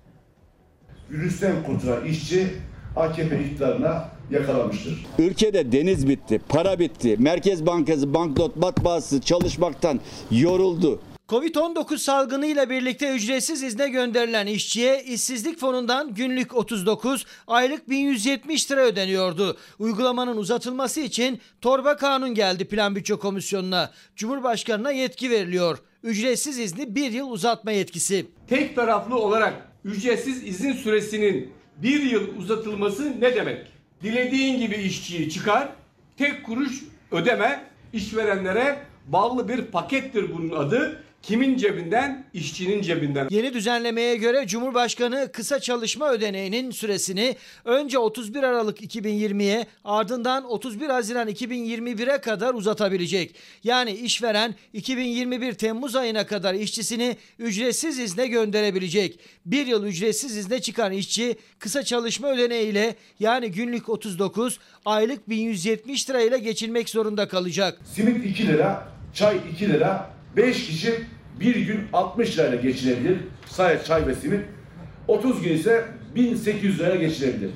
[1.11, 2.47] Virüsten kurtulan işçi
[2.97, 5.07] AKP iktidarına yakalanmıştır.
[5.19, 7.17] Ülkede deniz bitti, para bitti.
[7.19, 10.01] Merkez Bankası, banknot matbaası çalışmaktan
[10.31, 11.01] yoruldu.
[11.29, 18.81] Covid-19 salgını ile birlikte ücretsiz izne gönderilen işçiye işsizlik fonundan günlük 39, aylık 1170 lira
[18.81, 19.57] ödeniyordu.
[19.79, 23.91] Uygulamanın uzatılması için torba kanun geldi Plan Bütçe Komisyonu'na.
[24.17, 25.79] Cumhurbaşkanına yetki veriliyor.
[26.03, 28.27] Ücretsiz izni bir yıl uzatma yetkisi.
[28.49, 33.67] Tek taraflı olarak ücretsiz izin süresinin bir yıl uzatılması ne demek?
[34.03, 35.69] Dilediğin gibi işçiyi çıkar,
[36.19, 41.03] tek kuruş ödeme, işverenlere bağlı bir pakettir bunun adı.
[41.27, 42.25] Kimin cebinden?
[42.35, 43.29] İşçinin cebinden.
[43.31, 51.29] Yeni düzenlemeye göre Cumhurbaşkanı kısa çalışma ödeneğinin süresini önce 31 Aralık 2020'ye ardından 31 Haziran
[51.29, 53.35] 2021'e kadar uzatabilecek.
[53.65, 59.21] Yani işveren 2021 Temmuz ayına kadar işçisini ücretsiz izne gönderebilecek.
[59.47, 66.37] Bir yıl ücretsiz izne çıkan işçi kısa çalışma ödeneğiyle yani günlük 39, aylık 1170 lirayla
[66.37, 67.79] geçinmek zorunda kalacak.
[67.95, 73.19] Simit 2 lira, çay 2 lira, 5 kişi bir gün 60 lirayla geçinebilir.
[73.47, 74.41] Sadece çay ve simit.
[75.09, 75.85] 30 gün ise
[76.15, 77.51] 1800 liraya geçinebilir.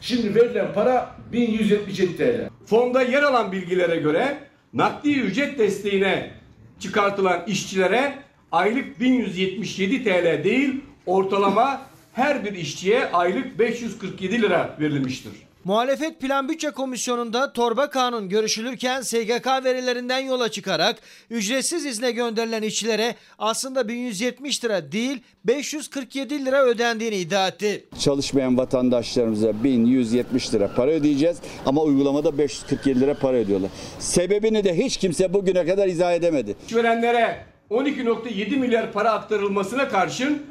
[0.00, 2.50] Şimdi verilen para 1177 TL.
[2.66, 4.38] Fonda yer alan bilgilere göre
[4.72, 6.30] nakdi ücret desteğine
[6.78, 8.14] çıkartılan işçilere
[8.52, 11.82] aylık 1177 TL değil ortalama
[12.12, 15.32] her bir işçiye aylık 547 lira verilmiştir.
[15.64, 20.96] Muhalefet Plan Bütçe Komisyonu'nda torba kanun görüşülürken SGK verilerinden yola çıkarak
[21.30, 27.84] ücretsiz izne gönderilen işçilere aslında 1170 lira değil 547 lira ödendiğini iddia etti.
[27.98, 33.70] Çalışmayan vatandaşlarımıza 1170 lira para ödeyeceğiz ama uygulamada 547 lira para ödüyorlar.
[33.98, 36.56] Sebebini de hiç kimse bugüne kadar izah edemedi.
[36.66, 40.42] İşverenlere 12.7 milyar para aktarılmasına karşın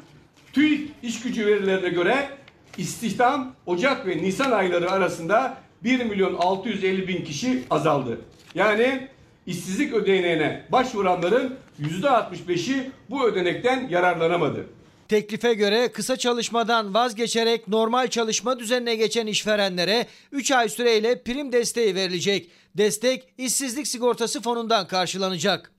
[0.52, 2.28] TÜİK iş gücü verilerine göre
[2.78, 8.20] istihdam Ocak ve Nisan ayları arasında 1 milyon 650 bin kişi azaldı.
[8.54, 9.08] Yani
[9.46, 14.66] işsizlik ödeneğine başvuranların %65'i bu ödenekten yararlanamadı.
[15.08, 21.94] Teklife göre kısa çalışmadan vazgeçerek normal çalışma düzenine geçen işverenlere 3 ay süreyle prim desteği
[21.94, 22.50] verilecek.
[22.74, 25.72] Destek işsizlik sigortası fonundan karşılanacak.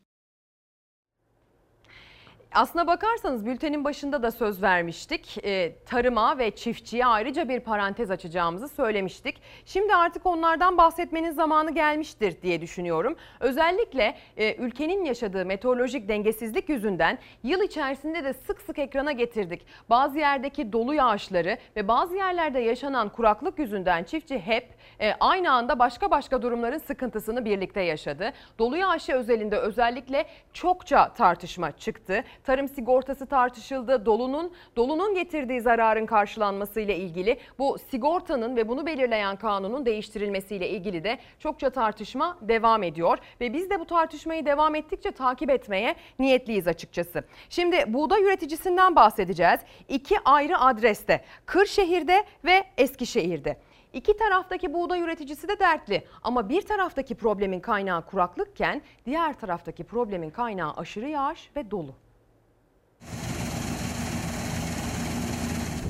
[2.54, 5.46] Aslına bakarsanız bültenin başında da söz vermiştik.
[5.46, 9.42] E, tarıma ve çiftçiye ayrıca bir parantez açacağımızı söylemiştik.
[9.66, 13.16] Şimdi artık onlardan bahsetmenin zamanı gelmiştir diye düşünüyorum.
[13.40, 19.66] Özellikle e, ülkenin yaşadığı meteorolojik dengesizlik yüzünden yıl içerisinde de sık sık ekrana getirdik.
[19.90, 24.68] Bazı yerdeki dolu yağışları ve bazı yerlerde yaşanan kuraklık yüzünden çiftçi hep
[25.00, 28.34] e, aynı anda başka başka durumların sıkıntısını birlikte yaşadı.
[28.60, 32.24] Dolu yağışı özelinde özellikle çokça tartışma çıktı.
[32.50, 34.06] Tarım sigortası tartışıldı.
[34.06, 41.04] Dolunun dolunun getirdiği zararın karşılanması ile ilgili bu sigortanın ve bunu belirleyen kanunun değiştirilmesiyle ilgili
[41.04, 46.68] de çokça tartışma devam ediyor ve biz de bu tartışmayı devam ettikçe takip etmeye niyetliyiz
[46.68, 47.24] açıkçası.
[47.50, 49.60] Şimdi buğday üreticisinden bahsedeceğiz.
[49.88, 53.58] İki ayrı adreste Kırşehir'de ve Eskişehir'de.
[53.94, 60.30] İki taraftaki buğday üreticisi de dertli ama bir taraftaki problemin kaynağı kuraklıkken diğer taraftaki problemin
[60.30, 61.96] kaynağı aşırı yağış ve dolu.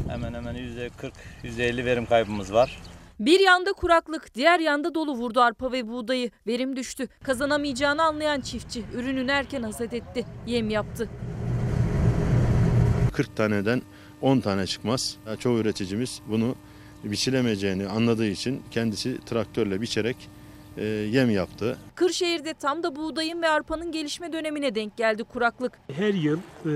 [0.09, 0.55] Hemen hemen
[1.45, 2.79] %40-%50 verim kaybımız var.
[3.19, 6.31] Bir yanda kuraklık, diğer yanda dolu vurdu arpa ve buğdayı.
[6.47, 7.07] Verim düştü.
[7.23, 10.25] Kazanamayacağını anlayan çiftçi ürünün erken hasat etti.
[10.47, 11.09] Yem yaptı.
[13.13, 13.81] 40 taneden
[14.21, 15.17] 10 tane çıkmaz.
[15.39, 16.55] Çoğu üreticimiz bunu
[17.03, 20.29] biçilemeyeceğini anladığı için kendisi traktörle biçerek
[20.77, 21.77] e, yem yaptı.
[21.95, 25.79] Kırşehir'de tam da buğdayın ve arpanın gelişme dönemine denk geldi kuraklık.
[25.91, 26.71] Her yıl e,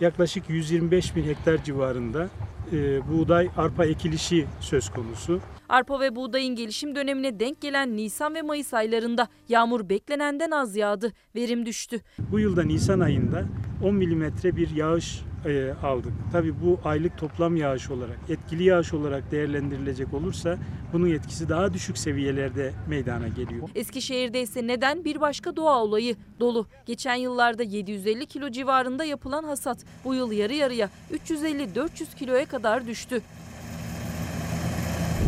[0.00, 2.28] yaklaşık 125 bin hektar civarında
[2.72, 5.40] e, buğday arpa ekilişi söz konusu.
[5.68, 11.12] Arpa ve buğdayın gelişim dönemine denk gelen Nisan ve Mayıs aylarında yağmur beklenenden az yağdı,
[11.34, 12.00] verim düştü.
[12.18, 13.44] Bu yılda Nisan ayında
[13.84, 16.12] 10 milimetre bir yağış e, aldık.
[16.32, 20.58] Tabii bu aylık toplam yağış olarak, etkili yağış olarak değerlendirilecek olursa
[20.92, 23.68] bunun etkisi daha düşük seviyelerde meydana geliyor.
[23.74, 26.66] Eskişehir'de ise neden bir başka doğa olayı dolu.
[26.86, 33.22] Geçen yıllarda 750 kilo civarında yapılan hasat bu yıl yarı yarıya 350-400 kiloya kadar düştü.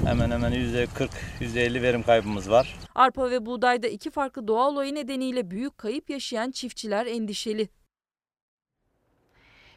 [0.05, 2.77] Hemen hemen %40-%50 verim kaybımız var.
[2.95, 7.69] Arpa ve buğdayda iki farklı doğa olayı nedeniyle büyük kayıp yaşayan çiftçiler endişeli.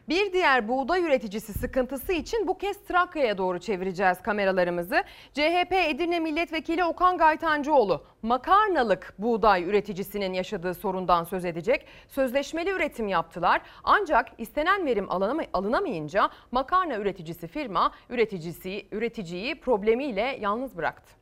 [0.08, 5.04] Bir diğer buğday üreticisi sıkıntısı için bu kez Trakya'ya doğru çevireceğiz kameralarımızı.
[5.32, 11.86] CHP Edirne Milletvekili Okan Gaytancıoğlu makarnalık buğday üreticisinin yaşadığı sorundan söz edecek.
[12.08, 15.06] Sözleşmeli üretim yaptılar ancak istenen verim
[15.52, 21.12] alınamayınca makarna üreticisi firma üreticisi üreticiyi problemiyle yalnız bıraktı.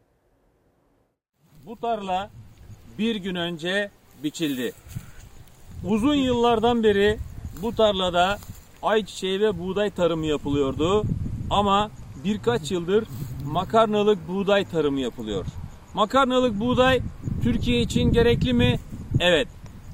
[1.67, 2.31] Bu tarla
[2.99, 3.91] bir gün önce
[4.23, 4.73] biçildi.
[5.89, 7.19] Uzun yıllardan beri
[7.63, 8.39] bu tarlada
[8.83, 11.05] ayçiçeği ve buğday tarımı yapılıyordu.
[11.51, 11.91] Ama
[12.25, 13.05] birkaç yıldır
[13.45, 15.47] makarnalık buğday tarımı yapılıyor.
[15.95, 17.01] Makarnalık buğday
[17.43, 18.79] Türkiye için gerekli mi?
[19.21, 19.49] Evet.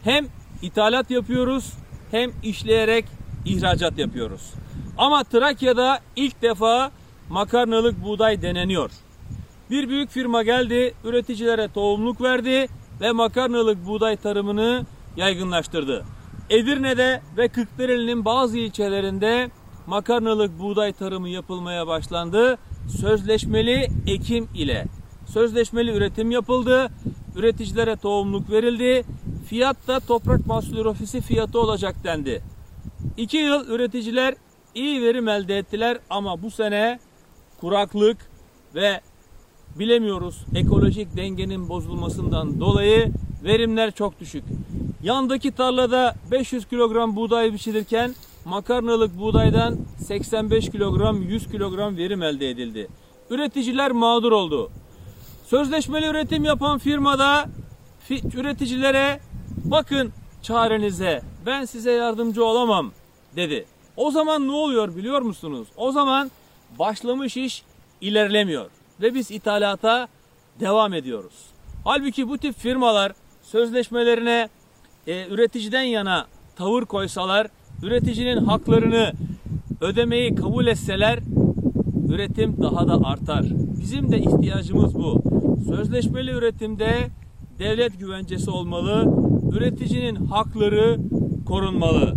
[0.05, 0.27] Hem
[0.63, 1.73] ithalat yapıyoruz
[2.11, 3.05] hem işleyerek
[3.45, 4.53] ihracat yapıyoruz.
[4.99, 6.91] Ama Trakya'da ilk defa
[7.29, 8.91] makarnalık buğday deneniyor.
[9.71, 12.67] Bir büyük firma geldi, üreticilere tohumluk verdi
[13.01, 14.87] ve makarnalık buğday tarımını
[15.17, 16.05] yaygınlaştırdı.
[16.51, 19.51] Edirne'de ve Kırklareli'nin bazı ilçelerinde
[19.87, 22.59] makarnalık buğday tarımı yapılmaya başlandı.
[23.01, 24.87] Sözleşmeli ekim ile
[25.27, 26.91] sözleşmeli üretim yapıldı.
[27.37, 29.05] Üreticilere tohumluk verildi.
[29.49, 32.43] Fiyat da Toprak Mahsulleri Ofisi fiyatı olacak dendi.
[33.17, 34.35] İki yıl üreticiler
[34.75, 36.99] iyi verim elde ettiler ama bu sene
[37.61, 38.17] kuraklık
[38.75, 39.01] ve
[39.79, 43.13] bilemiyoruz ekolojik dengenin bozulmasından dolayı
[43.45, 44.45] verimler çok düşük.
[45.03, 52.89] Yandaki tarlada 500 kilogram buğday biçilirken makarnalık buğdaydan 85 kilogram 100 kilogram verim elde edildi.
[53.31, 54.71] Üreticiler mağdur oldu.
[55.47, 57.49] Sözleşmeli üretim yapan firmada
[58.11, 59.21] üreticilere
[59.65, 60.13] bakın
[60.43, 62.93] çarenize ben size yardımcı olamam
[63.37, 63.67] dedi.
[63.97, 65.69] O zaman ne oluyor biliyor musunuz?
[65.77, 66.31] O zaman
[66.79, 67.63] başlamış iş
[68.01, 70.09] ilerlemiyor ve biz ithalata
[70.61, 71.35] devam ediyoruz.
[71.85, 73.13] Halbuki bu tip firmalar
[73.43, 74.49] sözleşmelerine
[75.07, 77.47] e, üreticiden yana tavır koysalar,
[77.83, 79.13] üreticinin haklarını
[79.81, 81.19] ödemeyi kabul etseler
[82.09, 83.45] üretim daha da artar.
[83.81, 85.23] Bizim de ihtiyacımız bu.
[85.67, 87.09] Sözleşmeli üretimde
[87.59, 89.15] devlet güvencesi olmalı,
[89.53, 90.99] üreticinin hakları
[91.47, 92.15] korunmalı.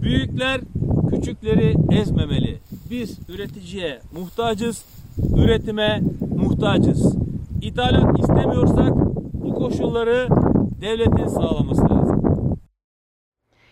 [0.00, 0.60] Büyükler
[1.10, 2.58] küçükleri ezmemeli.
[2.90, 4.84] Biz üreticiye muhtacız,
[5.36, 6.00] üretime
[6.36, 7.16] muhtacız.
[7.62, 8.92] İthalat istemiyorsak
[9.44, 10.28] bu koşulları
[10.80, 11.87] devletin sağlaması.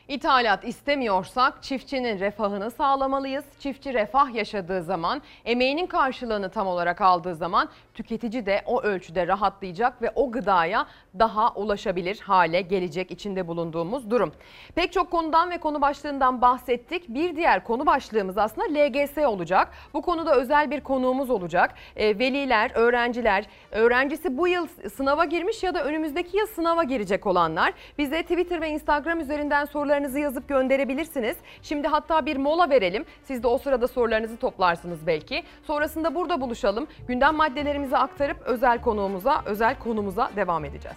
[0.09, 3.45] İthalat istemiyorsak çiftçinin refahını sağlamalıyız.
[3.59, 10.03] Çiftçi refah yaşadığı zaman, emeğinin karşılığını tam olarak aldığı zaman tüketici de o ölçüde rahatlayacak
[10.03, 10.87] ve o gıdaya
[11.19, 14.33] daha ulaşabilir hale gelecek içinde bulunduğumuz durum.
[14.74, 17.09] Pek çok konudan ve konu başlığından bahsettik.
[17.09, 19.69] Bir diğer konu başlığımız aslında LGS olacak.
[19.95, 21.74] Bu konuda özel bir konuğumuz olacak.
[21.97, 27.73] E, veliler, öğrenciler, öğrencisi bu yıl sınava girmiş ya da önümüzdeki yıl sınava girecek olanlar
[27.99, 29.65] bize Twitter ve Instagram üzerinden
[29.97, 31.36] sorularınızı yazıp gönderebilirsiniz.
[31.62, 33.05] Şimdi hatta bir mola verelim.
[33.24, 35.43] Siz de o sırada sorularınızı toplarsınız belki.
[35.66, 36.86] Sonrasında burada buluşalım.
[37.09, 40.97] Gündem maddelerimizi aktarıp özel konuğumuza, özel konumuza devam edeceğiz.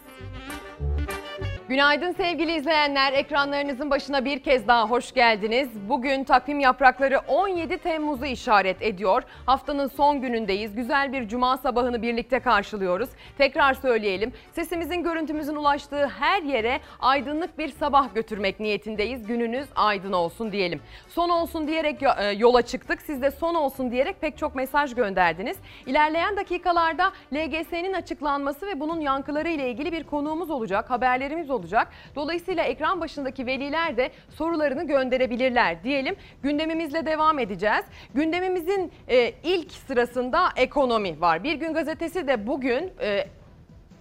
[1.69, 3.13] Günaydın sevgili izleyenler.
[3.13, 5.69] Ekranlarınızın başına bir kez daha hoş geldiniz.
[5.89, 9.23] Bugün takvim yaprakları 17 Temmuz'u işaret ediyor.
[9.45, 10.75] Haftanın son günündeyiz.
[10.75, 13.09] Güzel bir cuma sabahını birlikte karşılıyoruz.
[13.37, 14.33] Tekrar söyleyelim.
[14.51, 19.27] Sesimizin, görüntümüzün ulaştığı her yere aydınlık bir sabah götürmek niyetindeyiz.
[19.27, 20.81] Gününüz aydın olsun diyelim.
[21.07, 23.01] Son olsun diyerek e, yola çıktık.
[23.01, 25.57] Siz de son olsun diyerek pek çok mesaj gönderdiniz.
[25.85, 30.89] İlerleyen dakikalarda LGS'nin açıklanması ve bunun yankıları ile ilgili bir konuğumuz olacak.
[30.89, 31.87] Haberlerimiz olacak olacak.
[32.15, 36.15] Dolayısıyla ekran başındaki veliler de sorularını gönderebilirler diyelim.
[36.43, 37.85] Gündemimizle devam edeceğiz.
[38.13, 41.43] Gündemimizin e, ilk sırasında ekonomi var.
[41.43, 43.27] Bir gün gazetesi de bugün e,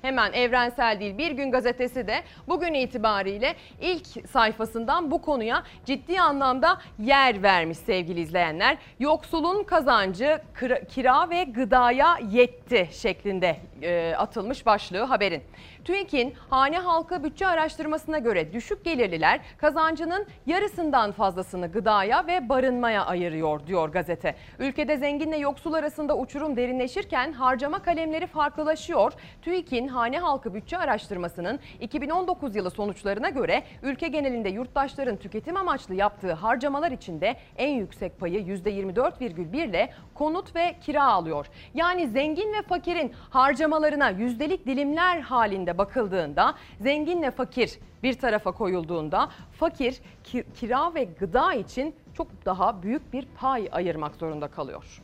[0.03, 6.79] Hemen evrensel değil bir gün gazetesi de bugün itibariyle ilk sayfasından bu konuya ciddi anlamda
[6.99, 8.77] yer vermiş sevgili izleyenler.
[9.01, 15.43] Yoksulun kazancı kira- ve gıdaya yetti şeklinde e, atılmış başlığı haberin.
[15.85, 23.67] TÜİK'in hane halkı bütçe araştırmasına göre düşük gelirliler kazancının yarısından fazlasını gıdaya ve barınmaya ayırıyor
[23.67, 24.35] diyor gazete.
[24.59, 29.13] Ülkede zenginle yoksul arasında uçurum derinleşirken harcama kalemleri farklılaşıyor.
[29.43, 36.33] TÜİK'in hane halkı bütçe araştırmasının 2019 yılı sonuçlarına göre ülke genelinde yurttaşların tüketim amaçlı yaptığı
[36.33, 41.47] harcamalar içinde en yüksek payı %24,1 ile konut ve kira alıyor.
[41.75, 49.28] Yani zengin ve fakirin harcamalarına yüzdelik dilimler halinde bakıldığında zenginle fakir bir tarafa koyulduğunda
[49.61, 55.03] fakir ki- kira ve gıda için çok daha büyük bir pay ayırmak zorunda kalıyor.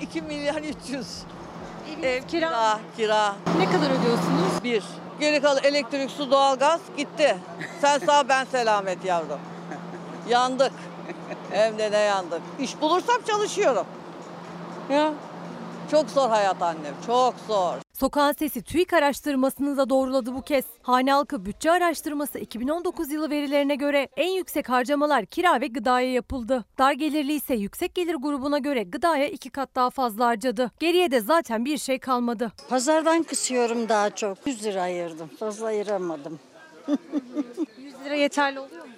[0.00, 1.22] 2 milyar 300.
[2.02, 2.78] Ev kira.
[2.96, 3.34] kira.
[3.58, 4.64] Ne kadar ödüyorsunuz?
[4.64, 4.84] Bir.
[5.20, 7.36] Geri kalan elektrik, su, doğalgaz gitti.
[7.80, 9.38] Sen sağ ben selamet yavrum.
[10.28, 10.72] Yandık.
[11.50, 12.40] Hem de ne yandık.
[12.60, 13.86] İş bulursam çalışıyorum.
[14.90, 15.12] Ya.
[15.94, 16.94] Çok zor hayat annem.
[17.06, 17.74] Çok zor.
[17.92, 20.64] Sokağın Sesi TÜİK araştırmasını da doğruladı bu kez.
[20.82, 26.64] Hane halkı bütçe araştırması 2019 yılı verilerine göre en yüksek harcamalar kira ve gıdaya yapıldı.
[26.78, 30.70] Dar gelirli ise yüksek gelir grubuna göre gıdaya iki kat daha fazla harcadı.
[30.80, 32.52] Geriye de zaten bir şey kalmadı.
[32.68, 34.46] Pazardan kısıyorum daha çok.
[34.46, 35.30] 100 lira ayırdım.
[35.38, 36.38] Fazla ayıramadım.
[37.78, 38.92] 100 lira yeterli oluyor mu?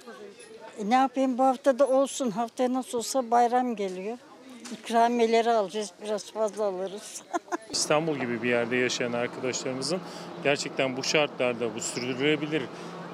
[0.79, 2.31] E ne yapayım bu hafta da olsun.
[2.31, 4.17] Haftaya nasıl olsa bayram geliyor.
[4.71, 5.91] İkramiyeleri alacağız.
[6.03, 7.21] Biraz fazla alırız.
[7.71, 9.99] İstanbul gibi bir yerde yaşayan arkadaşlarımızın
[10.43, 12.63] gerçekten bu şartlarda bu sürdürülebilir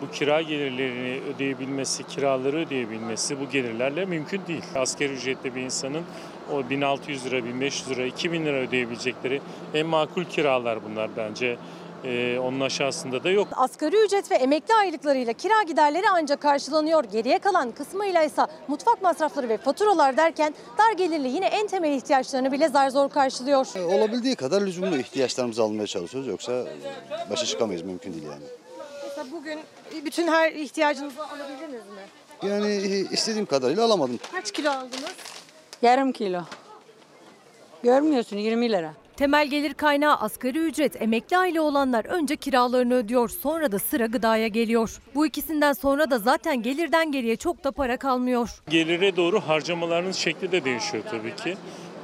[0.02, 4.64] bu kira gelirlerini ödeyebilmesi, kiraları ödeyebilmesi bu gelirlerle mümkün değil.
[4.76, 6.04] Asgari ücretli bir insanın
[6.52, 9.42] o 1600 lira, 1500 lira, 2000 lira ödeyebilecekleri
[9.74, 11.58] en makul kiralar bunlar bence.
[12.04, 13.48] Ee, onun aşağısında da yok.
[13.56, 17.04] Asgari ücret ve emekli aylıklarıyla kira giderleri ancak karşılanıyor.
[17.04, 22.52] Geriye kalan kısmıyla ise mutfak masrafları ve faturalar derken dar gelirli yine en temel ihtiyaçlarını
[22.52, 23.68] bile zar zor karşılıyor.
[23.86, 26.30] Olabildiği kadar lüzumlu ihtiyaçlarımızı almaya çalışıyoruz.
[26.30, 26.66] Yoksa
[27.30, 28.44] başa çıkamayız mümkün değil yani.
[29.04, 29.60] Mesela bugün
[30.06, 32.50] bütün her ihtiyacınızı alabildiniz mi?
[32.50, 32.76] Yani
[33.12, 34.20] istediğim kadarıyla alamadım.
[34.32, 35.14] Kaç kilo aldınız?
[35.82, 36.42] Yarım kilo.
[37.84, 38.94] Görmüyorsun 20 lira.
[39.18, 44.48] Temel gelir kaynağı asgari ücret, emekli aile olanlar önce kiralarını ödüyor, sonra da sıra gıdaya
[44.48, 45.00] geliyor.
[45.16, 48.50] Bu ikisinden sonra da zaten gelirden geriye çok da para kalmıyor.
[48.70, 51.58] Gelire doğru harcamalarının şekli de değişiyor tabii ki.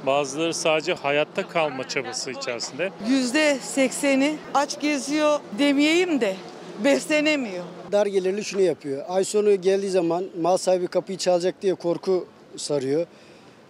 [0.06, 2.90] Bazıları sadece hayatta kalma çabası içerisinde.
[3.08, 6.36] Yüzde sekseni aç geziyor demeyeyim de
[6.84, 7.64] beslenemiyor.
[7.92, 9.04] Dar gelirli şunu yapıyor.
[9.08, 12.26] Ay sonu geldiği zaman mal sahibi kapıyı çalacak diye korku
[12.56, 13.06] sarıyor.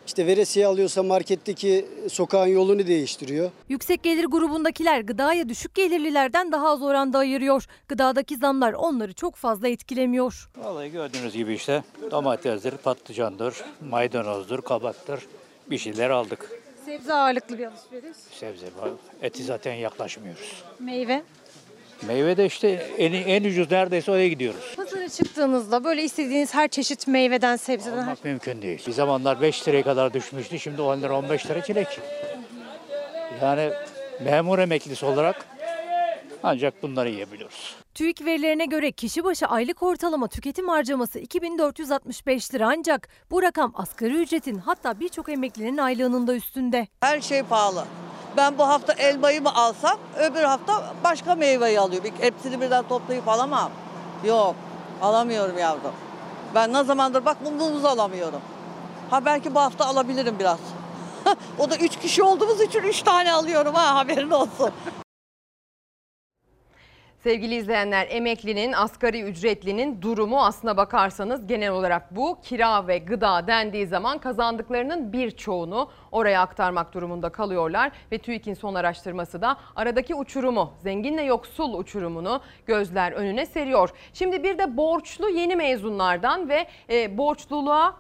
[0.07, 3.51] İşte veresiye alıyorsa marketteki sokağın yolunu değiştiriyor.
[3.69, 7.67] Yüksek gelir grubundakiler gıdaya düşük gelirlilerden daha az oranda ayırıyor.
[7.89, 10.49] Gıdadaki zamlar onları çok fazla etkilemiyor.
[10.57, 13.55] Vallahi gördüğünüz gibi işte domatesdir, patlıcandır,
[13.91, 15.27] maydanozdur, kabaktır
[15.71, 16.51] bir şeyler aldık.
[16.85, 18.17] Sebze ağırlıklı bir alışveriş.
[18.31, 18.67] Sebze,
[19.23, 20.63] eti zaten yaklaşmıyoruz.
[20.79, 21.23] Meyve.
[22.07, 22.69] Meyve de işte
[22.99, 24.75] en, en ucuz neredeyse oraya gidiyoruz.
[24.77, 28.87] Pazara çıktığınızda böyle istediğiniz her çeşit meyveden, sebzeden her Almak mümkün değil.
[28.87, 30.59] Bir zamanlar 5 liraya kadar düşmüştü.
[30.59, 32.01] Şimdi 10 lira 15 lira çilek.
[33.43, 33.71] Yani
[34.25, 35.47] memur emeklisi olarak
[36.43, 37.75] ancak bunları yiyebiliyoruz.
[37.95, 44.15] TÜİK verilerine göre kişi başı aylık ortalama tüketim harcaması 2465 lira ancak bu rakam asgari
[44.15, 46.89] ücretin hatta birçok emeklinin aylığının da üstünde.
[47.01, 47.85] Her şey pahalı.
[48.37, 52.11] Ben bu hafta elmayı mı alsam öbür hafta başka meyveyi alıyorum.
[52.21, 53.71] Hepsini birden toplayıp alamam.
[54.25, 54.55] Yok
[55.03, 55.93] alamıyorum yavrum.
[56.55, 58.41] Ben ne zamandır bak muz alamıyorum.
[59.11, 60.59] Ha belki bu hafta alabilirim biraz.
[61.59, 64.71] o da üç kişi olduğumuz için üç tane alıyorum ha haberin olsun.
[67.23, 72.39] Sevgili izleyenler emeklinin, asgari ücretlinin durumu aslına bakarsanız genel olarak bu.
[72.43, 77.93] Kira ve gıda dendiği zaman kazandıklarının birçoğunu oraya aktarmak durumunda kalıyorlar.
[78.13, 83.91] Ve TÜİK'in son araştırması da aradaki uçurumu, zenginle yoksul uçurumunu gözler önüne seriyor.
[84.13, 87.97] Şimdi bir de borçlu yeni mezunlardan ve e, borçluluğa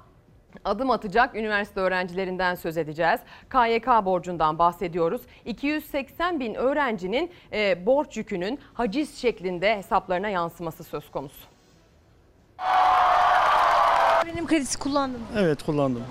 [0.64, 3.20] adım atacak üniversite öğrencilerinden söz edeceğiz.
[3.50, 5.22] KYK borcundan bahsediyoruz.
[5.44, 11.44] 280 bin öğrencinin e, borç yükünün haciz şeklinde hesaplarına yansıması söz konusu.
[14.24, 15.26] Öğrenim kredisi kullandın mı?
[15.36, 16.02] Evet kullandım.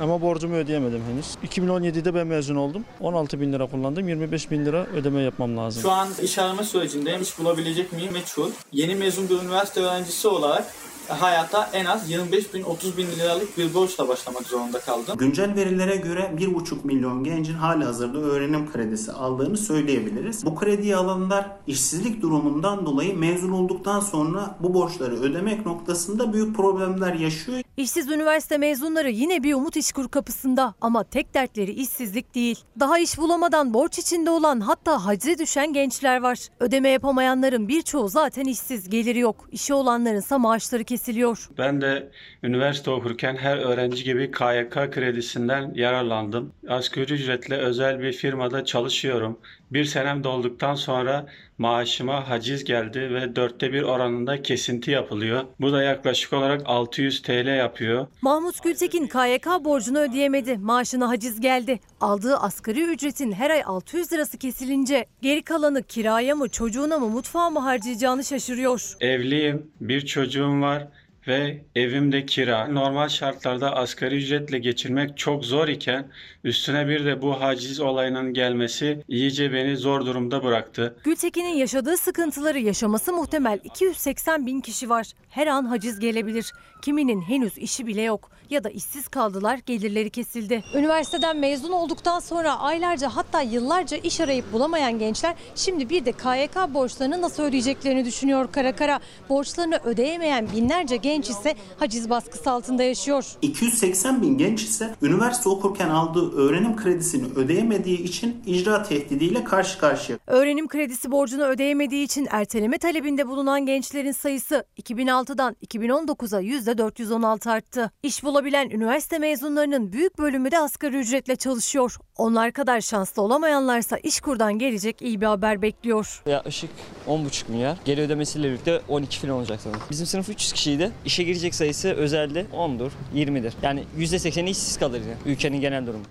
[0.00, 1.34] Ama borcumu ödeyemedim henüz.
[1.52, 2.84] 2017'de ben mezun oldum.
[3.00, 4.08] 16 bin lira kullandım.
[4.08, 5.82] 25 bin lira ödeme yapmam lazım.
[5.82, 7.22] Şu an iş arama sürecindeyim.
[7.22, 8.50] İş bulabilecek miyim meçhul.
[8.72, 10.64] Yeni mezun bir üniversite öğrencisi olarak
[11.08, 15.18] hayata en az 25 bin 30 bin liralık bir borçla başlamak zorunda kaldım.
[15.18, 20.46] Güncel verilere göre 1,5 milyon gencin hali hazırda öğrenim kredisi aldığını söyleyebiliriz.
[20.46, 27.14] Bu krediyi alanlar işsizlik durumundan dolayı mezun olduktan sonra bu borçları ödemek noktasında büyük problemler
[27.14, 27.60] yaşıyor.
[27.76, 32.64] İşsiz üniversite mezunları yine bir umut işkur kapısında ama tek dertleri işsizlik değil.
[32.80, 36.38] Daha iş bulamadan borç içinde olan hatta hacize düşen gençler var.
[36.60, 39.48] Ödeme yapamayanların birçoğu zaten işsiz, geliri yok.
[39.52, 41.48] İşi olanlarınsa maaşları kesiliyor.
[41.58, 42.10] Ben de
[42.42, 46.52] üniversite okurken her öğrenci gibi KYK kredisinden yararlandım.
[46.68, 49.38] Asgari ücretle özel bir firmada çalışıyorum.
[49.74, 51.26] Bir senem dolduktan sonra
[51.58, 55.44] maaşıma haciz geldi ve dörtte bir oranında kesinti yapılıyor.
[55.60, 58.06] Bu da yaklaşık olarak 600 TL yapıyor.
[58.22, 60.58] Mahmut Gültekin KYK borcunu ödeyemedi.
[60.58, 61.80] Maaşına haciz geldi.
[62.00, 67.50] Aldığı asgari ücretin her ay 600 lirası kesilince geri kalanı kiraya mı, çocuğuna mı, mutfağa
[67.50, 68.96] mı harcayacağını şaşırıyor.
[69.00, 70.88] Evliyim, bir çocuğum var
[71.28, 72.68] ve evimde kira.
[72.68, 76.06] Normal şartlarda asgari ücretle geçirmek çok zor iken
[76.44, 80.96] üstüne bir de bu haciz olayının gelmesi iyice beni zor durumda bıraktı.
[81.04, 85.06] Gültekin'in yaşadığı sıkıntıları yaşaması muhtemel 280 bin kişi var.
[85.30, 86.52] Her an haciz gelebilir.
[86.82, 90.64] Kiminin henüz işi bile yok ya da işsiz kaldılar gelirleri kesildi.
[90.74, 96.74] Üniversiteden mezun olduktan sonra aylarca hatta yıllarca iş arayıp bulamayan gençler şimdi bir de KYK
[96.74, 99.00] borçlarını nasıl ödeyeceklerini düşünüyor kara kara.
[99.28, 103.26] Borçlarını ödeyemeyen binlerce genç ise haciz baskısı altında yaşıyor.
[103.42, 110.18] 280 bin genç ise üniversite okurken aldığı öğrenim kredisini ödeyemediği için icra tehdidiyle karşı karşıya.
[110.26, 117.90] Öğrenim kredisi borcunu ödeyemediği için erteleme talebinde bulunan gençlerin sayısı 2006'dan 2019'a %416 arttı.
[118.02, 121.96] İş bulabilen üniversite mezunlarının büyük bölümü de asgari ücretle çalışıyor.
[122.16, 126.22] Onlar kadar şanslı olamayanlarsa İşkur'dan gelecek iyi bir haber bekliyor.
[126.26, 126.70] Yaklaşık
[127.08, 127.78] 10,5 milyar.
[127.84, 129.80] Geri ödemesiyle birlikte 12 falan olacak sanırım.
[129.90, 130.90] Bizim sınıf 300 kişiydi.
[131.04, 133.54] İşe girecek sayısı özelde 10'dur, 20'dir.
[133.62, 135.02] Yani %80'i işsiz kalır.
[135.26, 136.04] Ülkenin genel durumu.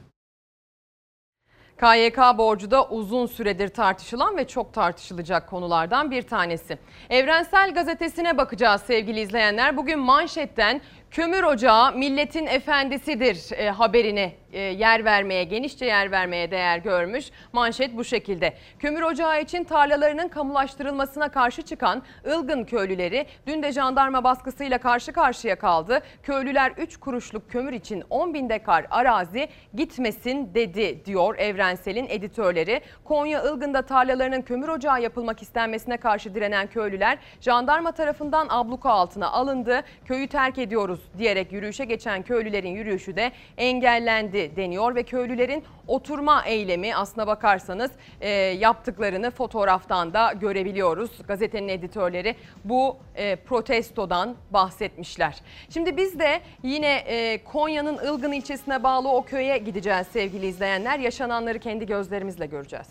[1.79, 6.77] KYK borcu da uzun süredir tartışılan ve çok tartışılacak konulardan bir tanesi.
[7.09, 9.77] Evrensel Gazetesi'ne bakacağız sevgili izleyenler.
[9.77, 16.77] Bugün manşetten kömür ocağı milletin efendisidir e, haberine e, yer vermeye, genişçe yer vermeye değer
[16.77, 17.25] görmüş.
[17.53, 18.53] Manşet bu şekilde.
[18.79, 25.55] Kömür ocağı için tarlalarının kamulaştırılmasına karşı çıkan Ilgın köylüleri dün de jandarma baskısıyla karşı karşıya
[25.55, 25.99] kaldı.
[26.23, 32.81] Köylüler 3 kuruşluk kömür için 10 bin dekar arazi gitmesin dedi diyor Evrensel'in editörleri.
[33.03, 39.81] Konya Ilgın'da tarlalarının kömür ocağı yapılmak istenmesine karşı direnen köylüler jandarma tarafından abluka altına alındı.
[40.05, 46.95] Köyü terk ediyoruz diyerek yürüyüşe geçen köylülerin yürüyüşü de engellendi deniyor ve köylülerin oturma eylemi
[46.95, 47.91] aslına bakarsanız
[48.21, 51.11] e, yaptıklarını fotoğraftan da görebiliyoruz.
[51.27, 55.35] Gazetenin editörleri bu e, protestodan bahsetmişler.
[55.69, 60.99] Şimdi biz de yine e, Konya'nın Ilgın ilçesine bağlı o köye gideceğiz sevgili izleyenler.
[60.99, 62.87] Yaşananları kendi gözlerimizle göreceğiz.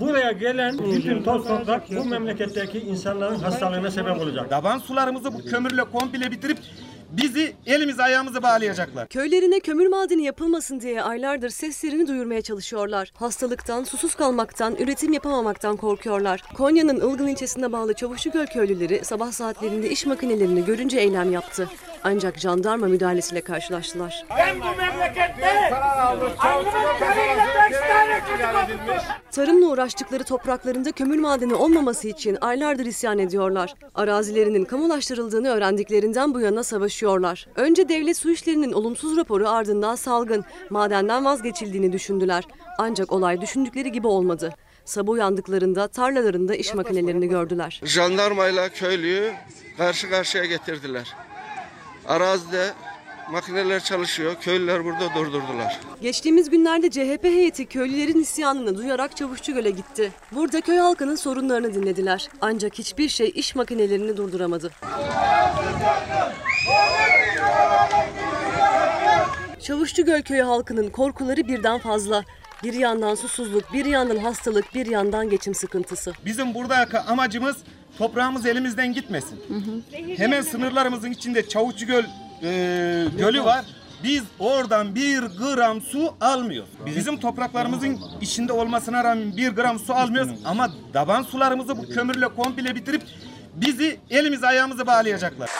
[0.00, 4.50] Buraya gelen bütün toz toprak bu memleketteki insanların hastalığına sebep olacak.
[4.50, 6.58] Daban sularımızı bu kömürle komple bitirip
[7.16, 9.08] bizi elimizi ayağımızı bağlayacaklar.
[9.08, 13.12] Köylerine kömür madeni yapılmasın diye aylardır seslerini duyurmaya çalışıyorlar.
[13.14, 16.42] Hastalıktan, susuz kalmaktan, üretim yapamamaktan korkuyorlar.
[16.54, 21.68] Konya'nın Ilgın ilçesine bağlı Çavuşugöl köylüleri sabah saatlerinde iş makinelerini görünce eylem yaptı.
[22.08, 24.24] Ancak jandarma müdahalesiyle karşılaştılar.
[24.38, 25.70] Ben bu memlekette
[29.32, 33.74] Tarımla uğraştıkları topraklarında kömür madeni olmaması için aylardır isyan ediyorlar.
[33.94, 37.46] Arazilerinin kamulaştırıldığını öğrendiklerinden bu yana savaşıyorlar.
[37.56, 42.44] Önce devlet su işlerinin olumsuz raporu ardından salgın, madenden vazgeçildiğini düşündüler.
[42.78, 44.54] Ancak olay düşündükleri gibi olmadı.
[44.84, 47.80] Sabah uyandıklarında tarlalarında iş makinelerini gördüler.
[47.84, 49.32] Jandarmayla köylüyü
[49.76, 51.25] karşı karşıya getirdiler.
[52.08, 52.72] Arazide
[53.30, 54.34] makineler çalışıyor.
[54.40, 55.80] Köylüler burada durdurdular.
[56.02, 60.12] Geçtiğimiz günlerde CHP heyeti köylülerin isyanını duyarak Çavuşçugöl'e gitti.
[60.32, 62.28] Burada köy halkının sorunlarını dinlediler.
[62.40, 64.70] Ancak hiçbir şey iş makinelerini durduramadı.
[69.60, 72.24] Çavuşçugöl köyü halkının korkuları birden fazla.
[72.62, 76.12] Bir yandan susuzluk, bir yandan hastalık, bir yandan geçim sıkıntısı.
[76.24, 77.56] Bizim buradaki amacımız
[77.98, 79.40] toprağımız elimizden gitmesin.
[80.16, 82.04] Hemen sınırlarımızın içinde Çavuşçugöl
[82.42, 83.64] e, gölü var.
[84.04, 86.70] Biz oradan bir gram su almıyoruz.
[86.86, 90.32] Bizim topraklarımızın içinde olmasına rağmen bir gram su almıyoruz.
[90.44, 93.02] Ama daban sularımızı bu kömürle komple bitirip
[93.54, 95.50] bizi elimizi ayağımızı bağlayacaklar.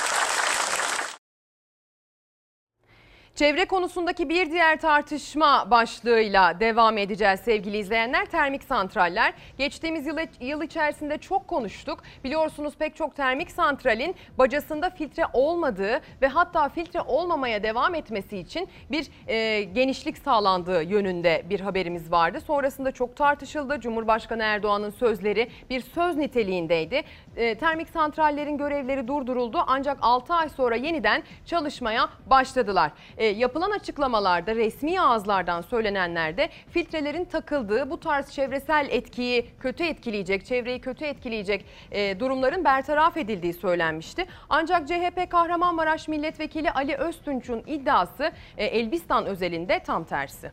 [3.36, 8.26] Çevre konusundaki bir diğer tartışma başlığıyla devam edeceğiz sevgili izleyenler.
[8.26, 9.34] Termik santraller.
[9.58, 12.02] Geçtiğimiz yıl, yıl içerisinde çok konuştuk.
[12.24, 18.68] Biliyorsunuz pek çok termik santralin bacasında filtre olmadığı ve hatta filtre olmamaya devam etmesi için
[18.90, 22.40] bir e, genişlik sağlandığı yönünde bir haberimiz vardı.
[22.40, 23.80] Sonrasında çok tartışıldı.
[23.80, 27.02] Cumhurbaşkanı Erdoğan'ın sözleri bir söz niteliğindeydi.
[27.36, 32.92] E, termik santrallerin görevleri durduruldu ancak 6 ay sonra yeniden çalışmaya başladılar.
[33.16, 40.80] E, yapılan açıklamalarda resmi ağızlardan söylenenlerde filtrelerin takıldığı bu tarz çevresel etkiyi kötü etkileyecek, çevreyi
[40.80, 44.26] kötü etkileyecek e, durumların bertaraf edildiği söylenmişti.
[44.48, 50.52] Ancak CHP Kahramanmaraş Milletvekili Ali Öztunç'un iddiası e, Elbistan özelinde tam tersi.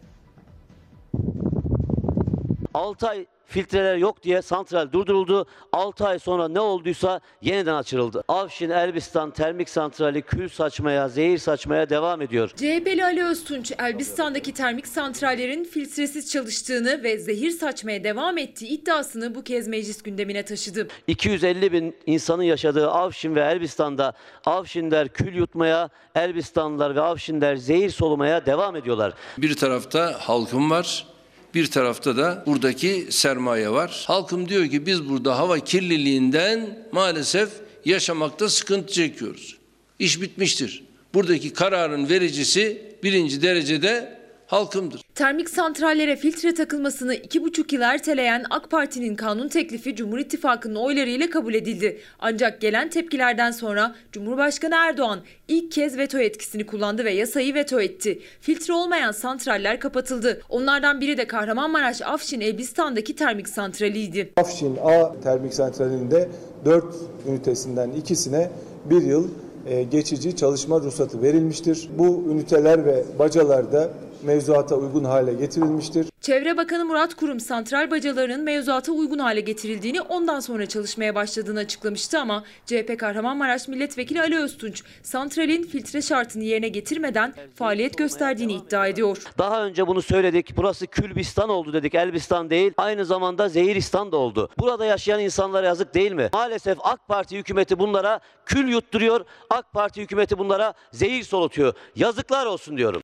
[2.74, 5.46] 6 ay filtreler yok diye santral durduruldu.
[5.72, 8.24] 6 ay sonra ne olduysa yeniden açıldı.
[8.28, 12.50] Avşin Elbistan termik santrali kül saçmaya, zehir saçmaya devam ediyor.
[12.50, 19.44] CHP'li Ali Öztunç, Elbistan'daki termik santrallerin filtresiz çalıştığını ve zehir saçmaya devam ettiği iddiasını bu
[19.44, 20.88] kez meclis gündemine taşıdı.
[21.08, 24.14] 250 bin insanın yaşadığı Avşin ve Elbistan'da
[24.46, 29.14] Avşinler kül yutmaya, Elbistanlılar ve Avşinler zehir solumaya devam ediyorlar.
[29.38, 31.08] Bir tarafta halkım var,
[31.54, 34.04] bir tarafta da buradaki sermaye var.
[34.08, 37.50] Halkım diyor ki biz burada hava kirliliğinden maalesef
[37.86, 39.58] yaşamakta sıkıntı çekiyoruz.
[40.00, 40.84] İş bitmiştir.
[41.14, 44.23] Buradaki kararın vericisi birinci derecede
[44.54, 45.02] halkımdır.
[45.16, 51.30] Termik santrallere filtre takılmasını iki buçuk yıl erteleyen AK Parti'nin kanun teklifi Cumhur İttifakı'nın oylarıyla
[51.30, 52.00] kabul edildi.
[52.20, 58.20] Ancak gelen tepkilerden sonra Cumhurbaşkanı Erdoğan ilk kez veto etkisini kullandı ve yasayı veto etti.
[58.42, 60.42] Filtre olmayan santraller kapatıldı.
[60.50, 64.34] Onlardan biri de Kahramanmaraş Afşin Elbistan'daki termik santraliydi.
[64.38, 66.30] Afşin A termik santralinde
[66.66, 66.86] 4
[67.28, 68.50] ünitesinden ikisine
[68.86, 69.28] bir yıl
[69.68, 71.90] e, geçici çalışma ruhsatı verilmiştir.
[71.98, 73.90] Bu üniteler ve bacalarda
[74.24, 76.08] mevzuata uygun hale getirilmiştir.
[76.22, 82.20] Çevre Bakanı Murat Kurum santral bacalarının mevzuata uygun hale getirildiğini ondan sonra çalışmaya başladığını açıklamıştı
[82.20, 89.18] ama CHP Kahramanmaraş Milletvekili Ali Öztunç santralin filtre şartını yerine getirmeden faaliyet gösterdiğini iddia ediyor.
[89.38, 90.58] Daha önce bunu söyledik.
[90.58, 91.96] Burası Külbistan oldu dedik.
[91.96, 92.74] Elbistan değil.
[92.78, 94.50] Aynı zamanda Zehiristan da oldu.
[94.60, 96.30] Burada yaşayan insanlara yazık değil mi?
[96.34, 99.26] Maalesef AK Parti hükümeti bunlara kül yutturuyor.
[99.50, 101.74] AK Parti hükümeti bunlara zehir solutuyor.
[101.96, 103.03] Yazıklar olsun diyorum.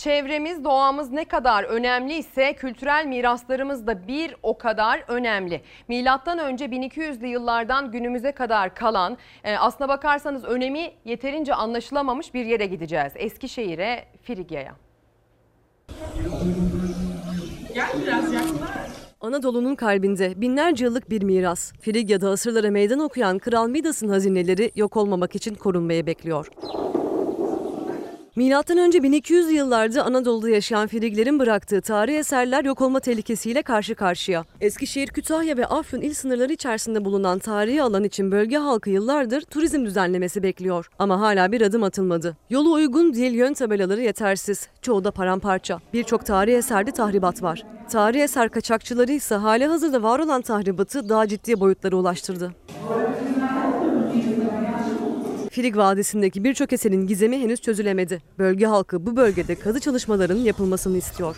[0.00, 5.60] Çevremiz, doğamız ne kadar önemli ise kültürel miraslarımız da bir o kadar önemli.
[5.88, 12.66] Milattan önce 1200'lü yıllardan günümüze kadar kalan e, aslına bakarsanız önemi yeterince anlaşılamamış bir yere
[12.66, 13.12] gideceğiz.
[13.16, 14.74] Eskişehir'e, Frigya'ya.
[17.74, 18.90] Gel biraz yaklaş.
[19.20, 21.72] Anadolu'nun kalbinde binlerce yıllık bir miras.
[21.72, 26.46] Frigya'da asırlara meydan okuyan Kral Midas'ın hazineleri yok olmamak için korunmaya bekliyor.
[28.36, 34.44] Milattan önce 1200 yıllarda Anadolu'da yaşayan Friglerin bıraktığı tarihi eserler yok olma tehlikesiyle karşı karşıya.
[34.60, 39.84] Eskişehir, Kütahya ve Afyon il sınırları içerisinde bulunan tarihi alan için bölge halkı yıllardır turizm
[39.84, 40.90] düzenlemesi bekliyor.
[40.98, 42.36] Ama hala bir adım atılmadı.
[42.50, 44.68] Yolu uygun değil yön tabelaları yetersiz.
[44.82, 45.80] Çoğu da paramparça.
[45.92, 47.62] Birçok tarihi eserde tahribat var.
[47.90, 52.52] Tarihi eser kaçakçıları ise hali hazırda var olan tahribatı daha ciddi boyutlara ulaştırdı.
[55.50, 58.22] Frig Vadisi'ndeki birçok eserin gizemi henüz çözülemedi.
[58.38, 61.36] Bölge halkı bu bölgede kazı çalışmalarının yapılmasını istiyor.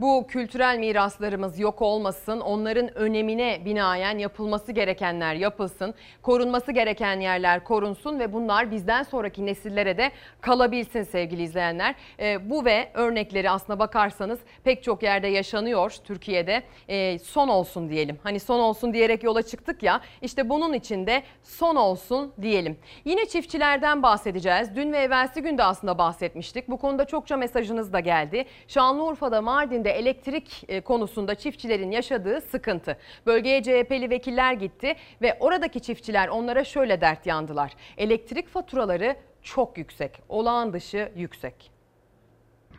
[0.00, 8.18] Bu kültürel miraslarımız yok olmasın, onların önemine binaen yapılması gerekenler yapılsın, korunması gereken yerler korunsun
[8.18, 11.94] ve bunlar bizden sonraki nesillere de kalabilsin sevgili izleyenler.
[12.20, 16.62] E, bu ve örnekleri aslına bakarsanız pek çok yerde yaşanıyor Türkiye'de.
[16.88, 18.18] E, son olsun diyelim.
[18.22, 22.78] Hani son olsun diyerek yola çıktık ya işte bunun için de son olsun diyelim.
[23.04, 24.76] Yine çiftçilerden bahsedeceğiz.
[24.76, 26.68] Dün ve evvelsi günde aslında bahsetmiştik.
[26.68, 28.44] Bu konuda çokça mesajınız da geldi.
[28.68, 32.96] Şanlıurfa'da, Mardin'de elektrik e, konusunda çiftçilerin yaşadığı sıkıntı.
[33.26, 37.72] Bölgeye CHP'li vekiller gitti ve oradaki çiftçiler onlara şöyle dert yandılar.
[37.96, 41.70] Elektrik faturaları çok yüksek, olağan dışı yüksek.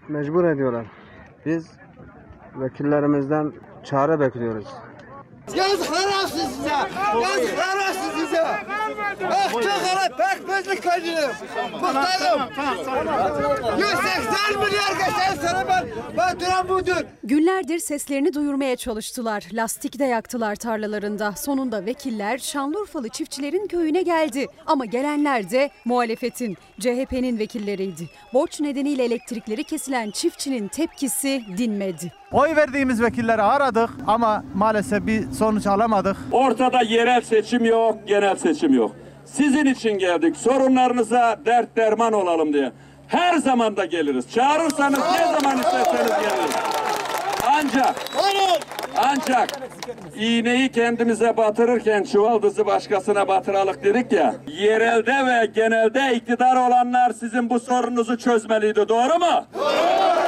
[0.07, 0.85] Mecbur ediyorlar.
[1.45, 1.71] Biz
[2.55, 3.53] vekillerimizden
[3.83, 4.67] çare bekliyoruz.
[5.55, 6.69] Yazıklar olsun size.
[7.21, 8.41] Yazıklar olsun size.
[9.27, 11.31] Akçakara pekmezlik kaçırdım.
[11.71, 12.41] Muhtarım.
[13.79, 17.05] 180 milyar geçen sene ben faturam budur.
[17.23, 19.43] Günlerdir seslerini duyurmaya çalıştılar.
[19.53, 21.31] Lastik de yaktılar tarlalarında.
[21.31, 24.47] Sonunda vekiller Şanlıurfalı çiftçilerin köyüne geldi.
[24.65, 28.09] Ama gelenler de muhalefetin, CHP'nin vekilleriydi.
[28.33, 32.11] Borç nedeniyle elektrikleri kesilen çiftçinin tepkisi dinmedi.
[32.31, 36.17] Oy verdiğimiz vekilleri aradık ama maalesef bir sonuç alamadık.
[36.31, 38.95] Ortada yerel seçim yok, genel seçim yok.
[39.25, 40.37] Sizin için geldik.
[40.37, 42.71] Sorunlarınıza dert derman olalım diye.
[43.07, 44.31] Her zaman da geliriz.
[44.33, 46.55] Çağırırsanız ne zaman isterseniz geliriz.
[47.47, 47.95] Ancak
[48.97, 49.49] ancak
[50.15, 54.35] iğneyi kendimize batırırken çuvaldızı başkasına batıralık dedik ya.
[54.47, 58.89] Yerelde ve genelde iktidar olanlar sizin bu sorunuzu çözmeliydi.
[58.89, 59.45] Doğru mu?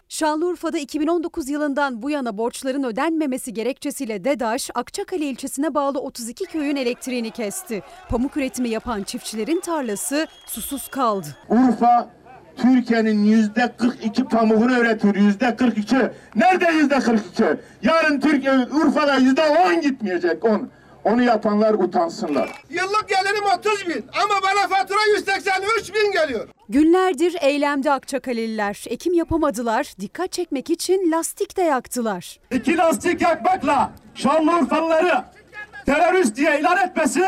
[0.10, 7.32] Şanlıurfa'da 2019 yılından bu yana borçların ödenmemesi gerekçesiyle DEDAŞ, Akçakale ilçesine bağlı 32 köyün elektriğini
[7.32, 7.84] kesti.
[8.10, 11.28] Pamuk üretimi yapan çiftçilerin tarlası susuz kaldı.
[11.50, 12.10] Urfa
[12.58, 15.16] Türkiye'nin yüzde 42 pamuğunu üretir.
[15.16, 15.96] Yüzde 42.
[16.36, 17.44] Nerede yüzde 42?
[17.84, 20.46] Yarın Türkiye Urfa'da yüzde 10 gitmeyecek.
[20.46, 20.70] 10.
[21.04, 22.64] Onu yapanlar utansınlar.
[22.70, 26.48] Yıllık gelirim 30 bin ama bana fatura 183 bin geliyor.
[26.70, 28.84] Günlerdir eylemde Akçakaleliler.
[28.90, 32.40] Ekim yapamadılar, dikkat çekmek için lastik de yaktılar.
[32.52, 35.24] İki lastik yakmakla Şanlıurfalıları
[35.86, 37.24] terörist diye ilan etmesi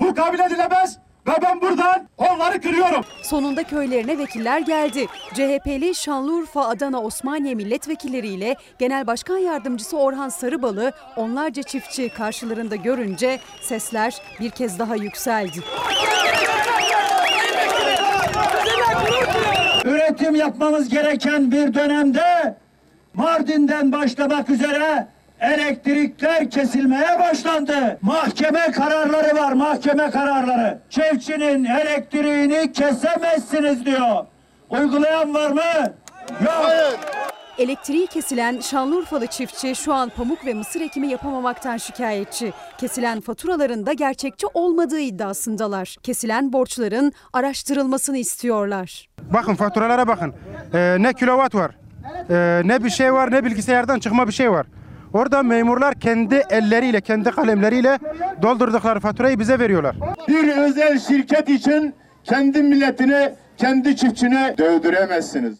[0.00, 3.04] bu kabul edilemez ve ben buradan onları kırıyorum.
[3.22, 5.06] Sonunda köylerine vekiller geldi.
[5.34, 14.22] CHP'li Şanlıurfa, Adana, Osmaniye milletvekilleriyle Genel Başkan Yardımcısı Orhan Sarıbalı onlarca çiftçi karşılarında görünce sesler
[14.40, 15.60] bir kez daha yükseldi.
[19.84, 22.56] Üretim yapmamız gereken bir dönemde
[23.14, 25.06] Mardin'den başlamak üzere
[25.40, 27.98] elektrikler kesilmeye başlandı.
[28.02, 30.78] Mahkeme kararları var, mahkeme kararları.
[30.90, 34.26] Çiftçinin elektriğini kesemezsiniz diyor.
[34.70, 35.92] Uygulayan var mı?
[36.44, 37.00] Yok.
[37.58, 42.52] Elektriği kesilen Şanlıurfalı çiftçi şu an pamuk ve mısır ekimi yapamamaktan şikayetçi.
[42.78, 45.96] Kesilen faturaların da gerçekçi olmadığı iddiasındalar.
[46.02, 49.08] Kesilen borçların araştırılmasını istiyorlar.
[49.32, 50.34] Bakın faturalara bakın.
[50.74, 51.70] Ee, ne kilowatt var,
[52.30, 54.66] ee, ne bir şey var, ne bilgisayardan çıkma bir şey var.
[55.12, 57.98] Orada memurlar kendi elleriyle, kendi kalemleriyle
[58.42, 59.96] doldurdukları faturayı bize veriyorlar.
[60.28, 65.58] Bir özel şirket için kendi milletini, kendi çiftçine dövdüremezsiniz.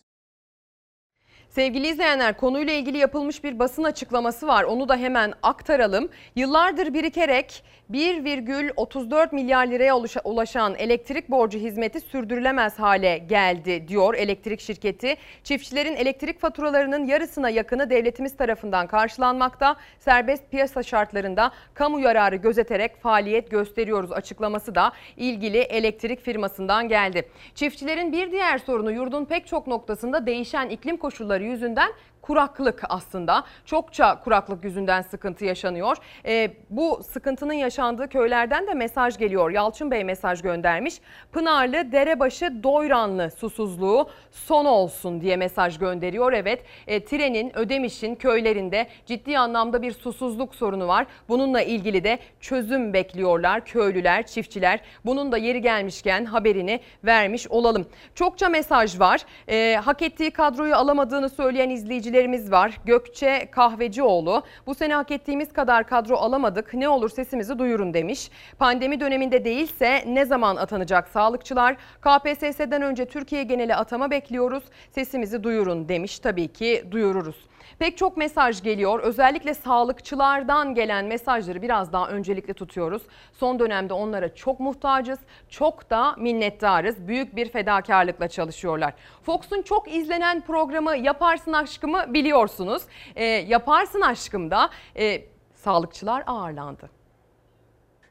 [1.49, 4.65] Sevgili izleyenler konuyla ilgili yapılmış bir basın açıklaması var.
[4.65, 6.09] Onu da hemen aktaralım.
[6.37, 15.17] Yıllardır birikerek 1,34 milyar liraya ulaşan elektrik borcu hizmeti sürdürülemez hale geldi diyor elektrik şirketi.
[15.45, 19.77] Çiftçilerin elektrik faturalarının yarısına yakını devletimiz tarafından karşılanmakta.
[19.99, 27.29] Serbest piyasa şartlarında kamu yararı gözeterek faaliyet gösteriyoruz açıklaması da ilgili elektrik firmasından geldi.
[27.55, 31.93] Çiftçilerin bir diğer sorunu yurdun pek çok noktasında değişen iklim koşulları yüzünden
[32.23, 33.45] kuraklık aslında.
[33.65, 35.97] Çokça kuraklık yüzünden sıkıntı yaşanıyor.
[36.27, 39.51] E, bu sıkıntının yaşandığı köylerden de mesaj geliyor.
[39.51, 41.01] Yalçın Bey mesaj göndermiş.
[41.33, 46.33] Pınarlı, Derebaşı, Doyranlı susuzluğu son olsun diye mesaj gönderiyor.
[46.33, 51.07] Evet e, Trenin, Ödemiş'in köylerinde ciddi anlamda bir susuzluk sorunu var.
[51.29, 54.81] Bununla ilgili de çözüm bekliyorlar köylüler, çiftçiler.
[55.05, 57.87] Bunun da yeri gelmişken haberini vermiş olalım.
[58.15, 59.21] Çokça mesaj var.
[59.49, 62.81] E, hak ettiği kadroyu alamadığını söyleyen izleyiciler izleyicilerimiz var.
[62.85, 68.31] Gökçe Kahvecioğlu bu sene hak ettiğimiz kadar kadro alamadık ne olur sesimizi duyurun demiş.
[68.59, 71.77] Pandemi döneminde değilse ne zaman atanacak sağlıkçılar?
[72.01, 76.19] KPSS'den önce Türkiye geneli atama bekliyoruz sesimizi duyurun demiş.
[76.19, 77.37] Tabii ki duyururuz.
[77.79, 79.01] Pek çok mesaj geliyor.
[79.01, 83.03] Özellikle sağlıkçılardan gelen mesajları biraz daha öncelikli tutuyoruz.
[83.33, 85.19] Son dönemde onlara çok muhtacız,
[85.49, 87.09] çok da minnettarız.
[87.09, 88.95] Büyük bir fedakarlıkla çalışıyorlar.
[89.23, 92.83] Fox'un çok izlenen programı Yaparsın Aşkım'ı biliyorsunuz.
[93.17, 95.23] E, Yaparsın Aşkım'da e,
[95.55, 97.00] sağlıkçılar ağırlandı.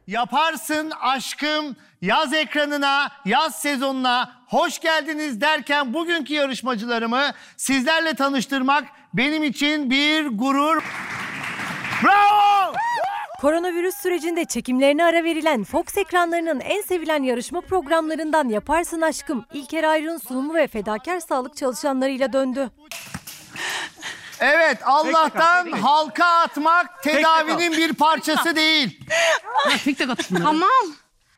[0.10, 8.84] Yaparsın aşkım yaz ekranına, yaz sezonuna hoş geldiniz derken bugünkü yarışmacılarımı sizlerle tanıştırmak
[9.14, 10.84] benim için bir gurur.
[12.03, 12.73] Bravo!
[13.41, 20.18] Koronavirüs sürecinde çekimlerine ara verilen Fox ekranlarının en sevilen yarışma programlarından Yaparsın Aşkım, İlker Ayrın
[20.18, 22.69] sunumu ve fedakar sağlık çalışanlarıyla döndü.
[24.39, 28.99] Evet Allah'tan halka atmak tedavinin bir parçası değil.
[30.43, 30.69] Tamam.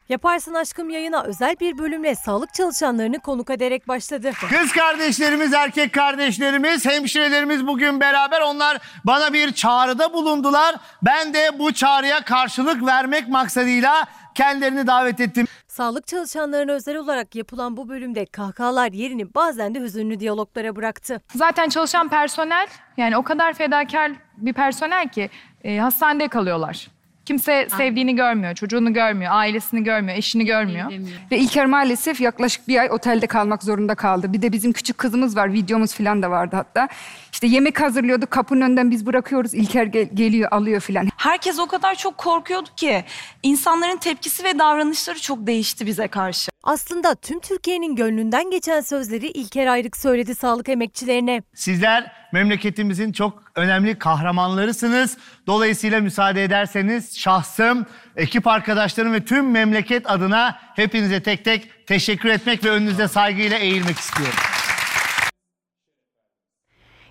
[0.10, 4.32] Yaparsın Aşkım yayına özel bir bölümle sağlık çalışanlarını konuk ederek başladı.
[4.50, 10.76] Kız kardeşlerimiz, erkek kardeşlerimiz, hemşirelerimiz bugün beraber onlar bana bir çağrıda bulundular.
[11.02, 14.06] Ben de bu çağrıya karşılık vermek maksadıyla
[14.36, 15.48] kendilerini davet ettim.
[15.72, 21.22] Sağlık çalışanlarına özel olarak yapılan bu bölümde kahkahalar yerini bazen de hüzünlü diyaloglara bıraktı.
[21.36, 22.68] Zaten çalışan personel
[22.98, 25.30] yani o kadar fedakar bir personel ki
[25.64, 26.88] e, hastanede kalıyorlar.
[27.32, 30.92] Kimse sevdiğini görmüyor, çocuğunu görmüyor, ailesini görmüyor, eşini görmüyor.
[31.32, 34.34] Ve İlker maalesef yaklaşık bir ay otelde kalmak zorunda kaldı.
[34.34, 36.88] Bir de bizim küçük kızımız var, videomuz falan da vardı hatta.
[37.34, 39.54] İşte yemek hazırlıyorduk, kapının önünden biz bırakıyoruz.
[39.54, 41.08] İlker gel- geliyor, alıyor falan.
[41.18, 43.04] Herkes o kadar çok korkuyordu ki
[43.44, 46.52] insanların tepkisi ve davranışları çok değişti bize karşı.
[46.64, 51.42] Aslında tüm Türkiye'nin gönlünden geçen sözleri İlker Ayrık söyledi sağlık emekçilerine.
[51.54, 55.18] Sizler memleketimizin çok önemli kahramanlarısınız.
[55.48, 57.86] Dolayısıyla müsaade ederseniz şahsım,
[58.16, 63.98] ekip arkadaşlarım ve tüm memleket adına hepinize tek tek teşekkür etmek ve önünüze saygıyla eğilmek
[63.98, 64.40] istiyorum.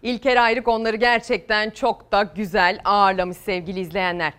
[0.03, 4.33] İlker Ayrık onları gerçekten çok da güzel ağırlamış sevgili izleyenler.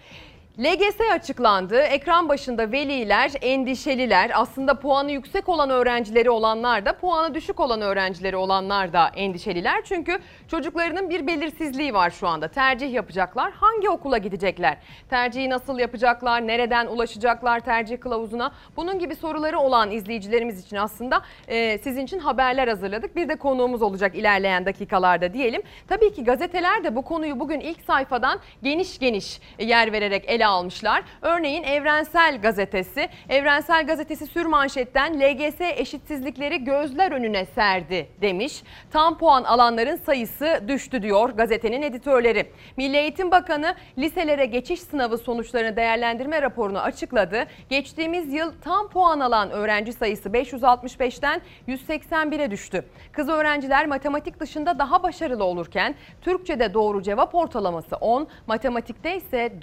[0.62, 1.82] LGS açıklandı.
[1.82, 4.32] Ekran başında veliler endişeliler.
[4.34, 9.82] Aslında puanı yüksek olan öğrencileri olanlar da puanı düşük olan öğrencileri olanlar da endişeliler.
[9.84, 12.48] Çünkü çocuklarının bir belirsizliği var şu anda.
[12.48, 13.52] Tercih yapacaklar.
[13.52, 14.78] Hangi okula gidecekler?
[15.10, 16.48] Tercihi nasıl yapacaklar?
[16.48, 18.52] Nereden ulaşacaklar tercih kılavuzuna?
[18.78, 23.16] Bunun gibi soruları olan izleyicilerimiz için aslında e, sizin için haberler hazırladık.
[23.16, 25.62] Bir de konuğumuz olacak ilerleyen dakikalarda diyelim.
[25.88, 31.04] Tabii ki gazeteler de bu konuyu bugün ilk sayfadan geniş geniş yer vererek ele almışlar.
[31.22, 38.64] Örneğin Evrensel Gazetesi, Evrensel Gazetesi sürmanşetten LGS eşitsizlikleri gözler önüne serdi demiş.
[38.92, 42.52] Tam puan alanların sayısı düştü diyor gazetenin editörleri.
[42.78, 47.46] Milli Eğitim Bakanı liselere geçiş sınavı sonuçlarını değerlendirme raporunu açıkladı.
[47.70, 52.86] Geçtiğimiz yıl tam puan alan öğrenci sayısı 565'ten 181'e düştü.
[53.12, 59.62] Kız öğrenciler matematik dışında daha başarılı olurken Türkçe'de doğru cevap ortalaması 10, matematikte ise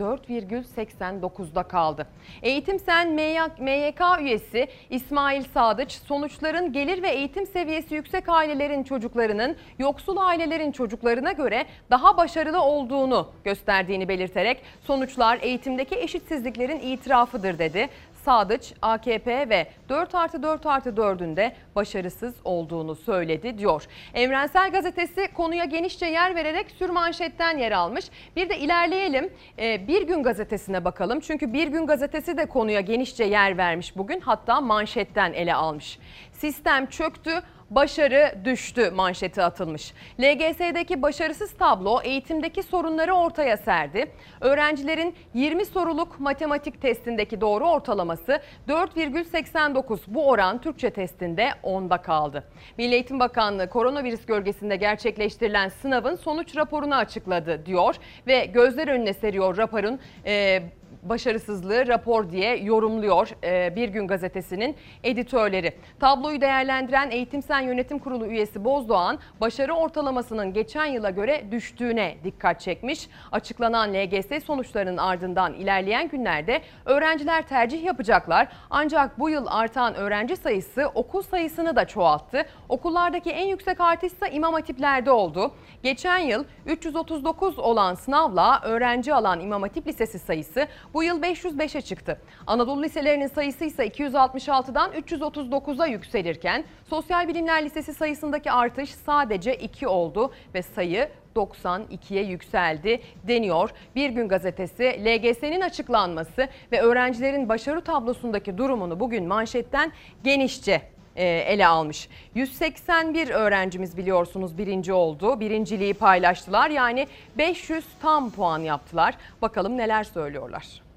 [0.77, 2.07] 4,89'da kaldı.
[2.43, 3.13] Eğitim Sen
[3.59, 11.33] MYK üyesi İsmail Sadıç sonuçların gelir ve eğitim seviyesi yüksek ailelerin çocuklarının yoksul ailelerin çocuklarına
[11.33, 17.89] göre daha başarılı olduğunu gösterdiğini belirterek sonuçlar eğitimdeki eşitsizliklerin itirafıdır dedi.
[18.29, 23.85] Sadıç, AKP ve 4 artı 4 artı 4'ün de başarısız olduğunu söyledi diyor.
[24.15, 28.05] Evrensel Gazetesi konuya genişçe yer vererek sürmanşetten yer almış.
[28.37, 31.21] Bir de ilerleyelim Ee, Bir Gün Gazetesi'ne bakalım.
[31.21, 34.21] Çünkü Bir Gün Gazetesi de konuya genişçe yer vermiş bugün.
[34.21, 35.99] Hatta manşetten ele almış.
[36.33, 39.93] Sistem çöktü, başarı düştü manşeti atılmış.
[40.21, 44.13] LGS'deki başarısız tablo eğitimdeki sorunları ortaya serdi.
[44.41, 49.99] Öğrencilerin 20 soruluk matematik testindeki doğru ortalaması 4,89.
[50.07, 52.45] Bu oran Türkçe testinde 10'da kaldı.
[52.79, 57.95] Milli Eğitim Bakanlığı koronavirüs gölgesinde gerçekleştirilen sınavın sonuç raporunu açıkladı diyor
[58.27, 60.63] ve gözler önüne seriyor raporun e,
[61.09, 65.73] başarısızlığı rapor diye yorumluyor e, Bir Gün Gazetesi'nin editörleri.
[66.01, 72.61] Tabloyu değerlendiren Eğitim Sen Yönetim Kurulu üyesi Bozdoğan, başarı ortalamasının geçen yıla göre düştüğüne dikkat
[72.61, 73.09] çekmiş.
[73.33, 78.49] Açıklanan LGS sonuçlarının ardından ilerleyen günlerde öğrenciler tercih yapacaklar.
[78.71, 82.47] Ancak bu yıl artan öğrenci sayısı okul sayısını da çoğalttı.
[82.69, 85.53] Okullardaki en yüksek artış ise imam hatiplerde oldu.
[85.83, 92.21] Geçen yıl 339 olan sınavla öğrenci alan İmam Hatip Lisesi sayısı bu yıl 505'e çıktı.
[92.47, 100.33] Anadolu liselerinin sayısı ise 266'dan 339'a yükselirken Sosyal Bilimler Lisesi sayısındaki artış sadece 2 oldu
[100.55, 103.71] ve sayı 92'ye yükseldi deniyor.
[103.97, 109.93] Bir gün gazetesi LGS'nin açıklanması ve öğrencilerin başarı tablosundaki durumunu bugün manşetten
[110.25, 110.83] genişçe
[111.19, 112.09] e, ele almış.
[112.35, 115.41] 181 öğrencimiz biliyorsunuz birinci oldu.
[115.41, 116.71] Birinciliği paylaştılar.
[116.71, 117.07] Yani
[117.39, 119.15] 500 tam puan yaptılar.
[119.43, 120.88] Bakalım neler söylüyorlar.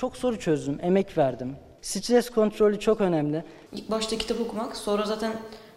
[0.00, 1.56] Çok soru çözdüm, emek verdim.
[1.82, 3.44] Stres kontrolü çok önemli.
[3.72, 5.32] İlk başta kitap okumak, sonra zaten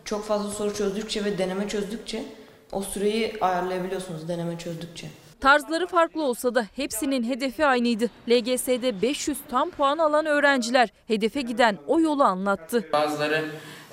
[0.06, 2.24] çok fazla soru çözdükçe ve deneme çözdükçe
[2.72, 5.08] o süreyi ayarlayabiliyorsunuz deneme çözdükçe.
[5.42, 8.10] Tarzları farklı olsa da hepsinin hedefi aynıydı.
[8.30, 12.90] LGS'de 500 tam puan alan öğrenciler hedefe giden o yolu anlattı.
[12.94, 13.46] Bazıları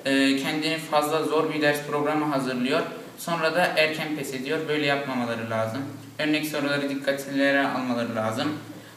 [0.05, 2.81] e, kendini fazla zor bir ders programı hazırlıyor.
[3.17, 4.59] Sonra da erken pes ediyor.
[4.67, 5.81] Böyle yapmamaları lazım.
[6.19, 8.47] Örnek soruları dikkatlileri almaları lazım.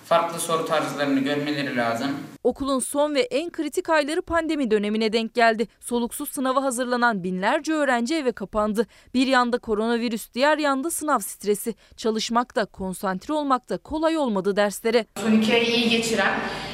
[0.05, 2.11] Farklı soru tarzlarını görmeleri lazım.
[2.45, 5.69] Okulun son ve en kritik ayları pandemi dönemine denk geldi.
[5.81, 8.87] Soluksuz sınava hazırlanan binlerce öğrenci eve kapandı.
[9.15, 11.75] Bir yanda koronavirüs, diğer yanda sınav stresi.
[11.97, 15.07] Çalışmakta, konsantre olmakta kolay olmadı derslere.
[15.23, 16.33] Son iki ayı iyi geçiren,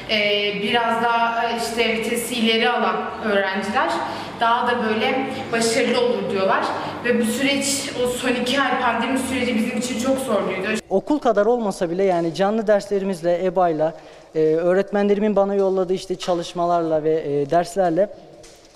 [0.09, 0.19] e,
[0.63, 2.95] biraz daha e, işte vitesi ileri alan
[3.25, 3.91] öğrenciler
[4.39, 6.65] daha da böyle başarılı olur diyorlar.
[7.05, 10.67] Ve bu süreç, o son iki ay pandemi süreci bizim için çok zorluydu.
[10.89, 13.97] Okul kadar olmasa bile yani canlı derslerimizle, EBA'yla,
[14.35, 18.09] e, öğretmenlerimin bana yolladığı işte çalışmalarla ve e, derslerle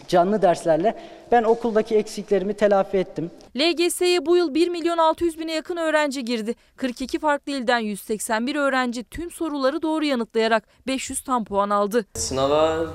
[0.07, 0.95] canlı derslerle
[1.31, 3.31] ben okuldaki eksiklerimi telafi ettim.
[3.57, 6.55] LGS'ye bu yıl 1 milyon 600 bine yakın öğrenci girdi.
[6.77, 12.05] 42 farklı ilden 181 öğrenci tüm soruları doğru yanıtlayarak 500 tam puan aldı.
[12.13, 12.85] Sınava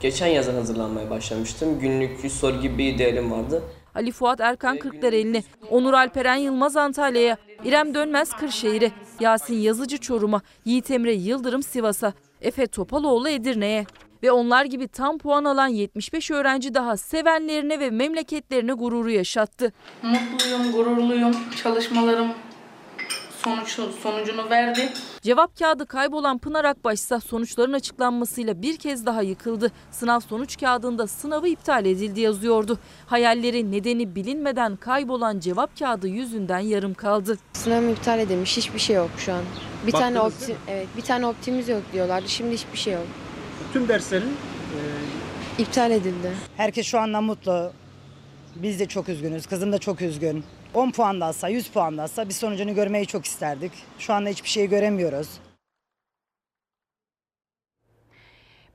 [0.00, 1.78] geçen yazın hazırlanmaya başlamıştım.
[1.80, 3.62] Günlük 100 soru gibi bir idealim vardı.
[3.94, 10.90] Ali Fuat Erkan Kırklareli'ne, Onur Alperen Yılmaz Antalya'ya, İrem Dönmez Kırşehir'e, Yasin Yazıcı Çorum'a, Yiğit
[10.90, 13.86] Emre Yıldırım Sivas'a, Efe Topaloğlu Edirne'ye.
[14.22, 19.72] Ve onlar gibi tam puan alan 75 öğrenci daha sevenlerine ve memleketlerine gururu yaşattı.
[20.02, 21.36] Mutluyum, gururluyum.
[21.62, 22.28] Çalışmalarım
[23.46, 24.92] sonuç sonucunu verdi.
[25.22, 29.72] Cevap kağıdı kaybolan Pınar Akbaş ise sonuçların açıklanmasıyla bir kez daha yıkıldı.
[29.90, 32.78] Sınav sonuç kağıdında sınavı iptal edildi yazıyordu.
[33.06, 37.38] Hayalleri nedeni bilinmeden kaybolan cevap kağıdı yüzünden yarım kaldı.
[37.52, 38.56] Sınavım iptal edilmiş.
[38.56, 39.42] Hiçbir şey yok şu an.
[39.86, 42.28] Bir tane Baktınız opti evet, bir tane optimiz yok diyorlardı.
[42.28, 43.06] Şimdi hiçbir şey yok.
[43.72, 44.32] Tüm derslerin
[45.58, 46.32] İptal edildi.
[46.56, 47.72] Herkes şu anda mutlu.
[48.56, 49.46] Biz de çok üzgünüz.
[49.46, 50.44] Kızım da çok üzgün.
[50.74, 53.72] 10 puan da alsa, 100 puan da alsa bir sonucunu görmeyi çok isterdik.
[53.98, 55.28] Şu anda hiçbir şey göremiyoruz.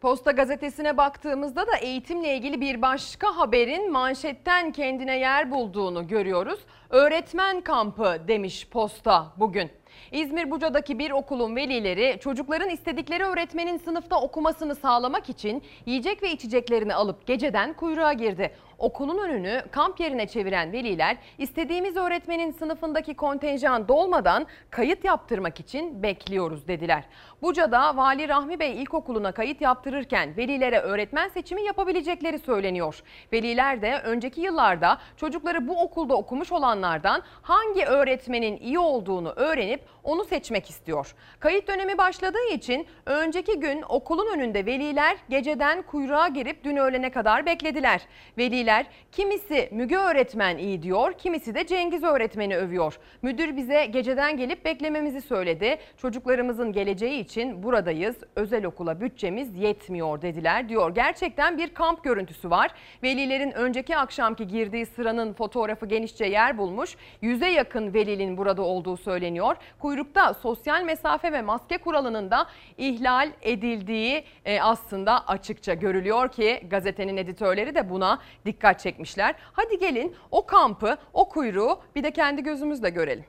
[0.02, 6.60] Posta gazetesine baktığımızda da eğitimle ilgili bir başka haberin manşetten kendine yer bulduğunu görüyoruz.
[6.90, 9.72] Öğretmen kampı demiş Posta bugün.
[10.12, 16.96] İzmir Buca'daki bir okulun velileri çocukların istedikleri öğretmenin sınıfta okumasını sağlamak için yiyecek ve içeceklerini
[16.96, 18.52] alıp geceden kuyruğa girdi.
[18.82, 26.68] Okulun önünü kamp yerine çeviren veliler istediğimiz öğretmenin sınıfındaki kontenjan dolmadan kayıt yaptırmak için bekliyoruz
[26.68, 27.04] dediler.
[27.42, 33.02] Buca'da Vali Rahmi Bey İlkokulu'na kayıt yaptırırken velilere öğretmen seçimi yapabilecekleri söyleniyor.
[33.34, 40.26] Veliler de önceki yıllarda çocukları bu okulda okumuş olanlardan hangi öğretmenin iyi olduğunu öğrenip onu
[40.26, 41.16] seçmek istiyor.
[41.40, 47.46] Kayıt dönemi başladığı için önceki gün okulun önünde veliler geceden kuyruğa girip dün öğlene kadar
[47.46, 48.02] beklediler.
[48.38, 48.71] Veliler
[49.12, 52.98] kimisi Müge öğretmen iyi diyor, kimisi de Cengiz öğretmeni övüyor.
[53.22, 55.78] Müdür bize geceden gelip beklememizi söyledi.
[55.98, 58.16] Çocuklarımızın geleceği için buradayız.
[58.36, 60.96] Özel okula bütçemiz yetmiyor dediler diyor.
[60.96, 62.72] Gerçekten bir kamp görüntüsü var.
[63.04, 66.96] Velilerin önceki akşamki girdiği sıranın fotoğrafı genişçe yer bulmuş.
[67.22, 69.56] Yüze yakın velinin burada olduğu söyleniyor.
[69.80, 77.18] Kuyrukta sosyal mesafe ve maske kuralının da ihlal edildiği e, aslında açıkça görülüyor ki gazetenin
[77.18, 79.36] editörleri de buna dikkat çekmişler.
[79.54, 83.26] Hadi gelin o kampı, o kuyruğu bir de kendi gözümüzle görelim.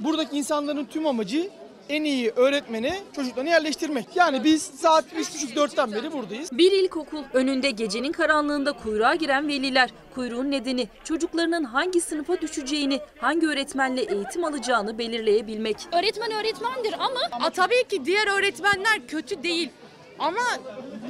[0.00, 1.50] Buradaki insanların tüm amacı
[1.88, 4.06] en iyi öğretmeni çocuklarını yerleştirmek.
[4.14, 6.52] Yani biz saat 3.30-4'ten beri buradayız.
[6.52, 9.90] Bir ilkokul önünde gecenin karanlığında kuyruğa giren veliler.
[10.14, 15.76] Kuyruğun nedeni çocuklarının hangi sınıfa düşeceğini, hangi öğretmenle eğitim alacağını belirleyebilmek.
[15.92, 19.70] Öğretmen öğretmendir ama A, tabii ki diğer öğretmenler kötü değil.
[20.18, 20.40] Ama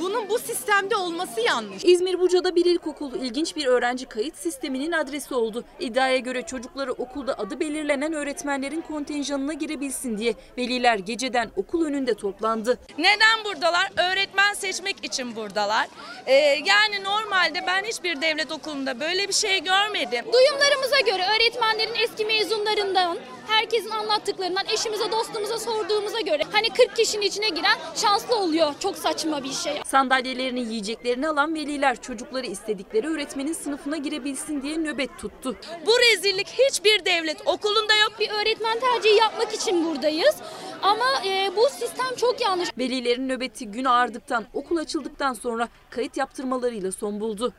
[0.01, 1.85] bunun bu sistemde olması yanlış.
[1.85, 5.65] İzmir Buca'da bir ilkokul ilginç bir öğrenci kayıt sisteminin adresi oldu.
[5.81, 12.79] İddiaya göre çocukları okulda adı belirlenen öğretmenlerin kontenjanına girebilsin diye veliler geceden okul önünde toplandı.
[12.99, 13.91] Neden buradalar?
[14.13, 15.89] Öğretmen seçmek için buradalar.
[16.27, 16.33] Ee,
[16.65, 20.25] yani normalde ben hiçbir devlet okulunda böyle bir şey görmedim.
[20.33, 23.19] Duyumlarımıza göre öğretmenlerin eski mezunlarından,
[23.49, 28.75] herkesin anlattıklarından, eşimize dostumuza sorduğumuza göre hani 40 kişinin içine giren şanslı oluyor.
[28.81, 29.81] Çok saçma bir şey.
[29.87, 35.57] Sandalyelerini yiyeceklerini alan veliler çocukları istedikleri öğretmenin sınıfına girebilsin diye nöbet tuttu.
[35.87, 38.13] Bu rezillik hiçbir devlet okulunda yok.
[38.21, 40.37] Bir öğretmen tercihi yapmak için buradayız.
[40.83, 42.69] Ama e, bu sistem çok yanlış.
[42.79, 47.53] Velilerin nöbeti gün ağardıktan, okul açıldıktan sonra kayıt yaptırmalarıyla son buldu.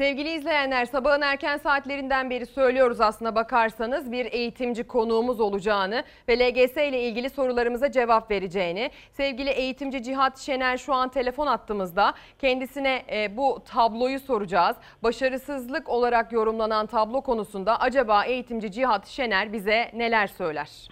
[0.00, 6.76] Sevgili izleyenler sabahın erken saatlerinden beri söylüyoruz aslına bakarsanız bir eğitimci konuğumuz olacağını ve LGS
[6.76, 8.90] ile ilgili sorularımıza cevap vereceğini.
[9.12, 14.76] Sevgili eğitimci Cihat Şener şu an telefon attığımızda kendisine e, bu tabloyu soracağız.
[15.02, 20.88] Başarısızlık olarak yorumlanan tablo konusunda acaba eğitimci Cihat Şener bize neler söyler?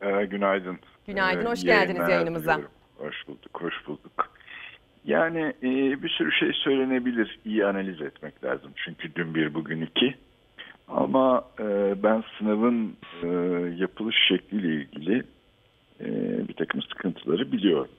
[0.00, 0.78] Ee, günaydın.
[1.06, 2.52] Günaydın, Ee, hoş geldiniz yayınlar yayınımıza.
[2.52, 2.74] diliyorum.
[2.98, 4.35] Hoş bulduk, hoş bulduk.
[5.06, 8.70] Yani e, bir sürü şey söylenebilir, iyi analiz etmek lazım.
[8.76, 10.14] Çünkü dün bir, bugün iki.
[10.88, 13.28] Ama e, ben sınavın e,
[13.76, 15.22] yapılış şekliyle ilgili
[16.00, 16.08] e,
[16.48, 17.90] bir takım sıkıntıları biliyorum.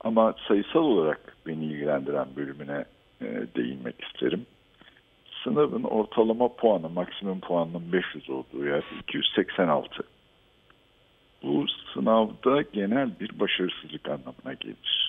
[0.00, 2.84] Ama sayısal olarak beni ilgilendiren bölümüne
[3.20, 3.26] e,
[3.56, 4.46] değinmek isterim.
[5.44, 10.02] Sınavın ortalama puanı, maksimum puanının 500 olduğu yer 286.
[11.42, 15.01] Bu sınavda genel bir başarısızlık anlamına gelir.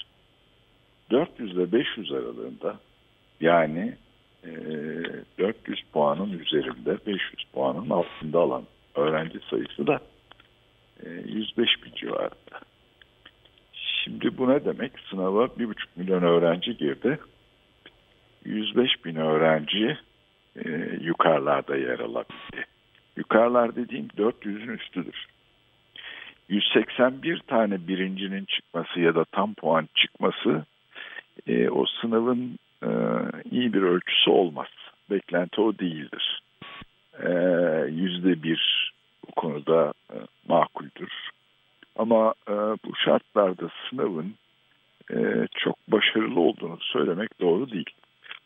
[1.12, 2.80] 400 ile 500 aralığında
[3.42, 3.96] yani
[4.44, 4.50] e,
[5.40, 7.22] 400 puanın üzerinde 500
[7.54, 8.64] puanın altında alan
[8.96, 10.00] öğrenci sayısı da
[11.06, 12.60] e, 105 bin civarında.
[13.74, 14.92] Şimdi bu ne demek?
[15.10, 17.20] Sınava bir buçuk milyon öğrenci girdi.
[18.46, 19.98] 105 bin öğrenci
[20.66, 20.70] e,
[21.02, 22.66] yukarılarda yer alabildi.
[23.18, 25.26] Yukarılar dediğim 400'ün üstüdür.
[26.50, 30.66] 181 tane birincinin çıkması ya da tam puan çıkması
[31.48, 32.90] e, o sınavın e,
[33.52, 34.68] iyi bir ölçüsü olmaz.
[35.10, 36.42] Beklenti o değildir.
[37.20, 37.30] E,
[37.92, 38.94] Yüzde bir
[39.28, 40.16] bu konuda e,
[40.48, 41.30] makuldür.
[41.96, 44.34] Ama e, bu şartlarda sınavın
[45.14, 47.90] e, çok başarılı olduğunu söylemek doğru değil.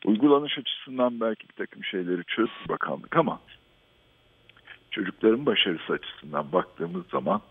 [0.06, 3.40] Uygulanış açısından belki bir takım şeyleri çözdü bakanlık ama
[4.92, 7.42] çocukların başarısı açısından baktığımız zaman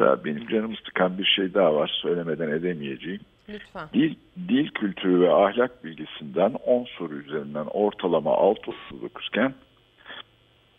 [0.00, 3.20] benim canımı sıkan bir şey daha var söylemeden edemeyeceğim.
[3.48, 3.88] Lütfen.
[3.94, 4.14] Dil,
[4.48, 9.54] dil kültürü ve ahlak bilgisinden 10 soru üzerinden ortalama 6.39 iken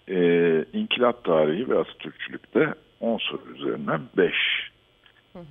[0.10, 4.34] e, inkılap tarihi ve Atatürkçülükte 10 soru üzerinden 5.
[5.36, 5.42] E,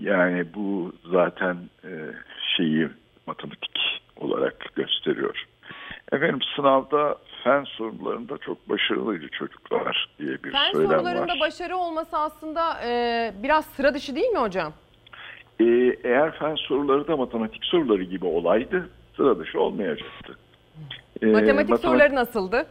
[0.00, 1.90] yani bu zaten e,
[2.56, 2.88] şeyi
[3.26, 3.78] matematik
[4.16, 5.44] olarak gösteriyor.
[6.12, 11.40] Efendim sınavda fen sorularında çok başarılıydı çocuklar diye bir Fen söylem sorularında var.
[11.40, 14.72] başarı olması aslında e, biraz sıra dışı değil mi hocam?
[15.62, 20.36] Ee, eğer fen soruları da matematik soruları gibi olaydı sıra dışı olmayacaktı.
[21.22, 22.66] Ee, matematik matema- soruları nasıldı?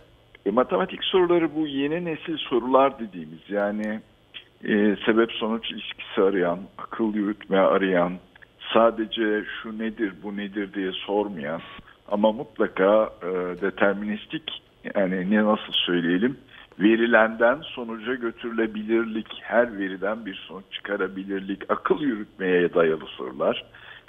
[0.46, 4.00] E, matematik soruları bu yeni nesil sorular dediğimiz yani
[4.64, 8.14] e, sebep sonuç ilişkisi arayan, akıl yürütme arayan,
[8.74, 11.62] sadece şu nedir bu nedir diye sormayan
[12.08, 13.28] ama mutlaka e,
[13.62, 14.64] deterministik
[14.96, 16.38] yani ne nasıl söyleyelim
[16.82, 23.66] verilenden sonuca götürülebilirlik, her veriden bir sonuç çıkarabilirlik, akıl yürütmeye dayalı sorular.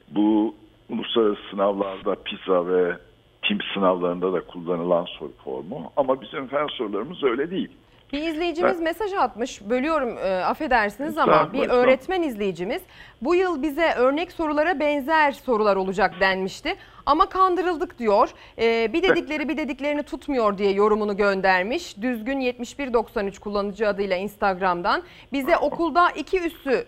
[0.09, 0.55] Bu
[0.89, 2.97] uluslararası sınavlarda PISA ve
[3.43, 7.71] TIM sınavlarında da kullanılan soru formu ama bizim fen sorularımız öyle değil.
[8.13, 9.61] Bir izleyicimiz Ben- mesaj atmış.
[9.71, 12.83] Bölüyorum e, affedersiniz ama bir öğretmen izleyicimiz
[13.23, 16.75] bu yıl bize örnek sorulara benzer sorular olacak denmişti.
[17.07, 18.31] Ama kandırıldık diyor.
[18.59, 22.03] E, bir dedikleri bir dediklerini tutmuyor diye yorumunu göndermiş.
[22.03, 25.03] Düzgün 7193 kullanıcı adıyla Instagram'dan.
[25.33, 26.85] Bize okulda iki üssü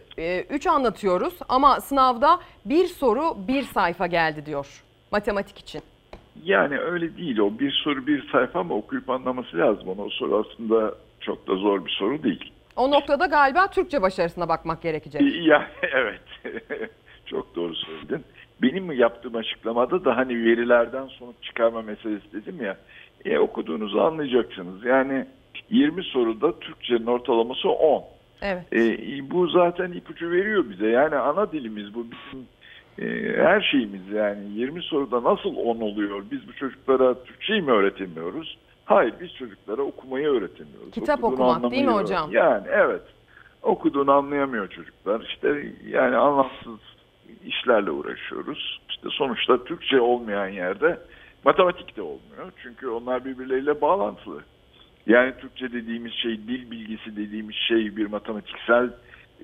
[0.50, 4.82] 3 anlatıyoruz ama sınavda bir soru bir sayfa geldi diyor.
[5.12, 5.82] Matematik için.
[6.44, 9.88] Yani öyle değil o bir soru bir sayfa ama okuyup anlaması lazım.
[9.88, 10.94] Onu o soru aslında
[11.24, 12.52] çok da zor bir soru değil.
[12.76, 15.22] O noktada galiba Türkçe başarısına bakmak gerekecek.
[15.22, 16.20] Yani evet
[17.26, 18.24] çok doğru söyledin.
[18.62, 22.76] Benim yaptığım açıklamada da hani verilerden sonuç çıkarma meselesi dedim ya.
[23.24, 24.84] E, okuduğunuzu anlayacaksınız.
[24.84, 25.26] Yani
[25.70, 28.04] 20 soruda Türkçenin ortalaması 10.
[28.42, 28.72] Evet.
[28.72, 30.86] E, bu zaten ipucu veriyor bize.
[30.86, 32.46] Yani ana dilimiz bu bizim
[32.98, 36.22] e, her şeyimiz yani 20 soruda nasıl 10 oluyor?
[36.30, 38.58] Biz bu çocuklara Türkçeyi mi öğretemiyoruz?
[38.84, 40.90] Hayır biz çocuklara okumayı öğretemiyoruz.
[40.90, 42.32] Kitap Okuduğunu okumak değil mi hocam?
[42.32, 43.02] Yani evet.
[43.62, 45.20] Okuduğunu anlayamıyor çocuklar.
[45.20, 46.80] İşte yani anlamsız
[47.44, 48.80] işlerle uğraşıyoruz.
[48.88, 50.98] İşte sonuçta Türkçe olmayan yerde
[51.44, 52.52] matematik de olmuyor.
[52.62, 54.42] Çünkü onlar birbirleriyle bağlantılı.
[55.06, 58.90] Yani Türkçe dediğimiz şey, dil bilgisi dediğimiz şey bir matematiksel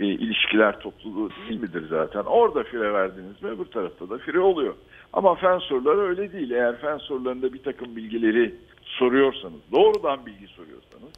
[0.01, 2.23] e, ilişkiler topluluğu değil midir zaten?
[2.23, 4.75] Orada fire verdiniz mi öbür tarafta da fire oluyor.
[5.13, 6.51] Ama fen soruları öyle değil.
[6.51, 8.55] Eğer fen sorularında bir takım bilgileri
[8.99, 11.13] soruyorsanız, doğrudan bilgi soruyorsanız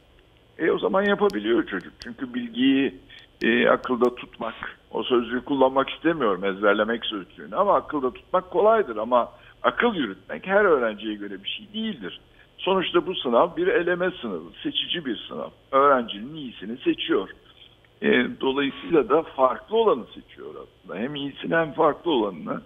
[0.58, 1.92] e o zaman yapabiliyor çocuk.
[2.04, 2.94] Çünkü bilgiyi
[3.42, 4.54] e, akılda tutmak,
[4.90, 9.32] o sözcüğü kullanmak istemiyorum ezberlemek sözcüğünü ama akılda tutmak kolaydır ama
[9.62, 12.20] akıl yürütmek her öğrenciye göre bir şey değildir.
[12.58, 15.50] Sonuçta bu sınav bir eleme sınavı, seçici bir sınav.
[15.72, 17.30] Öğrencinin iyisini seçiyor.
[18.02, 20.98] E, dolayısıyla da farklı olanı seçiyor aslında.
[20.98, 22.60] Hem iyisini hem farklı olanını.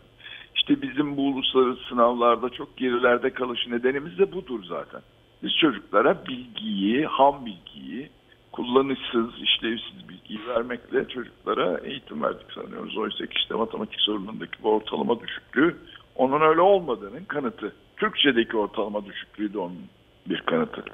[0.68, 5.00] İşte bizim bu uluslararası sınavlarda çok gerilerde kalış nedenimiz de budur zaten.
[5.42, 8.10] Biz çocuklara bilgiyi, ham bilgiyi,
[8.52, 12.96] kullanışsız, işlevsiz bilgiyi vermekle çocuklara eğitim verdik sanıyoruz.
[12.96, 15.76] Oysa ki işte matematik sorunundaki bu ortalama düşüklüğü
[16.14, 17.72] onun öyle olmadığının kanıtı.
[17.96, 19.82] Türkçedeki ortalama düşüklüğü de onun
[20.28, 20.84] bir kanıtı.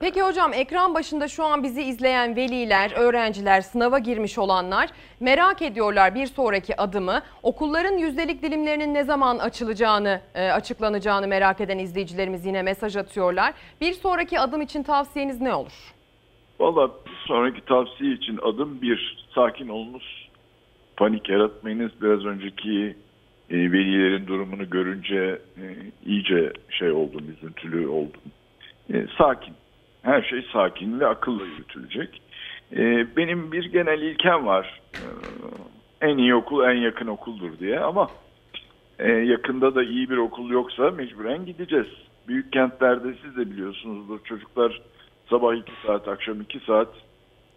[0.00, 4.88] Peki hocam ekran başında şu an bizi izleyen veliler, öğrenciler, sınava girmiş olanlar
[5.20, 7.22] merak ediyorlar bir sonraki adımı.
[7.42, 13.54] Okulların yüzdelik dilimlerinin ne zaman açılacağını, e, açıklanacağını merak eden izleyicilerimiz yine mesaj atıyorlar.
[13.80, 15.94] Bir sonraki adım için tavsiyeniz ne olur?
[16.60, 16.90] Valla
[17.26, 20.28] sonraki tavsiye için adım bir, sakin olunuz.
[20.96, 22.02] Panik yaratmayınız.
[22.02, 22.96] Biraz önceki
[23.50, 25.64] e, velilerin durumunu görünce e,
[26.06, 28.22] iyice şey oldum, üzüntülü oldum.
[28.94, 29.54] E, sakin.
[30.08, 32.22] Her şey sakin ve akılla yürütülecek.
[32.72, 34.80] E, benim bir genel ilkem var.
[34.94, 35.04] E,
[36.00, 38.08] en iyi okul en yakın okuldur diye ama
[38.98, 41.86] e, yakında da iyi bir okul yoksa mecburen gideceğiz.
[42.28, 44.82] Büyük kentlerde siz de biliyorsunuzdur çocuklar
[45.30, 46.88] sabah 2 saat akşam 2 saat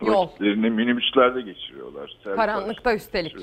[0.02, 2.18] vakitlerini minibüslerde geçiriyorlar.
[2.24, 3.36] Karanlıkta üstelik.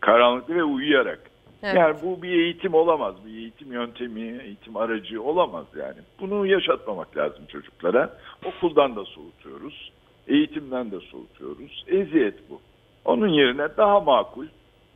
[0.00, 1.20] Karanlıkta ve uyuyarak.
[1.64, 1.76] Evet.
[1.76, 3.14] Yani bu bir eğitim olamaz.
[3.26, 5.98] Bir eğitim yöntemi, eğitim aracı olamaz yani.
[6.20, 8.10] Bunu yaşatmamak lazım çocuklara.
[8.44, 9.92] Okuldan da soğutuyoruz.
[10.28, 11.84] Eğitimden de soğutuyoruz.
[11.86, 12.60] Eziyet bu.
[13.04, 14.46] Onun yerine daha makul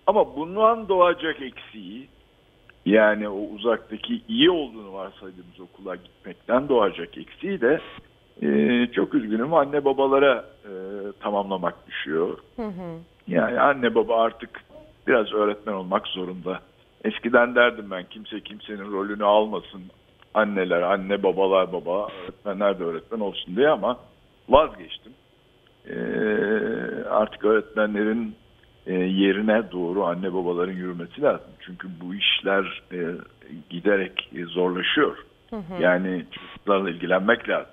[0.06, 2.08] ama bundan doğacak eksiği
[2.86, 7.80] yani o uzaktaki iyi olduğunu varsaydığımız okula gitmekten doğacak eksiği de
[8.42, 10.72] e, çok üzgünüm anne babalara e,
[11.20, 12.38] tamamlamak düşüyor.
[12.56, 12.98] Hı hı.
[13.28, 14.50] Yani anne baba artık
[15.08, 16.60] biraz öğretmen olmak zorunda.
[17.04, 19.82] Eskiden derdim ben kimse kimsenin rolünü almasın.
[20.34, 23.98] Anneler, anne babalar baba, öğretmenler de öğretmen olsun diye ama
[24.48, 25.12] vazgeçtim.
[25.86, 25.94] Ee,
[27.10, 28.36] artık öğretmenlerin
[28.86, 31.50] e, yerine doğru anne babaların yürümesi lazım.
[31.60, 32.98] Çünkü bu işler e,
[33.70, 35.16] giderek e, zorlaşıyor.
[35.50, 35.82] Hı hı.
[35.82, 37.72] Yani çocuklarla ilgilenmek lazım.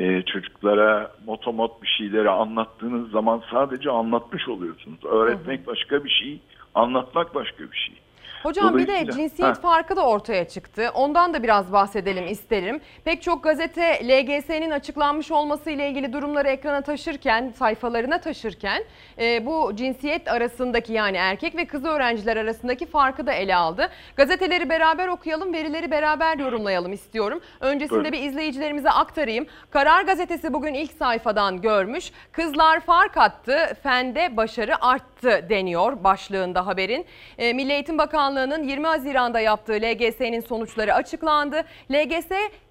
[0.00, 5.04] E, çocuklara motomot bir şeyleri anlattığınız zaman sadece anlatmış oluyorsunuz.
[5.04, 6.40] Öğretmek başka bir şey,
[6.74, 7.94] anlatmak başka bir şey.
[8.42, 9.60] Hocam bir de cinsiyet Ha.
[9.60, 10.90] farkı da ortaya çıktı.
[10.94, 12.80] Ondan da biraz bahsedelim isterim.
[13.04, 18.84] Pek çok gazete LGS'nin açıklanmış olması ile ilgili durumları ekrana taşırken, sayfalarına taşırken
[19.18, 23.88] e, bu cinsiyet arasındaki yani erkek ve kız öğrenciler arasındaki farkı da ele aldı.
[24.16, 27.40] Gazeteleri beraber okuyalım, verileri beraber yorumlayalım istiyorum.
[27.60, 28.12] Öncesinde Buyurun.
[28.12, 29.46] bir izleyicilerimize aktarayım.
[29.70, 32.12] Karar Gazetesi bugün ilk sayfadan görmüş.
[32.32, 37.06] Kızlar fark attı, fende başarı arttı deniyor başlığında haberin.
[37.38, 37.98] E, Milli Eğitim
[38.30, 41.64] Bakanlığı'nın 20 Haziran'da yaptığı LGS'nin sonuçları açıklandı.
[41.92, 42.30] LGS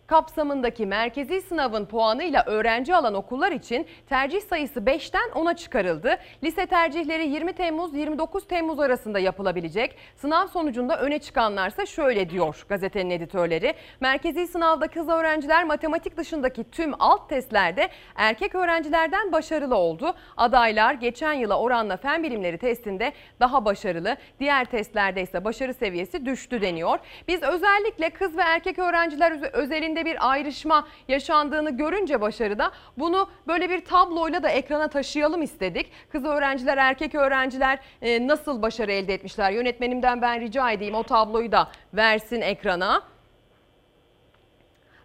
[0.10, 6.18] kapsamındaki merkezi sınavın puanıyla öğrenci alan okullar için tercih sayısı 5'ten 10'a çıkarıldı.
[6.44, 9.96] Lise tercihleri 20 Temmuz 29 Temmuz arasında yapılabilecek.
[10.16, 13.74] Sınav sonucunda öne çıkanlarsa şöyle diyor gazetenin editörleri.
[14.00, 20.14] Merkezi sınavda kız öğrenciler matematik dışındaki tüm alt testlerde erkek öğrencilerden başarılı oldu.
[20.38, 24.18] Adaylar geçen yıla oranla fen bilimleri testinde daha başarılı.
[24.40, 27.00] Diğer testlerde ise başarı seviyesi düştü deniyor.
[27.28, 29.52] Biz özellikle kız ve erkek öğrenciler üze-
[30.00, 35.92] özelinde bir ayrışma yaşandığını görünce başarıda bunu böyle bir tabloyla da ekrana taşıyalım istedik.
[36.12, 39.52] Kız öğrenciler, erkek öğrenciler e, nasıl başarı elde etmişler?
[39.52, 43.04] Yönetmenimden ben rica edeyim o tabloyu da versin ekrana.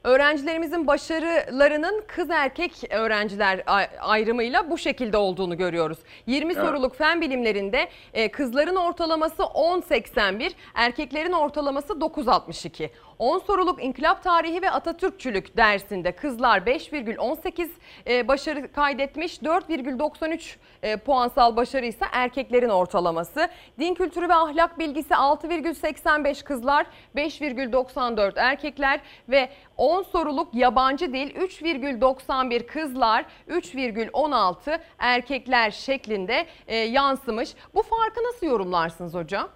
[0.05, 5.99] Öğrencilerimizin başarılarının kız erkek öğrenciler ay- ayrımıyla bu şekilde olduğunu görüyoruz.
[6.27, 6.65] 20 Evet.
[6.65, 12.91] soruluk fen bilimlerinde e, kızların ortalaması 10.81, erkeklerin ortalaması 9.62.
[13.19, 17.69] 10 soruluk inkılap tarihi ve Atatürkçülük dersinde kızlar 5,18
[18.07, 23.49] e, başarı kaydetmiş, 4,93 e, puansal başarı ise erkeklerin ortalaması.
[23.79, 26.87] Din kültürü ve ahlak bilgisi 6,85 kızlar,
[27.17, 37.55] 5,94 erkekler ve 10 soruluk yabancı dil 3,91 kızlar, 3,16 erkekler şeklinde e, yansımış.
[37.75, 39.49] Bu farkı nasıl yorumlarsınız hocam?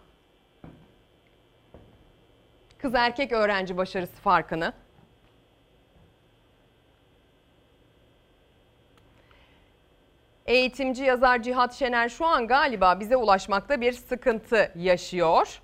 [2.79, 4.73] Kız erkek öğrenci başarısı farkını.
[10.47, 15.61] Eğitimci yazar Cihat Şener şu an galiba bize ulaşmakta bir sıkıntı yaşıyor.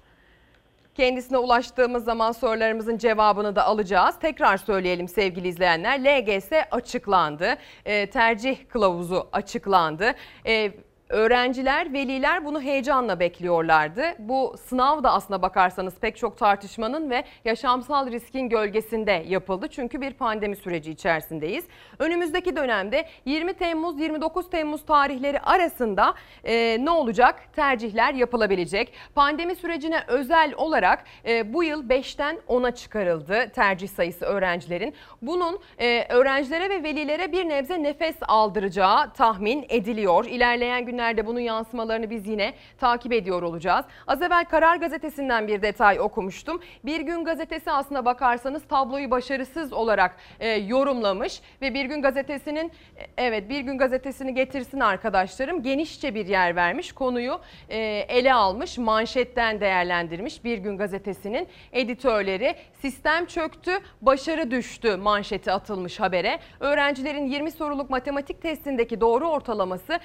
[0.95, 4.15] Kendisine ulaştığımız zaman sorularımızın cevabını da alacağız.
[4.20, 6.01] Tekrar söyleyelim sevgili izleyenler.
[6.05, 7.57] LGS açıklandı.
[7.85, 10.15] Ee, tercih kılavuzu açıklandı.
[10.47, 10.73] Ee,
[11.09, 14.03] Öğrenciler, veliler bunu heyecanla bekliyorlardı.
[14.19, 19.69] Bu sınav da aslına bakarsanız pek çok tartışmanın ve yaşamsal riskin gölgesinde yapıldı.
[19.69, 21.65] Çünkü bir pandemi süreci içerisindeyiz.
[21.99, 26.15] Önümüzdeki dönemde 20 Temmuz 29 Temmuz tarihleri arasında
[26.45, 27.43] e, ne olacak?
[27.57, 28.93] Tercihler yapılabilecek.
[29.15, 34.95] Pandemi sürecine özel olarak e, bu yıl 5'ten 10'a çıkarıldı tercih sayısı öğrencilerin.
[35.23, 40.25] Bunun e, öğrencilere ve velilere bir nebze nefes aldıracağı tahmin ediliyor.
[40.25, 43.85] İlerleyen günlerde bunun yansımalarını biz yine takip ediyor olacağız.
[44.07, 46.61] Az evvel Karar Gazetesi'nden bir detay okumuştum.
[46.85, 53.07] Bir gün gazetesi aslına bakarsanız tabloyu başarısız olarak e, yorumlamış ve Bir Gün Gazetesi'nin e,
[53.16, 56.93] evet Bir Gün Gazetesi'ni getirsin arkadaşlarım genişçe bir yer vermiş.
[56.93, 62.55] Konuyu e, ele almış, manşetten değerlendirmiş Bir Gün Gazetesi'nin editörleri.
[62.73, 66.39] Sistem çöktü, başarı düştü manşeti atılmış habere.
[66.61, 70.01] Öğrencilerin 20 soruluk matematik testindeki doğru ortalaması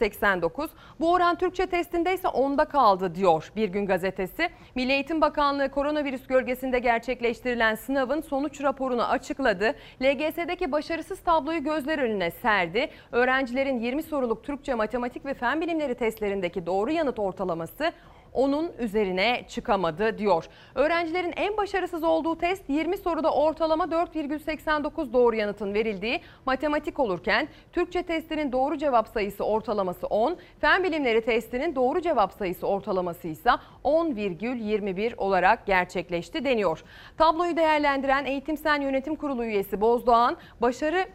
[0.00, 0.68] 4,89.
[1.00, 4.50] Bu oran Türkçe testinde ise 10'da kaldı diyor Bir Gün Gazetesi.
[4.74, 9.74] Milli Eğitim Bakanlığı koronavirüs gölgesinde gerçekleştirilen sınavın sonuç raporunu açıkladı.
[10.02, 12.90] LGS'deki başarısız tabloyu gözler önüne serdi.
[13.12, 17.92] Öğrencilerin 20 soruluk Türkçe, matematik ve fen bilimleri testlerindeki doğru yanıt ortalaması
[18.32, 20.48] onun üzerine çıkamadı diyor.
[20.74, 28.02] Öğrencilerin en başarısız olduğu test 20 soruda ortalama 4,89 doğru yanıtın verildiği matematik olurken Türkçe
[28.02, 33.50] testinin doğru cevap sayısı ortalaması 10, fen bilimleri testinin doğru cevap sayısı ortalaması ise
[33.84, 36.84] 10,21 olarak gerçekleşti deniyor.
[37.18, 41.06] Tabloyu değerlendiren Eğitim Sen Yönetim Kurulu üyesi Bozdoğan başarı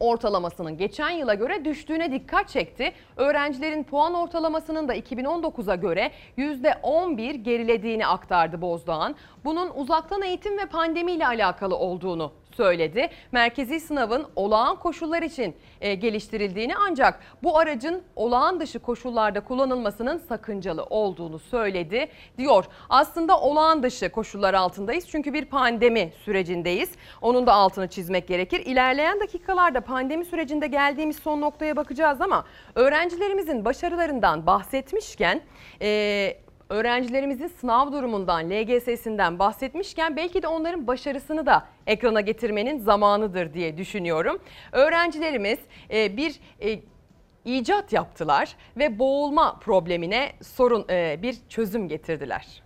[0.00, 2.92] ortalamasının geçen yıla göre düştüğüne dikkat çekti.
[3.16, 9.14] Öğrencilerin puan ortalamasının da 2019'a göre %11 gerilediğini aktardı Bozdoğan.
[9.44, 13.08] Bunun uzaktan eğitim ve pandemiyle alakalı olduğunu söyledi.
[13.32, 20.84] Merkezi sınavın olağan koşullar için e, geliştirildiğini ancak bu aracın olağan dışı koşullarda kullanılmasının sakıncalı
[20.84, 22.08] olduğunu söyledi
[22.38, 22.64] diyor.
[22.88, 26.90] Aslında olağan dışı koşullar altındayız çünkü bir pandemi sürecindeyiz.
[27.22, 28.66] Onun da altını çizmek gerekir.
[28.66, 35.40] İlerleyen dakikalarda pandemi sürecinde geldiğimiz son noktaya bakacağız ama öğrencilerimizin başarılarından bahsetmişken
[35.82, 43.78] e, öğrencilerimizin sınav durumundan, LGS'sinden bahsetmişken belki de onların başarısını da ekrana getirmenin zamanıdır diye
[43.78, 44.38] düşünüyorum.
[44.72, 45.58] Öğrencilerimiz
[45.90, 46.80] e, bir e,
[47.44, 52.62] icat yaptılar ve boğulma problemine sorun e, bir çözüm getirdiler.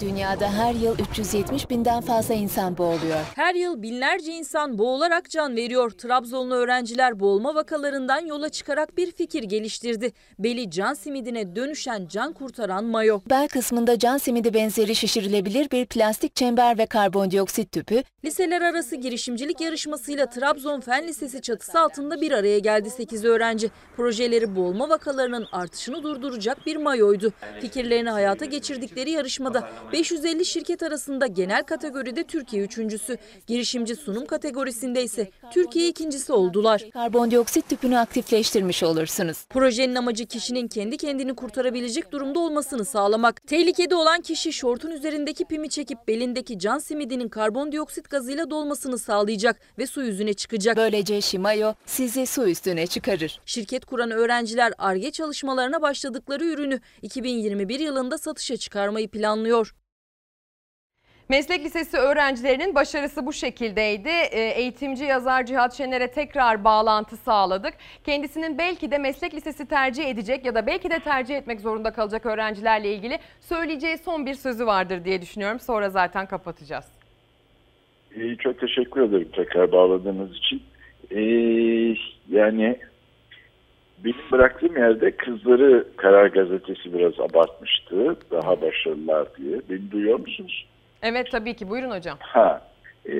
[0.00, 3.18] Dünyada her yıl 370 binden fazla insan boğuluyor.
[3.34, 5.90] Her yıl binlerce insan boğularak can veriyor.
[5.90, 10.12] Trabzonlu öğrenciler boğulma vakalarından yola çıkarak bir fikir geliştirdi.
[10.38, 13.20] Beli can simidine dönüşen can kurtaran mayo.
[13.30, 18.02] Bel kısmında can simidi benzeri şişirilebilir bir plastik çember ve karbondioksit tüpü.
[18.24, 23.70] Liseler arası girişimcilik yarışmasıyla Trabzon Fen Lisesi çatısı altında bir araya geldi 8 öğrenci.
[23.96, 27.32] Projeleri boğulma vakalarının artışını durduracak bir mayoydu.
[27.60, 35.30] Fikirlerini hayata geçirdikleri yarışmada 550 şirket arasında genel kategoride Türkiye üçüncüsü, girişimci sunum kategorisinde ise
[35.52, 36.84] Türkiye ikincisi oldular.
[36.92, 39.44] Karbondioksit tüpünü aktifleştirmiş olursunuz.
[39.50, 43.46] Projenin amacı kişinin kendi kendini kurtarabilecek durumda olmasını sağlamak.
[43.46, 49.86] Tehlikede olan kişi şortun üzerindeki pimi çekip belindeki can simidinin karbondioksit gazıyla dolmasını sağlayacak ve
[49.86, 50.76] su yüzüne çıkacak.
[50.76, 53.40] Böylece Shimayo sizi su üstüne çıkarır.
[53.46, 59.75] Şirket kuran öğrenciler ARGE çalışmalarına başladıkları ürünü 2021 yılında satışa çıkarmayı planlıyor.
[61.28, 64.08] Meslek lisesi öğrencilerinin başarısı bu şekildeydi.
[64.08, 67.74] Ee, Eğitimci yazar Cihat Şener'e tekrar bağlantı sağladık.
[68.04, 72.26] Kendisinin belki de meslek lisesi tercih edecek ya da belki de tercih etmek zorunda kalacak
[72.26, 75.60] öğrencilerle ilgili söyleyeceği son bir sözü vardır diye düşünüyorum.
[75.60, 76.84] Sonra zaten kapatacağız.
[78.16, 80.62] Ee, çok teşekkür ederim tekrar bağladığınız için.
[81.10, 81.20] Ee,
[82.28, 82.78] yani
[84.04, 88.16] benim bıraktığım yerde kızları Karar Gazetesi biraz abartmıştı.
[88.30, 89.60] Daha başarılılar diye.
[89.70, 90.66] Beni duyuyor musunuz?
[91.08, 92.18] Evet tabii ki buyurun hocam.
[92.20, 92.62] Ha,
[93.06, 93.16] e,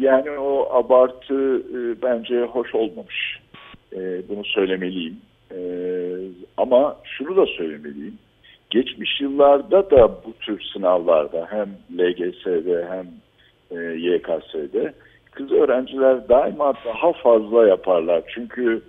[0.00, 3.38] yani o abartı e, bence hoş olmamış.
[3.92, 5.16] E, bunu söylemeliyim.
[5.50, 5.60] E,
[6.56, 8.18] ama şunu da söylemeliyim.
[8.70, 13.06] Geçmiş yıllarda da bu tür sınavlarda hem LGS'de hem
[13.78, 14.92] e, YKS'de
[15.30, 18.22] kız öğrenciler daima daha fazla yaparlar.
[18.34, 18.82] Çünkü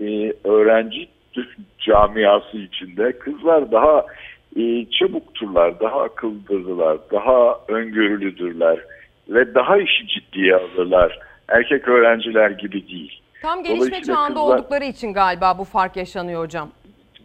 [0.00, 1.08] e, öğrenci
[1.78, 4.06] camiası içinde kızlar daha
[4.56, 8.78] e, çabukturlar, daha akıllıdırlar, daha öngörülüdürler
[9.28, 11.18] ve daha işi ciddiye alırlar.
[11.48, 13.20] Erkek öğrenciler gibi değil.
[13.42, 16.70] Tam gelişme çağında kızlar- oldukları için galiba bu fark yaşanıyor hocam.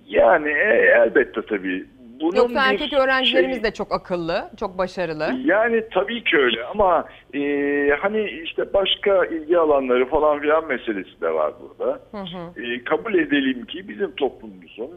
[0.08, 1.86] Yani e, elbette tabii.
[2.22, 5.32] Bunun Yoksa erkek öğrencilerimiz şey- de çok akıllı, çok başarılı.
[5.46, 7.40] Yani tabii ki öyle ama e,
[8.00, 12.00] hani işte başka ilgi alanları falan filan meselesi de var burada.
[12.12, 12.62] Hı hı.
[12.64, 14.92] E, kabul edelim ki bizim toplumumuzun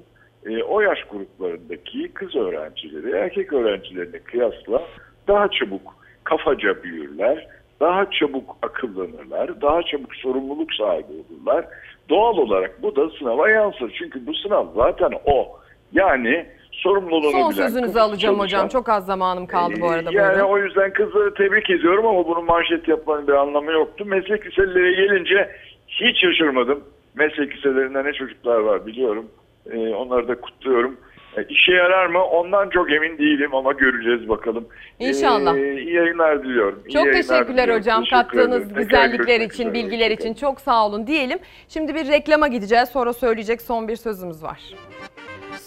[0.47, 4.82] e, o yaş gruplarındaki kız öğrencileri erkek öğrencilerine kıyasla
[5.28, 5.94] daha çabuk
[6.24, 7.47] kafaca büyürler,
[7.81, 11.64] daha çabuk akıllanırlar, daha çabuk sorumluluk sahibi olurlar.
[12.09, 13.94] Doğal olarak bu da sınava yansır.
[13.98, 15.48] Çünkü bu sınav zaten o.
[15.93, 18.60] Yani sorumluluğunu Son bilen, sözünüzü alacağım hocam.
[18.60, 20.10] çalışan, Çok az zamanım kaldı bu arada.
[20.10, 20.48] Ee, yani buyurun.
[20.48, 24.05] o yüzden kızları tebrik ediyorum ama bunun manşet yapmanın bir anlamı yoktu.
[24.05, 25.51] Meslek liselere gelince
[25.89, 26.85] hiç şaşırmadım.
[27.14, 29.27] Meslek liselerinde ne çocuklar var biliyorum.
[29.70, 30.97] Ee, onları da kutluyorum.
[31.36, 32.24] Ee, işe yarar mı?
[32.24, 34.68] Ondan çok emin değilim ama göreceğiz bakalım.
[34.98, 35.56] İnşallah.
[35.56, 36.82] Ee, iyi yayınlar diliyorum.
[36.86, 37.80] İyi Çok yayınlar teşekkürler diliyorum.
[37.82, 38.76] hocam Teşekkür kattığınız ederim.
[38.76, 39.74] Güzellikler için, üzere.
[39.74, 41.39] bilgiler için çok sağ olun diyelim.
[41.68, 42.89] Şimdi bir reklama gideceğiz.
[42.89, 44.60] Sonra söyleyecek son bir sözümüz var.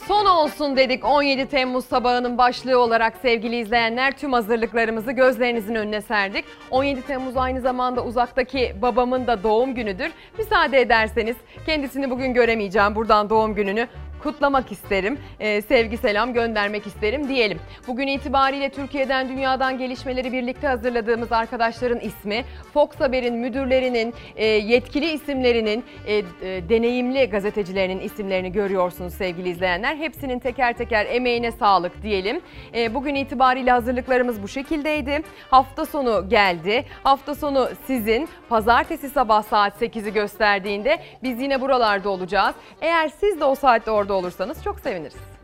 [0.08, 6.46] Son olsun dedik 17 Temmuz sabahının başlığı olarak sevgili izleyenler tüm hazırlıklarımızı gözlerinizin önüne serdik.
[6.72, 10.12] 17 Temmuz aynı zamanda uzaktaki babamın da doğum günüdür.
[10.38, 13.88] Müsaade ederseniz kendisini bugün göremeyeceğim buradan doğum gününü
[14.24, 15.20] kutlamak isterim.
[15.40, 17.60] Ee, sevgi selam göndermek isterim diyelim.
[17.88, 25.84] Bugün itibariyle Türkiye'den dünyadan gelişmeleri birlikte hazırladığımız arkadaşların ismi, Fox Haber'in müdürlerinin, e, yetkili isimlerinin,
[26.08, 26.24] e, e,
[26.70, 29.96] deneyimli gazetecilerinin isimlerini görüyorsunuz sevgili izleyenler.
[29.96, 32.42] Hepsinin teker teker emeğine sağlık diyelim.
[32.76, 35.22] E, bugün itibariyle hazırlıklarımız bu şekildeydi.
[35.52, 36.86] Hafta sonu geldi.
[37.04, 42.56] Hafta sonu sizin pazartesi sabah saat 8'i gösterdiğinde biz yine buralarda olacağız.
[42.82, 45.35] Eğer siz de o saatte orada olursanız çok seviniriz.